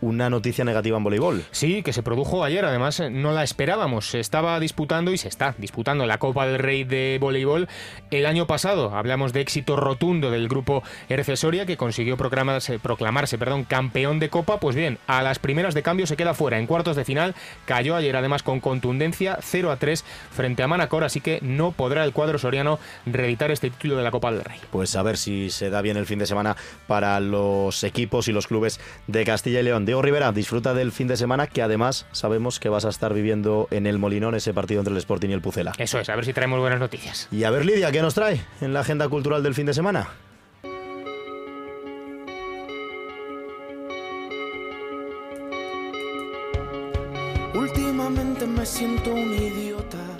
una 0.00 0.30
noticia 0.30 0.64
negativa 0.64 0.96
en 0.96 1.04
voleibol. 1.04 1.44
Sí, 1.50 1.82
que 1.82 1.92
se 1.92 2.02
produjo 2.02 2.44
ayer, 2.44 2.64
además 2.64 3.00
eh, 3.00 3.10
no 3.10 3.32
la 3.32 3.42
esperábamos. 3.42 4.10
Se 4.10 4.20
estaba 4.20 4.58
disputando 4.60 5.12
y 5.12 5.18
se 5.18 5.28
está 5.28 5.54
disputando 5.58 6.06
la 6.06 6.18
Copa 6.18 6.46
del 6.46 6.58
Rey 6.58 6.84
de 6.84 7.18
voleibol 7.20 7.68
el 8.10 8.26
año 8.26 8.46
pasado. 8.46 8.94
Hablamos 8.94 9.32
de 9.32 9.40
éxito 9.40 9.76
rotundo 9.76 10.30
del 10.30 10.48
grupo 10.48 10.82
Ercesoria 11.08 11.66
que 11.66 11.76
consiguió 11.76 12.16
proclamarse, 12.16 12.78
proclamarse 12.78 13.38
perdón, 13.38 13.64
campeón 13.64 14.18
de 14.18 14.28
Copa. 14.28 14.60
Pues 14.60 14.76
bien, 14.76 14.98
a 15.06 15.22
las 15.22 15.38
primeras 15.38 15.74
de 15.74 15.82
cambio 15.82 16.06
se 16.06 16.16
queda 16.16 16.34
fuera. 16.34 16.58
En 16.58 16.66
cuartos 16.66 16.96
de 16.96 17.04
final 17.04 17.34
cayó 17.64 17.96
ayer 17.96 18.16
además 18.16 18.42
con 18.42 18.60
contundencia 18.60 19.38
0 19.40 19.70
a 19.70 19.76
3 19.76 20.04
frente 20.30 20.62
a 20.62 20.68
Manacor, 20.68 21.04
así 21.04 21.20
que 21.20 21.38
no 21.42 21.72
podrá 21.72 22.04
el 22.04 22.12
cuadro 22.12 22.38
soriano 22.38 22.78
reeditar 23.06 23.50
este 23.50 23.70
título 23.70 23.96
de 23.96 24.02
la 24.02 24.10
Copa 24.10 24.30
del 24.30 24.44
Rey. 24.44 24.58
Pues 24.70 24.96
a 24.96 25.02
ver 25.02 25.16
si 25.16 25.50
se 25.50 25.70
da 25.70 25.80
bien 25.80 25.96
el 25.96 26.06
fin 26.06 26.18
de 26.18 26.26
semana 26.26 26.56
para 26.86 27.18
los 27.20 27.82
equipos 27.84 28.28
y 28.28 28.32
los 28.32 28.46
clubes 28.46 28.80
de 29.06 29.24
Castilla 29.24 29.60
y 29.60 29.62
León. 29.62 29.85
Diego 29.86 30.02
Rivera, 30.02 30.32
disfruta 30.32 30.74
del 30.74 30.90
fin 30.90 31.06
de 31.06 31.16
semana 31.16 31.46
que 31.46 31.62
además 31.62 32.06
sabemos 32.10 32.58
que 32.58 32.68
vas 32.68 32.84
a 32.84 32.88
estar 32.88 33.14
viviendo 33.14 33.68
en 33.70 33.86
el 33.86 33.98
Molinón 33.98 34.34
ese 34.34 34.52
partido 34.52 34.80
entre 34.80 34.92
el 34.92 34.98
Sporting 34.98 35.28
y 35.28 35.32
el 35.32 35.40
Pucela. 35.40 35.72
Eso 35.78 36.00
es, 36.00 36.08
a 36.08 36.16
ver 36.16 36.24
si 36.24 36.32
traemos 36.32 36.58
buenas 36.58 36.80
noticias. 36.80 37.28
Y 37.30 37.44
a 37.44 37.50
ver 37.50 37.64
Lidia, 37.64 37.92
¿qué 37.92 38.02
nos 38.02 38.14
trae 38.14 38.44
en 38.60 38.74
la 38.74 38.80
agenda 38.80 39.08
cultural 39.08 39.44
del 39.44 39.54
fin 39.54 39.64
de 39.66 39.74
semana? 39.74 40.08
Últimamente 47.54 48.44
me 48.44 48.66
siento 48.66 49.14
un 49.14 49.32
idiota. 49.34 50.15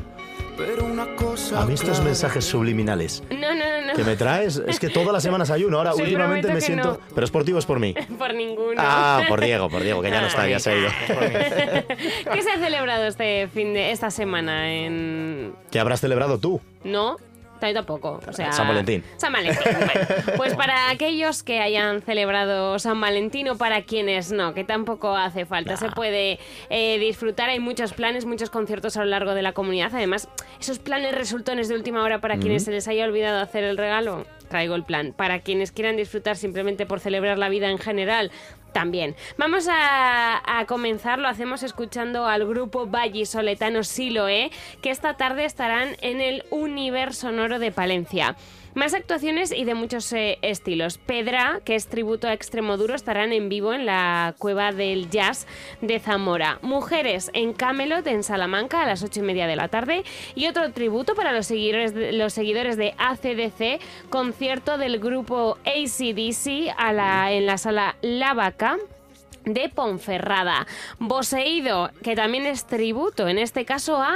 A 1.55 1.67
mí 1.67 1.75
estos 1.75 2.01
mensajes 2.03 2.45
subliminales. 2.45 3.23
No, 3.31 3.55
no, 3.55 3.83
no. 3.87 3.93
Que 3.95 4.05
me 4.05 4.17
traes. 4.17 4.57
Es 4.67 4.81
que 4.81 4.89
todas 4.89 5.13
las 5.13 5.23
semanas 5.23 5.51
hay 5.51 5.65
uno. 5.65 5.77
Ahora, 5.79 5.95
últimamente 5.95 6.53
me 6.53 6.61
siento. 6.61 6.99
Pero 7.15 7.25
es 7.25 7.31
por 7.31 7.45
ti 7.45 7.53
o 7.53 7.59
es 7.59 7.67
por 7.67 7.79
mí. 7.79 7.95
por 8.19 8.35
ninguno. 8.35 8.75
Ah, 8.79 9.23
por 9.29 9.41
Diego, 9.41 9.69
por 9.69 9.83
Diego, 9.83 10.01
que 10.01 10.11
ya 10.11 10.21
no 10.21 10.27
está, 10.29 10.49
ya 10.49 10.59
se 10.59 10.71
ha 10.71 10.77
ido. 10.77 10.89
¿Qué 12.33 12.43
se 12.43 12.51
ha 12.51 12.59
celebrado 12.59 13.05
este 13.05 13.49
fin 13.49 13.75
de 13.75 13.91
esta 13.91 14.11
semana 14.11 14.73
en. 14.73 15.55
¿Qué 15.71 15.79
habrás 15.79 16.01
celebrado 16.01 16.39
tú? 16.39 16.61
No, 16.85 17.17
tampoco. 17.59 18.21
O 18.27 18.33
sea, 18.33 18.53
San 18.53 18.69
Valentín. 18.69 19.03
San 19.17 19.33
Valentín. 19.33 19.73
pues 20.37 20.55
para 20.55 20.91
aquellos 20.91 21.43
que 21.43 21.61
hayan 21.61 22.03
celebrado 22.03 22.79
San 22.79 23.01
Valentín 23.01 23.49
o 23.49 23.57
para 23.57 23.83
quienes 23.83 24.33
no, 24.33 24.55
que 24.55 24.65
tampoco 24.65 25.15
hace 25.17 25.45
falta. 25.47 25.77
Se 25.77 25.91
puede 25.91 26.39
eh, 26.71 26.99
disfrutar. 26.99 27.49
Hay 27.51 27.61
muchos 27.61 27.93
planes, 27.93 28.25
muchos 28.25 28.51
conciertos 28.51 28.97
a 28.97 29.01
lo 29.01 29.07
largo 29.07 29.35
de 29.35 29.43
la 29.43 29.53
comunidad. 29.53 29.91
Además, 29.95 30.29
esos 30.61 30.79
planes 30.79 31.15
resultones 31.15 31.69
de 31.69 31.75
última 31.75 32.03
hora 32.03 32.21
para 32.21 32.39
quienes 32.39 32.65
se 32.65 32.71
les 32.71 32.89
haya 32.89 33.05
olvidado 33.05 33.41
hacer 33.41 33.65
el 33.65 33.77
regalo. 33.77 34.25
Traigo 34.49 34.75
el 34.75 34.85
plan. 34.85 35.13
Para 35.17 35.41
quienes 35.41 35.73
quieran 35.73 35.97
disfrutar 35.97 36.37
simplemente 36.37 36.87
por 36.87 37.01
celebrar 37.01 37.39
la 37.39 37.49
vida 37.49 37.69
en 37.69 37.79
general, 37.79 38.31
también. 38.77 39.17
Vamos 39.39 39.69
a, 39.71 40.63
comenzar, 40.69 41.19
lo 41.19 41.29
hacemos 41.29 41.63
escuchando 41.63 42.27
al 42.27 42.47
grupo 42.47 42.87
Soletano 43.25 43.83
Siloe, 43.83 44.51
que 44.83 44.91
esta 44.91 45.17
tarde 45.17 45.47
estarán 45.47 45.97
en 46.03 46.21
el 46.21 46.45
Universo 46.51 47.23
Sonoro 47.29 47.59
de 47.59 47.73
Palencia. 47.73 48.37
Más 48.77 48.93
actuaciones 48.93 49.53
y 49.53 49.65
de 49.65 49.73
muchos 49.73 50.13
eh, 50.13 50.39
estilos. 50.43 50.99
Pedra, 50.99 51.63
que 51.65 51.77
es 51.77 51.87
tributo 51.87 52.29
a 52.29 52.35
Extremoduro, 52.35 52.95
estarán 52.95 53.33
en 53.33 53.49
vivo 53.49 53.73
en 53.73 53.87
la 53.87 54.35
Cueva 54.37 54.71
del 54.71 55.09
Jazz 55.09 55.47
de 55.81 55.99
Zamora. 55.99 56.59
Mujeres 56.61 57.31
en 57.33 57.55
Camelot, 57.55 58.07
en 58.07 58.23
Salamanca, 58.23 58.83
a 58.83 58.87
las 58.87 59.03
ocho 59.03 59.21
y 59.21 59.23
media 59.23 59.47
de 59.47 59.57
la 59.57 59.69
tarde. 59.69 60.05
Y 60.35 60.47
otro 60.47 60.73
tributo 60.73 61.15
para 61.15 61.33
los 61.33 61.47
seguidores 61.47 61.95
de, 61.95 62.13
los 62.13 62.35
seguidores 62.35 62.77
de 62.77 62.95
ACDC, 62.99 63.81
concierto 64.11 64.77
del 64.77 65.01
grupo 65.01 65.57
ACDC 65.65 66.47
en 66.79 67.47
la 67.47 67.57
sala 67.57 67.97
La 68.03 68.35
Vaca 68.35 68.77
de 69.47 69.71
Ponferrada. 69.71 70.67
Boseído, 70.99 71.93
que 72.03 72.15
también 72.15 72.45
es 72.45 72.67
tributo, 72.67 73.27
en 73.27 73.39
este 73.39 73.65
caso 73.65 74.03
a... 74.03 74.15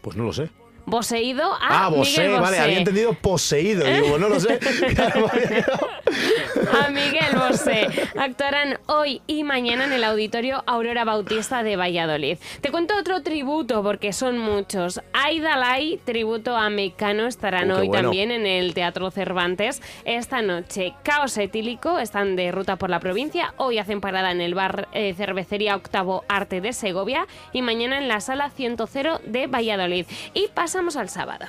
Pues 0.00 0.16
no 0.16 0.22
lo 0.22 0.32
sé. 0.32 0.48
Poseído 0.90 1.52
a 1.54 1.86
ah, 1.86 1.88
Bosé, 1.88 2.28
vale, 2.28 2.58
había 2.58 2.78
entendido 2.78 3.14
poseído. 3.14 3.84
Digo, 3.84 4.18
no 4.18 4.28
lo 4.28 4.38
sé. 4.38 4.58
a 6.72 6.88
Miguel 6.90 7.36
Bosé. 7.36 7.88
Actuarán 8.18 8.78
hoy 8.86 9.22
y 9.26 9.44
mañana 9.44 9.84
en 9.84 9.92
el 9.92 10.04
auditorio 10.04 10.62
Aurora 10.66 11.04
Bautista 11.04 11.62
de 11.62 11.76
Valladolid. 11.76 12.38
Te 12.60 12.70
cuento 12.70 12.96
otro 12.98 13.22
tributo 13.22 13.82
porque 13.82 14.12
son 14.12 14.38
muchos. 14.38 15.00
Aidalay, 15.12 15.98
tributo 16.04 16.56
a 16.56 16.70
Mecano, 16.70 17.26
estarán 17.26 17.70
uh, 17.70 17.76
hoy 17.76 17.90
también 17.90 18.30
en 18.30 18.46
el 18.46 18.74
Teatro 18.74 19.10
Cervantes 19.10 19.82
esta 20.04 20.42
noche. 20.42 20.94
Caos 21.02 21.36
Etílico 21.38 21.98
están 21.98 22.36
de 22.36 22.52
ruta 22.52 22.76
por 22.76 22.90
la 22.90 23.00
provincia. 23.00 23.54
Hoy 23.56 23.78
hacen 23.78 24.00
parada 24.00 24.32
en 24.32 24.40
el 24.40 24.54
bar 24.54 24.88
eh, 24.92 25.14
Cervecería 25.14 25.76
Octavo 25.76 26.24
Arte 26.28 26.60
de 26.60 26.72
Segovia 26.72 27.26
y 27.52 27.62
mañana 27.62 27.98
en 27.98 28.08
la 28.08 28.20
sala 28.20 28.50
100 28.50 28.76
de 29.24 29.46
Valladolid. 29.46 30.06
Y 30.32 30.48
pasamos 30.74 30.96
al 30.96 31.08
sábado. 31.08 31.46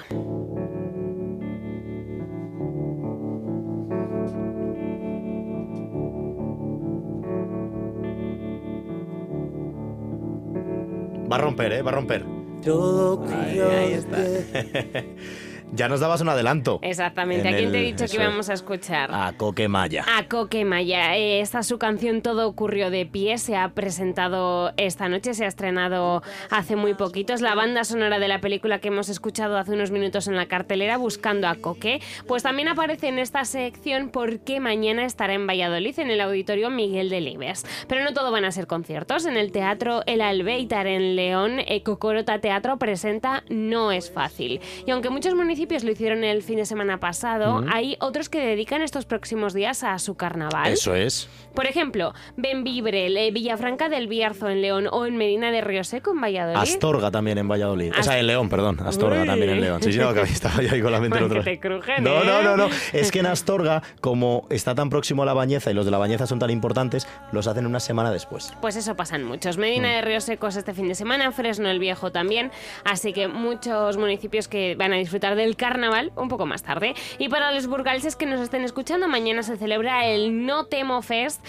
Va 11.31 11.37
a 11.37 11.39
romper, 11.39 11.73
¿eh? 11.73 11.81
Va 11.81 11.89
a 11.89 11.93
romper. 11.95 12.23
Todo 12.63 13.25
ahí, 13.27 13.93
está. 13.93 14.17
Ya 15.73 15.89
nos 15.89 15.99
dabas 15.99 16.21
un 16.21 16.29
adelanto. 16.29 16.79
Exactamente. 16.83 17.49
¿A 17.49 17.57
quién 17.57 17.71
te 17.71 17.79
he 17.79 17.81
dicho 17.81 18.05
que 18.05 18.15
íbamos 18.15 18.49
a 18.49 18.53
escuchar? 18.53 19.09
A 19.13 19.33
Coquemaya. 19.33 20.05
A 20.17 20.23
Coquemaya. 20.27 21.17
Eh, 21.17 21.41
Esta 21.41 21.59
es 21.59 21.67
su 21.67 21.77
canción 21.79 22.21
Todo 22.21 22.47
ocurrió 22.47 22.89
de 22.89 23.05
pie. 23.05 23.37
Se 23.37 23.57
ha 23.57 23.69
presentado 23.69 24.71
esta 24.77 25.09
noche, 25.09 25.33
se 25.33 25.43
ha 25.43 25.47
estrenado 25.47 26.21
hace 26.49 26.75
muy 26.75 26.93
poquito. 26.93 27.33
Es 27.33 27.41
la 27.41 27.55
banda 27.55 27.83
sonora 27.83 28.19
de 28.19 28.27
la 28.27 28.39
película 28.39 28.79
que 28.79 28.89
hemos 28.89 29.09
escuchado 29.09 29.57
hace 29.57 29.71
unos 29.73 29.91
minutos 29.91 30.27
en 30.27 30.35
la 30.35 30.45
cartelera, 30.45 30.97
Buscando 30.97 31.47
a 31.47 31.55
Coque. 31.55 31.99
Pues 32.27 32.43
también 32.43 32.67
aparece 32.69 33.07
en 33.07 33.19
esta 33.19 33.43
sección 33.43 34.09
porque 34.09 34.59
mañana 34.59 35.03
estará 35.03 35.33
en 35.33 35.47
Valladolid, 35.47 35.99
en 35.99 36.09
el 36.09 36.21
Auditorio 36.21 36.69
Miguel 36.69 37.09
Delibes. 37.09 37.65
Pero 37.89 38.03
no 38.03 38.13
todo 38.13 38.31
van 38.31 38.45
a 38.45 38.51
ser 38.51 38.67
conciertos. 38.67 39.25
En 39.25 39.35
el 39.35 39.51
Teatro 39.51 40.03
El 40.05 40.21
Albeitar 40.21 40.87
en 40.87 41.15
León, 41.15 41.59
eh, 41.59 41.83
Cocorota 41.83 42.39
Teatro 42.39 42.77
presenta 42.77 43.43
No 43.49 43.91
es 43.91 44.09
fácil. 44.11 44.61
Y 44.85 44.91
aunque 44.91 45.09
muchos 45.09 45.33
municipios 45.33 45.54
lo 45.57 45.91
hicieron 45.91 46.23
el 46.23 46.43
fin 46.43 46.57
de 46.57 46.65
semana 46.65 46.99
pasado, 46.99 47.61
Mm. 47.61 47.69
hay 47.71 47.97
otros 48.01 48.29
que 48.29 48.39
dedican 48.39 48.81
estos 48.81 49.05
próximos 49.05 49.53
días 49.53 49.83
a 49.83 49.97
su 49.99 50.15
carnaval. 50.15 50.71
Eso 50.71 50.93
es. 50.95 51.29
Por 51.53 51.65
ejemplo, 51.65 52.13
Benvibre, 52.35 53.07
eh, 53.07 53.31
Villafranca 53.31 53.89
del 53.89 54.07
Bierzo 54.07 54.49
en 54.49 54.61
León 54.61 54.87
o 54.91 55.05
en 55.05 55.17
Medina 55.17 55.51
de 55.51 55.61
Río 55.61 55.83
Seco 55.83 56.11
en 56.11 56.21
Valladolid. 56.21 56.57
Astorga 56.59 57.11
también 57.11 57.37
en 57.37 57.47
Valladolid. 57.47 57.91
O 57.91 57.95
Ast- 57.95 58.03
sea, 58.03 58.19
en 58.19 58.27
León, 58.27 58.49
perdón. 58.49 58.79
Astorga 58.85 59.21
Uy. 59.21 59.27
también 59.27 59.51
en 59.51 59.61
León. 59.61 59.81
Sí, 59.81 59.93
sí, 59.93 59.99
no, 59.99 60.13
que 60.13 60.21
estaba 60.21 60.61
yo 60.61 60.71
ahí 60.73 60.81
con 60.81 60.91
la 60.91 60.99
mente 60.99 61.17
en 61.17 61.23
otro. 61.23 61.43
te 61.43 61.59
crujen, 61.59 62.03
No, 62.03 62.21
¿eh? 62.21 62.25
no, 62.25 62.41
no, 62.41 62.57
no. 62.57 62.69
Es 62.93 63.11
que 63.11 63.19
en 63.19 63.25
Astorga, 63.27 63.81
como 64.01 64.45
está 64.49 64.75
tan 64.75 64.89
próximo 64.89 65.23
a 65.23 65.25
la 65.25 65.33
Bañeza 65.33 65.71
y 65.71 65.73
los 65.73 65.85
de 65.85 65.91
la 65.91 65.97
Bañeza 65.97 66.27
son 66.27 66.39
tan 66.39 66.49
importantes, 66.49 67.07
los 67.31 67.47
hacen 67.47 67.65
una 67.65 67.79
semana 67.79 68.11
después. 68.11 68.53
Pues 68.61 68.75
eso 68.75 68.95
pasan 68.95 69.23
muchos. 69.23 69.57
Medina 69.57 69.89
de 69.95 70.01
Ríos 70.01 70.25
Secos 70.25 70.55
este 70.57 70.73
fin 70.73 70.87
de 70.87 70.95
semana, 70.95 71.31
Fresno 71.31 71.69
el 71.69 71.79
Viejo 71.79 72.11
también. 72.11 72.51
Así 72.83 73.13
que 73.13 73.27
muchos 73.27 73.97
municipios 73.97 74.47
que 74.47 74.75
van 74.75 74.93
a 74.93 74.97
disfrutar 74.97 75.35
del 75.45 75.55
carnaval 75.55 76.11
un 76.15 76.27
poco 76.27 76.45
más 76.45 76.63
tarde. 76.63 76.95
Y 77.19 77.29
para 77.29 77.51
los 77.51 77.67
burgalses 77.67 78.15
que 78.15 78.25
nos 78.25 78.41
estén 78.41 78.63
escuchando, 78.63 79.07
mañana 79.07 79.43
se 79.43 79.57
celebra 79.57 80.07
el 80.07 80.45
No 80.45 80.65
Temo 80.65 81.01
Fest 81.01 81.45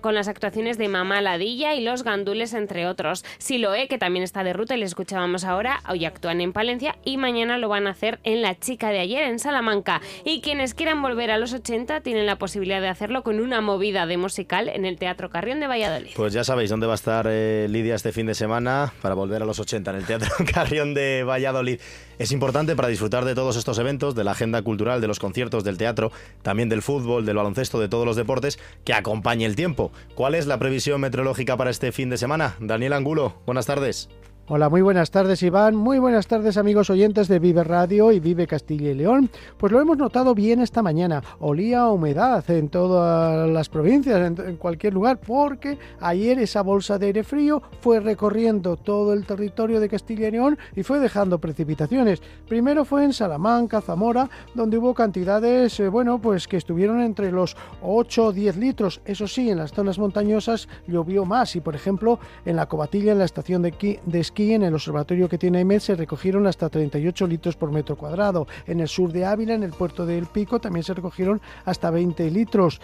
con 0.00 0.14
las 0.14 0.28
actuaciones 0.28 0.76
de 0.78 0.88
Mamá 0.88 1.20
Ladilla 1.22 1.74
y 1.74 1.80
Los 1.80 2.04
Gandules, 2.04 2.52
entre 2.52 2.86
otros. 2.86 3.24
Siloé, 3.38 3.88
que 3.88 3.98
también 3.98 4.22
está 4.22 4.44
de 4.44 4.52
ruta 4.52 4.76
y 4.76 4.80
les 4.80 4.90
escuchábamos 4.90 5.44
ahora, 5.44 5.80
hoy 5.88 6.04
actúan 6.04 6.40
en 6.40 6.52
Palencia 6.52 6.96
y 7.04 7.16
mañana 7.16 7.56
lo 7.56 7.68
van 7.68 7.86
a 7.86 7.90
hacer 7.90 8.20
en 8.24 8.42
La 8.42 8.58
Chica 8.58 8.90
de 8.90 9.00
ayer, 9.00 9.22
en 9.24 9.38
Salamanca. 9.38 10.02
Y 10.24 10.40
quienes 10.42 10.74
quieran 10.74 11.00
volver 11.00 11.30
a 11.30 11.38
los 11.38 11.52
80 11.52 12.02
tienen 12.02 12.26
la 12.26 12.36
posibilidad 12.36 12.80
de 12.80 12.88
hacerlo 12.88 13.22
con 13.22 13.40
una 13.40 13.60
movida 13.60 14.06
de 14.06 14.18
musical 14.18 14.68
en 14.68 14.84
el 14.84 14.98
Teatro 14.98 15.30
Carrión 15.30 15.60
de 15.60 15.66
Valladolid. 15.66 16.10
Pues 16.14 16.34
ya 16.34 16.44
sabéis 16.44 16.70
dónde 16.70 16.86
va 16.86 16.92
a 16.92 16.96
estar 16.96 17.26
eh, 17.28 17.66
Lidia 17.70 17.94
este 17.94 18.12
fin 18.12 18.26
de 18.26 18.34
semana 18.34 18.92
para 19.00 19.14
volver 19.14 19.42
a 19.42 19.46
los 19.46 19.58
80 19.58 19.90
en 19.90 19.96
el 19.96 20.04
Teatro 20.04 20.30
Carrión 20.52 20.92
de 20.92 21.24
Valladolid. 21.24 21.80
Es 22.18 22.32
importante 22.32 22.76
para 22.76 22.88
disfrutar 22.88 23.24
de 23.24 23.34
todos 23.34 23.56
estos 23.56 23.78
eventos, 23.78 24.14
de 24.14 24.24
la 24.24 24.32
agenda 24.32 24.62
cultural, 24.62 25.00
de 25.00 25.08
los 25.08 25.18
conciertos, 25.18 25.64
del 25.64 25.78
teatro, 25.78 26.12
también 26.42 26.68
del 26.68 26.82
fútbol, 26.82 27.26
del 27.26 27.36
baloncesto, 27.36 27.80
de 27.80 27.88
todos 27.88 28.06
los 28.06 28.16
deportes, 28.16 28.58
que 28.84 28.94
acompañe 28.94 29.46
el 29.46 29.56
tiempo. 29.56 29.92
¿Cuál 30.14 30.34
es 30.34 30.46
la 30.46 30.58
previsión 30.58 31.00
meteorológica 31.00 31.56
para 31.56 31.70
este 31.70 31.92
fin 31.92 32.10
de 32.10 32.18
semana? 32.18 32.56
Daniel 32.60 32.92
Angulo, 32.92 33.34
buenas 33.46 33.66
tardes. 33.66 34.08
Hola, 34.46 34.68
muy 34.68 34.82
buenas 34.82 35.10
tardes 35.10 35.42
Iván, 35.42 35.74
muy 35.74 35.98
buenas 35.98 36.26
tardes 36.26 36.58
amigos 36.58 36.90
oyentes 36.90 37.28
de 37.28 37.38
Vive 37.38 37.64
Radio 37.64 38.12
y 38.12 38.20
Vive 38.20 38.46
Castilla 38.46 38.90
y 38.90 38.94
León. 38.94 39.30
Pues 39.56 39.72
lo 39.72 39.80
hemos 39.80 39.96
notado 39.96 40.34
bien 40.34 40.60
esta 40.60 40.82
mañana, 40.82 41.22
olía 41.40 41.88
humedad 41.88 42.44
en 42.50 42.68
todas 42.68 43.48
las 43.48 43.70
provincias, 43.70 44.20
en, 44.20 44.56
cualquier 44.56 44.92
lugar, 44.92 45.18
porque 45.18 45.78
ayer 45.98 46.38
esa 46.38 46.60
bolsa 46.60 46.98
de 46.98 47.06
aire 47.06 47.24
frío 47.24 47.62
fue 47.80 48.00
recorriendo 48.00 48.76
todo 48.76 49.14
el 49.14 49.24
territorio 49.24 49.80
de 49.80 49.88
Castilla 49.88 50.28
y 50.28 50.32
León 50.32 50.58
y 50.76 50.82
fue 50.82 51.00
dejando 51.00 51.38
precipitaciones. 51.38 52.20
Primero 52.46 52.84
fue 52.84 53.02
en 53.04 53.14
Salamanca, 53.14 53.80
Zamora, 53.80 54.28
donde 54.54 54.76
hubo 54.76 54.92
cantidades, 54.92 55.80
eh, 55.80 55.88
bueno, 55.88 56.18
pues 56.18 56.46
que 56.46 56.58
estuvieron 56.58 57.00
entre 57.00 57.32
los 57.32 57.56
8 57.80 58.26
o 58.26 58.32
10 58.32 58.58
litros. 58.58 59.00
Eso 59.06 59.26
sí, 59.26 59.48
en 59.48 59.56
las 59.56 59.72
zonas 59.72 59.98
montañosas 59.98 60.68
llovió 60.86 61.24
más 61.24 61.56
y, 61.56 61.62
por 61.62 61.74
ejemplo, 61.74 62.18
en 62.44 62.56
la 62.56 62.66
Cobatilla, 62.66 63.12
en 63.12 63.20
la 63.20 63.24
estación 63.24 63.62
de, 63.62 64.00
de 64.04 64.33
esquí, 64.34 64.52
en 64.52 64.64
el 64.64 64.74
observatorio 64.74 65.28
que 65.28 65.38
tiene 65.38 65.58
AIMED, 65.58 65.78
se 65.78 65.94
recogieron 65.94 66.48
hasta 66.48 66.68
38 66.68 67.28
litros 67.28 67.54
por 67.54 67.70
metro 67.70 67.96
cuadrado. 67.96 68.48
En 68.66 68.80
el 68.80 68.88
sur 68.88 69.12
de 69.12 69.24
Ávila, 69.24 69.54
en 69.54 69.62
el 69.62 69.70
puerto 69.70 70.04
del 70.04 70.26
Pico, 70.26 70.60
también 70.60 70.82
se 70.82 70.92
recogieron 70.92 71.40
hasta 71.64 71.88
20 71.88 72.28
litros. 72.32 72.80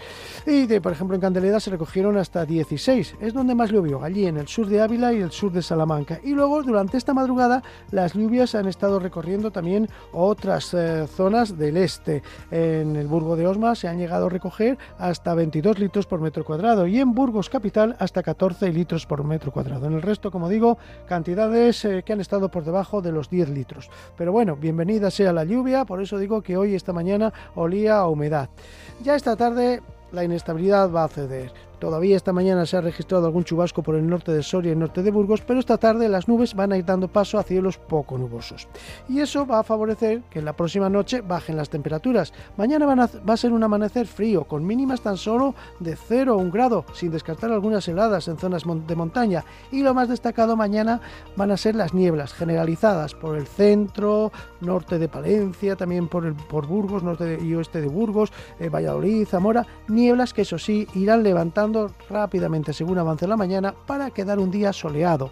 Y, 0.46 0.66
de, 0.66 0.80
por 0.80 0.92
ejemplo, 0.92 1.16
en 1.16 1.20
Candeleda 1.20 1.59
se 1.59 1.72
recogieron 1.72 2.16
hasta 2.16 2.46
16. 2.46 3.16
Es 3.20 3.34
donde 3.34 3.57
más 3.57 3.72
llovió, 3.72 4.05
allí 4.05 4.26
en 4.26 4.36
el 4.36 4.46
sur 4.46 4.68
de 4.68 4.80
Ávila 4.80 5.12
y 5.12 5.16
el 5.16 5.32
sur 5.32 5.51
de 5.51 5.61
Salamanca. 5.61 6.20
Y 6.22 6.34
luego, 6.34 6.62
durante 6.62 6.96
esta 6.96 7.14
madrugada, 7.14 7.64
las 7.90 8.14
lluvias 8.14 8.55
han 8.55 8.68
estado 8.68 9.01
recorriendo 9.01 9.51
también 9.51 9.88
otras 10.12 10.72
eh, 10.72 11.09
zonas 11.09 11.59
del 11.59 11.78
este. 11.78 12.22
En 12.53 12.94
el 12.94 13.09
Burgo 13.09 13.34
de 13.34 13.48
Osma 13.48 13.74
se 13.74 13.88
han 13.88 13.98
llegado 13.98 14.26
a 14.26 14.30
recoger 14.30 14.78
hasta 14.98 15.34
22 15.34 15.80
litros 15.80 16.07
por 16.07 16.20
metro 16.20 16.44
cuadrado 16.44 16.86
y 16.86 17.01
en 17.01 17.12
Burgos 17.12 17.51
Capital 17.51 17.96
hasta 17.98 18.22
14 18.22 18.72
litros 18.72 19.05
por 19.05 19.24
metro 19.24 19.51
cuadrado. 19.51 19.86
En 19.86 19.94
el 19.94 20.03
resto, 20.03 20.30
como 20.30 20.48
digo, 20.48 20.78
eh, 21.84 22.03
que 22.05 22.12
han 22.12 22.20
estado 22.20 22.51
por 22.51 22.64
debajo 22.64 23.01
de 23.01 23.12
los 23.12 23.30
10 23.30 23.49
litros. 23.51 23.91
Pero 24.16 24.32
bueno, 24.32 24.57
bienvenida 24.57 25.11
sea 25.11 25.32
la 25.32 25.45
lluvia, 25.45 25.84
por 25.84 26.03
eso 26.03 26.18
digo 26.18 26.43
que 26.43 26.57
hoy, 26.57 26.74
esta 26.74 26.93
mañana, 26.93 27.32
olía 27.55 27.99
a 27.99 28.09
humedad. 28.09 28.51
Ya 29.03 29.14
esta 29.14 29.36
tarde 29.36 29.80
la 30.12 30.24
inestabilidad 30.24 30.91
va 30.91 31.05
a 31.05 31.09
ceder. 31.09 31.53
Todavía 31.81 32.14
esta 32.16 32.33
mañana 32.35 32.66
se 32.66 32.76
ha 32.76 32.81
registrado 32.83 33.24
algún 33.26 33.43
chubasco 33.45 33.83
por 33.83 33.95
el 33.95 34.07
norte 34.07 34.33
de 34.33 34.43
Soria 34.43 34.72
y 34.72 34.76
norte 34.76 35.03
de 35.03 35.11
Burgos, 35.11 35.41
pero 35.41 35.59
esta 35.59 35.78
tarde 35.78 36.09
las 36.11 36.28
nubes 36.28 36.55
van 36.55 36.72
a 36.72 36.76
ir 36.76 36.85
dando 36.85 37.09
paso 37.09 37.39
a 37.39 37.43
cielos 37.43 37.78
poco 37.78 38.18
nubosos. 38.18 38.68
Y 39.09 39.20
eso 39.20 39.47
va 39.47 39.61
a 39.61 39.62
favorecer 39.64 40.20
que 40.31 40.41
en 40.41 40.45
la 40.45 40.53
próxima 40.53 40.91
noche 40.91 41.22
bajen 41.22 41.57
las 41.57 41.70
temperaturas. 41.70 42.33
Mañana 42.59 42.85
a- 42.85 43.26
va 43.28 43.35
a 43.35 43.37
ser 43.39 43.53
un 43.53 43.62
amanecer 43.62 44.07
frío, 44.07 44.45
con 44.45 44.64
mínimas 44.66 45.01
tan 45.01 45.16
solo 45.16 45.55
de 45.78 45.97
0 45.97 46.37
o 46.37 46.39
1 46.39 46.51
grado, 46.51 46.85
sin 46.93 47.11
descartar 47.11 47.51
algunas 47.51 47.89
heladas 47.89 48.28
en 48.28 48.37
zonas 48.37 48.64
de 48.87 48.95
montaña. 48.97 49.45
Y 49.72 49.83
lo 49.83 49.95
más 49.95 50.09
destacado 50.11 50.57
mañana 50.57 51.01
van 51.35 51.51
a 51.51 51.57
ser 51.57 51.74
las 51.76 51.95
nieblas 51.95 52.35
generalizadas 52.35 53.14
por 53.14 53.37
el 53.37 53.47
centro, 53.47 54.33
norte 54.61 54.99
de 54.99 55.09
Palencia, 55.09 55.76
también 55.76 56.09
por, 56.09 56.31
Burgos, 56.66 57.03
norte 57.03 57.39
y 57.43 57.55
oeste 57.55 57.81
de 57.81 57.89
Burgos, 57.89 58.33
eh, 58.59 58.68
Valladolid, 58.68 59.26
Zamora. 59.26 59.66
Nieblas 59.89 60.35
que 60.35 60.43
eso 60.43 60.59
sí 60.59 60.87
irán 60.95 61.22
levantando 61.22 61.70
rápidamente 62.09 62.73
según 62.73 62.99
avance 62.99 63.27
la 63.27 63.37
mañana 63.37 63.75
para 63.87 64.11
quedar 64.11 64.39
un 64.39 64.51
día 64.51 64.73
soleado. 64.73 65.31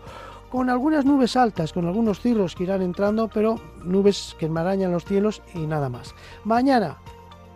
Con 0.51 0.70
algunas 0.70 1.05
nubes 1.05 1.36
altas, 1.36 1.72
con 1.72 1.86
algunos 1.86 2.20
cirros 2.20 2.55
que 2.55 2.62
irán 2.62 2.80
entrando, 2.82 3.28
pero 3.28 3.61
nubes 3.84 4.34
que 4.39 4.47
enmarañan 4.47 4.93
los 4.93 5.05
cielos 5.05 5.43
y 5.55 5.66
nada 5.66 5.89
más. 5.89 6.14
Mañana 6.45 6.97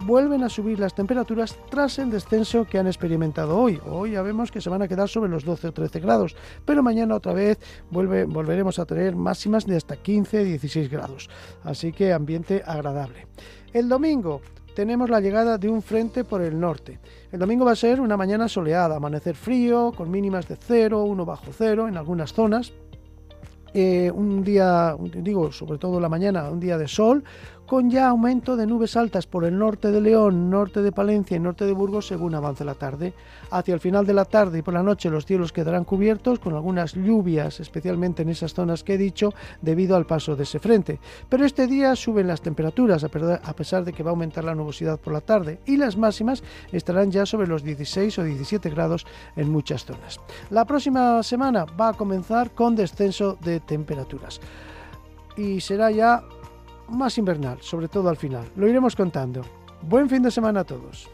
vuelven 0.07 0.43
a 0.43 0.49
subir 0.49 0.78
las 0.78 0.95
temperaturas 0.95 1.57
tras 1.70 1.99
el 1.99 2.11
descenso 2.11 2.64
que 2.64 2.78
han 2.78 2.87
experimentado 2.87 3.59
hoy. 3.59 3.80
Hoy 3.89 4.12
ya 4.12 4.22
vemos 4.22 4.51
que 4.51 4.61
se 4.61 4.70
van 4.70 4.83
a 4.83 4.89
quedar 4.89 5.09
sobre 5.09 5.30
los 5.30 5.45
12 5.45 5.68
o 5.68 5.72
13 5.72 6.01
grados, 6.01 6.37
pero 6.64 6.83
mañana 6.83 7.14
otra 7.14 7.33
vez 7.33 7.59
vuelve, 7.91 8.24
volveremos 8.24 8.78
a 8.78 8.87
tener 8.87 9.16
máximas 9.16 9.66
de 9.66 9.76
hasta 9.76 9.97
15, 9.97 10.45
16 10.45 10.91
grados. 10.91 11.30
Así 11.64 11.93
que 11.93 12.12
ambiente 12.12 12.62
agradable. 12.66 13.26
El 13.72 13.89
domingo 13.89 14.43
tenemos 14.74 15.10
la 15.10 15.20
llegada 15.20 15.58
de 15.58 15.68
un 15.68 15.82
frente 15.82 16.24
por 16.24 16.42
el 16.42 16.58
norte. 16.58 16.98
El 17.30 17.38
domingo 17.38 17.64
va 17.64 17.72
a 17.72 17.76
ser 17.76 18.00
una 18.00 18.16
mañana 18.16 18.48
soleada, 18.48 18.96
amanecer 18.96 19.34
frío, 19.34 19.92
con 19.96 20.10
mínimas 20.10 20.48
de 20.48 20.56
0, 20.56 21.04
1 21.04 21.24
bajo 21.24 21.52
cero 21.52 21.88
en 21.88 21.96
algunas 21.96 22.32
zonas. 22.32 22.72
Eh, 23.74 24.10
un 24.14 24.44
día, 24.44 24.94
digo, 25.00 25.50
sobre 25.50 25.78
todo 25.78 25.98
la 25.98 26.08
mañana, 26.08 26.50
un 26.50 26.60
día 26.60 26.76
de 26.76 26.88
sol, 26.88 27.24
con 27.66 27.90
ya 27.90 28.08
aumento 28.08 28.56
de 28.56 28.66
nubes 28.66 28.96
altas 28.96 29.26
por 29.26 29.44
el 29.44 29.58
norte 29.58 29.90
de 29.90 30.00
León, 30.00 30.50
norte 30.50 30.82
de 30.82 30.92
Palencia 30.92 31.36
y 31.36 31.40
norte 31.40 31.64
de 31.64 31.72
Burgos 31.72 32.06
según 32.06 32.34
avance 32.34 32.64
la 32.64 32.74
tarde. 32.74 33.14
Hacia 33.50 33.74
el 33.74 33.80
final 33.80 34.06
de 34.06 34.14
la 34.14 34.24
tarde 34.24 34.58
y 34.58 34.62
por 34.62 34.74
la 34.74 34.82
noche 34.82 35.10
los 35.10 35.26
cielos 35.26 35.52
quedarán 35.52 35.84
cubiertos 35.84 36.38
con 36.38 36.54
algunas 36.54 36.94
lluvias, 36.94 37.60
especialmente 37.60 38.22
en 38.22 38.30
esas 38.30 38.54
zonas 38.54 38.84
que 38.84 38.94
he 38.94 38.98
dicho, 38.98 39.32
debido 39.60 39.96
al 39.96 40.06
paso 40.06 40.36
de 40.36 40.42
ese 40.42 40.58
frente. 40.58 41.00
Pero 41.28 41.44
este 41.44 41.66
día 41.66 41.96
suben 41.96 42.26
las 42.26 42.42
temperaturas, 42.42 43.04
a 43.04 43.52
pesar 43.54 43.84
de 43.84 43.92
que 43.92 44.02
va 44.02 44.10
a 44.10 44.12
aumentar 44.12 44.44
la 44.44 44.54
nubosidad 44.54 44.98
por 44.98 45.12
la 45.12 45.20
tarde, 45.20 45.60
y 45.66 45.76
las 45.76 45.96
máximas 45.96 46.42
estarán 46.72 47.10
ya 47.10 47.26
sobre 47.26 47.46
los 47.46 47.62
16 47.62 48.18
o 48.18 48.24
17 48.24 48.70
grados 48.70 49.06
en 49.36 49.50
muchas 49.50 49.84
zonas. 49.84 50.20
La 50.50 50.64
próxima 50.64 51.22
semana 51.22 51.64
va 51.64 51.88
a 51.88 51.94
comenzar 51.94 52.50
con 52.52 52.76
descenso 52.76 53.38
de 53.42 53.60
temperaturas 53.60 54.40
y 55.36 55.60
será 55.60 55.90
ya 55.90 56.22
más 56.93 57.18
invernal, 57.18 57.59
sobre 57.61 57.88
todo 57.88 58.09
al 58.09 58.16
final. 58.16 58.45
Lo 58.57 58.68
iremos 58.68 58.95
contando. 58.97 59.43
Buen 59.82 60.09
fin 60.09 60.22
de 60.22 60.30
semana 60.30 60.61
a 60.61 60.64
todos. 60.64 61.11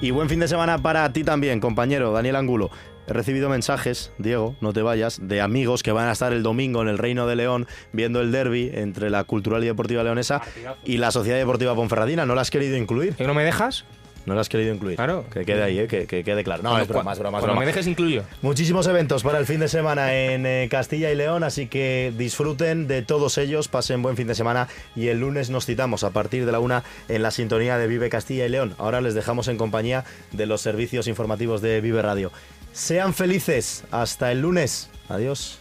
Y 0.00 0.10
buen 0.10 0.28
fin 0.28 0.40
de 0.40 0.48
semana 0.48 0.78
para 0.78 1.10
ti 1.12 1.24
también, 1.24 1.60
compañero 1.60 2.12
Daniel 2.12 2.36
Angulo. 2.36 2.70
He 3.06 3.12
recibido 3.12 3.48
mensajes, 3.48 4.12
Diego, 4.18 4.56
no 4.60 4.72
te 4.72 4.82
vayas, 4.82 5.18
de 5.22 5.40
amigos 5.40 5.82
que 5.82 5.92
van 5.92 6.08
a 6.08 6.12
estar 6.12 6.32
el 6.32 6.42
domingo 6.42 6.82
en 6.82 6.88
el 6.88 6.98
Reino 6.98 7.26
de 7.26 7.36
León 7.36 7.66
viendo 7.92 8.20
el 8.20 8.32
derby 8.32 8.70
entre 8.74 9.10
la 9.10 9.24
Cultural 9.24 9.62
y 9.62 9.66
Deportiva 9.66 10.02
Leonesa 10.02 10.40
y 10.84 10.98
la 10.98 11.10
Sociedad 11.10 11.38
Deportiva 11.38 11.74
Ponferradina. 11.74 12.26
¿No 12.26 12.34
la 12.34 12.42
has 12.42 12.50
querido 12.50 12.76
incluir? 12.76 13.14
¿Y 13.18 13.24
no 13.24 13.34
me 13.34 13.44
dejas? 13.44 13.84
No 14.26 14.34
lo 14.34 14.40
has 14.40 14.48
querido 14.48 14.74
incluir. 14.74 14.96
Claro. 14.96 15.24
Que 15.32 15.44
quede 15.44 15.62
ahí, 15.62 15.78
¿eh? 15.78 15.86
que, 15.86 16.06
que 16.06 16.24
quede 16.24 16.44
claro. 16.44 16.62
No, 16.62 16.70
Cuando- 16.70 16.82
es 16.84 16.88
broma, 16.88 17.12
es 17.12 17.18
broma, 17.18 17.38
es 17.38 17.44
broma. 17.44 17.60
me 17.60 17.66
dejes 17.66 17.86
incluyo. 17.86 18.22
Muchísimos 18.42 18.86
eventos 18.86 19.22
para 19.22 19.38
el 19.38 19.46
fin 19.46 19.60
de 19.60 19.68
semana 19.68 20.14
en 20.14 20.46
eh, 20.46 20.68
Castilla 20.70 21.10
y 21.10 21.14
León, 21.14 21.44
así 21.44 21.66
que 21.66 22.12
disfruten 22.16 22.86
de 22.88 23.02
todos 23.02 23.36
ellos, 23.38 23.68
pasen 23.68 24.00
buen 24.02 24.16
fin 24.16 24.26
de 24.26 24.34
semana 24.34 24.68
y 24.96 25.08
el 25.08 25.20
lunes 25.20 25.50
nos 25.50 25.66
citamos 25.66 26.04
a 26.04 26.10
partir 26.10 26.46
de 26.46 26.52
la 26.52 26.58
una 26.60 26.84
en 27.08 27.22
la 27.22 27.30
sintonía 27.30 27.76
de 27.76 27.86
Vive 27.86 28.08
Castilla 28.08 28.46
y 28.46 28.48
León. 28.48 28.74
Ahora 28.78 29.00
les 29.00 29.14
dejamos 29.14 29.48
en 29.48 29.58
compañía 29.58 30.04
de 30.32 30.46
los 30.46 30.60
servicios 30.62 31.06
informativos 31.06 31.60
de 31.60 31.80
Vive 31.82 32.00
Radio. 32.00 32.32
Sean 32.72 33.12
felices, 33.14 33.84
hasta 33.90 34.32
el 34.32 34.40
lunes. 34.40 34.88
Adiós. 35.08 35.58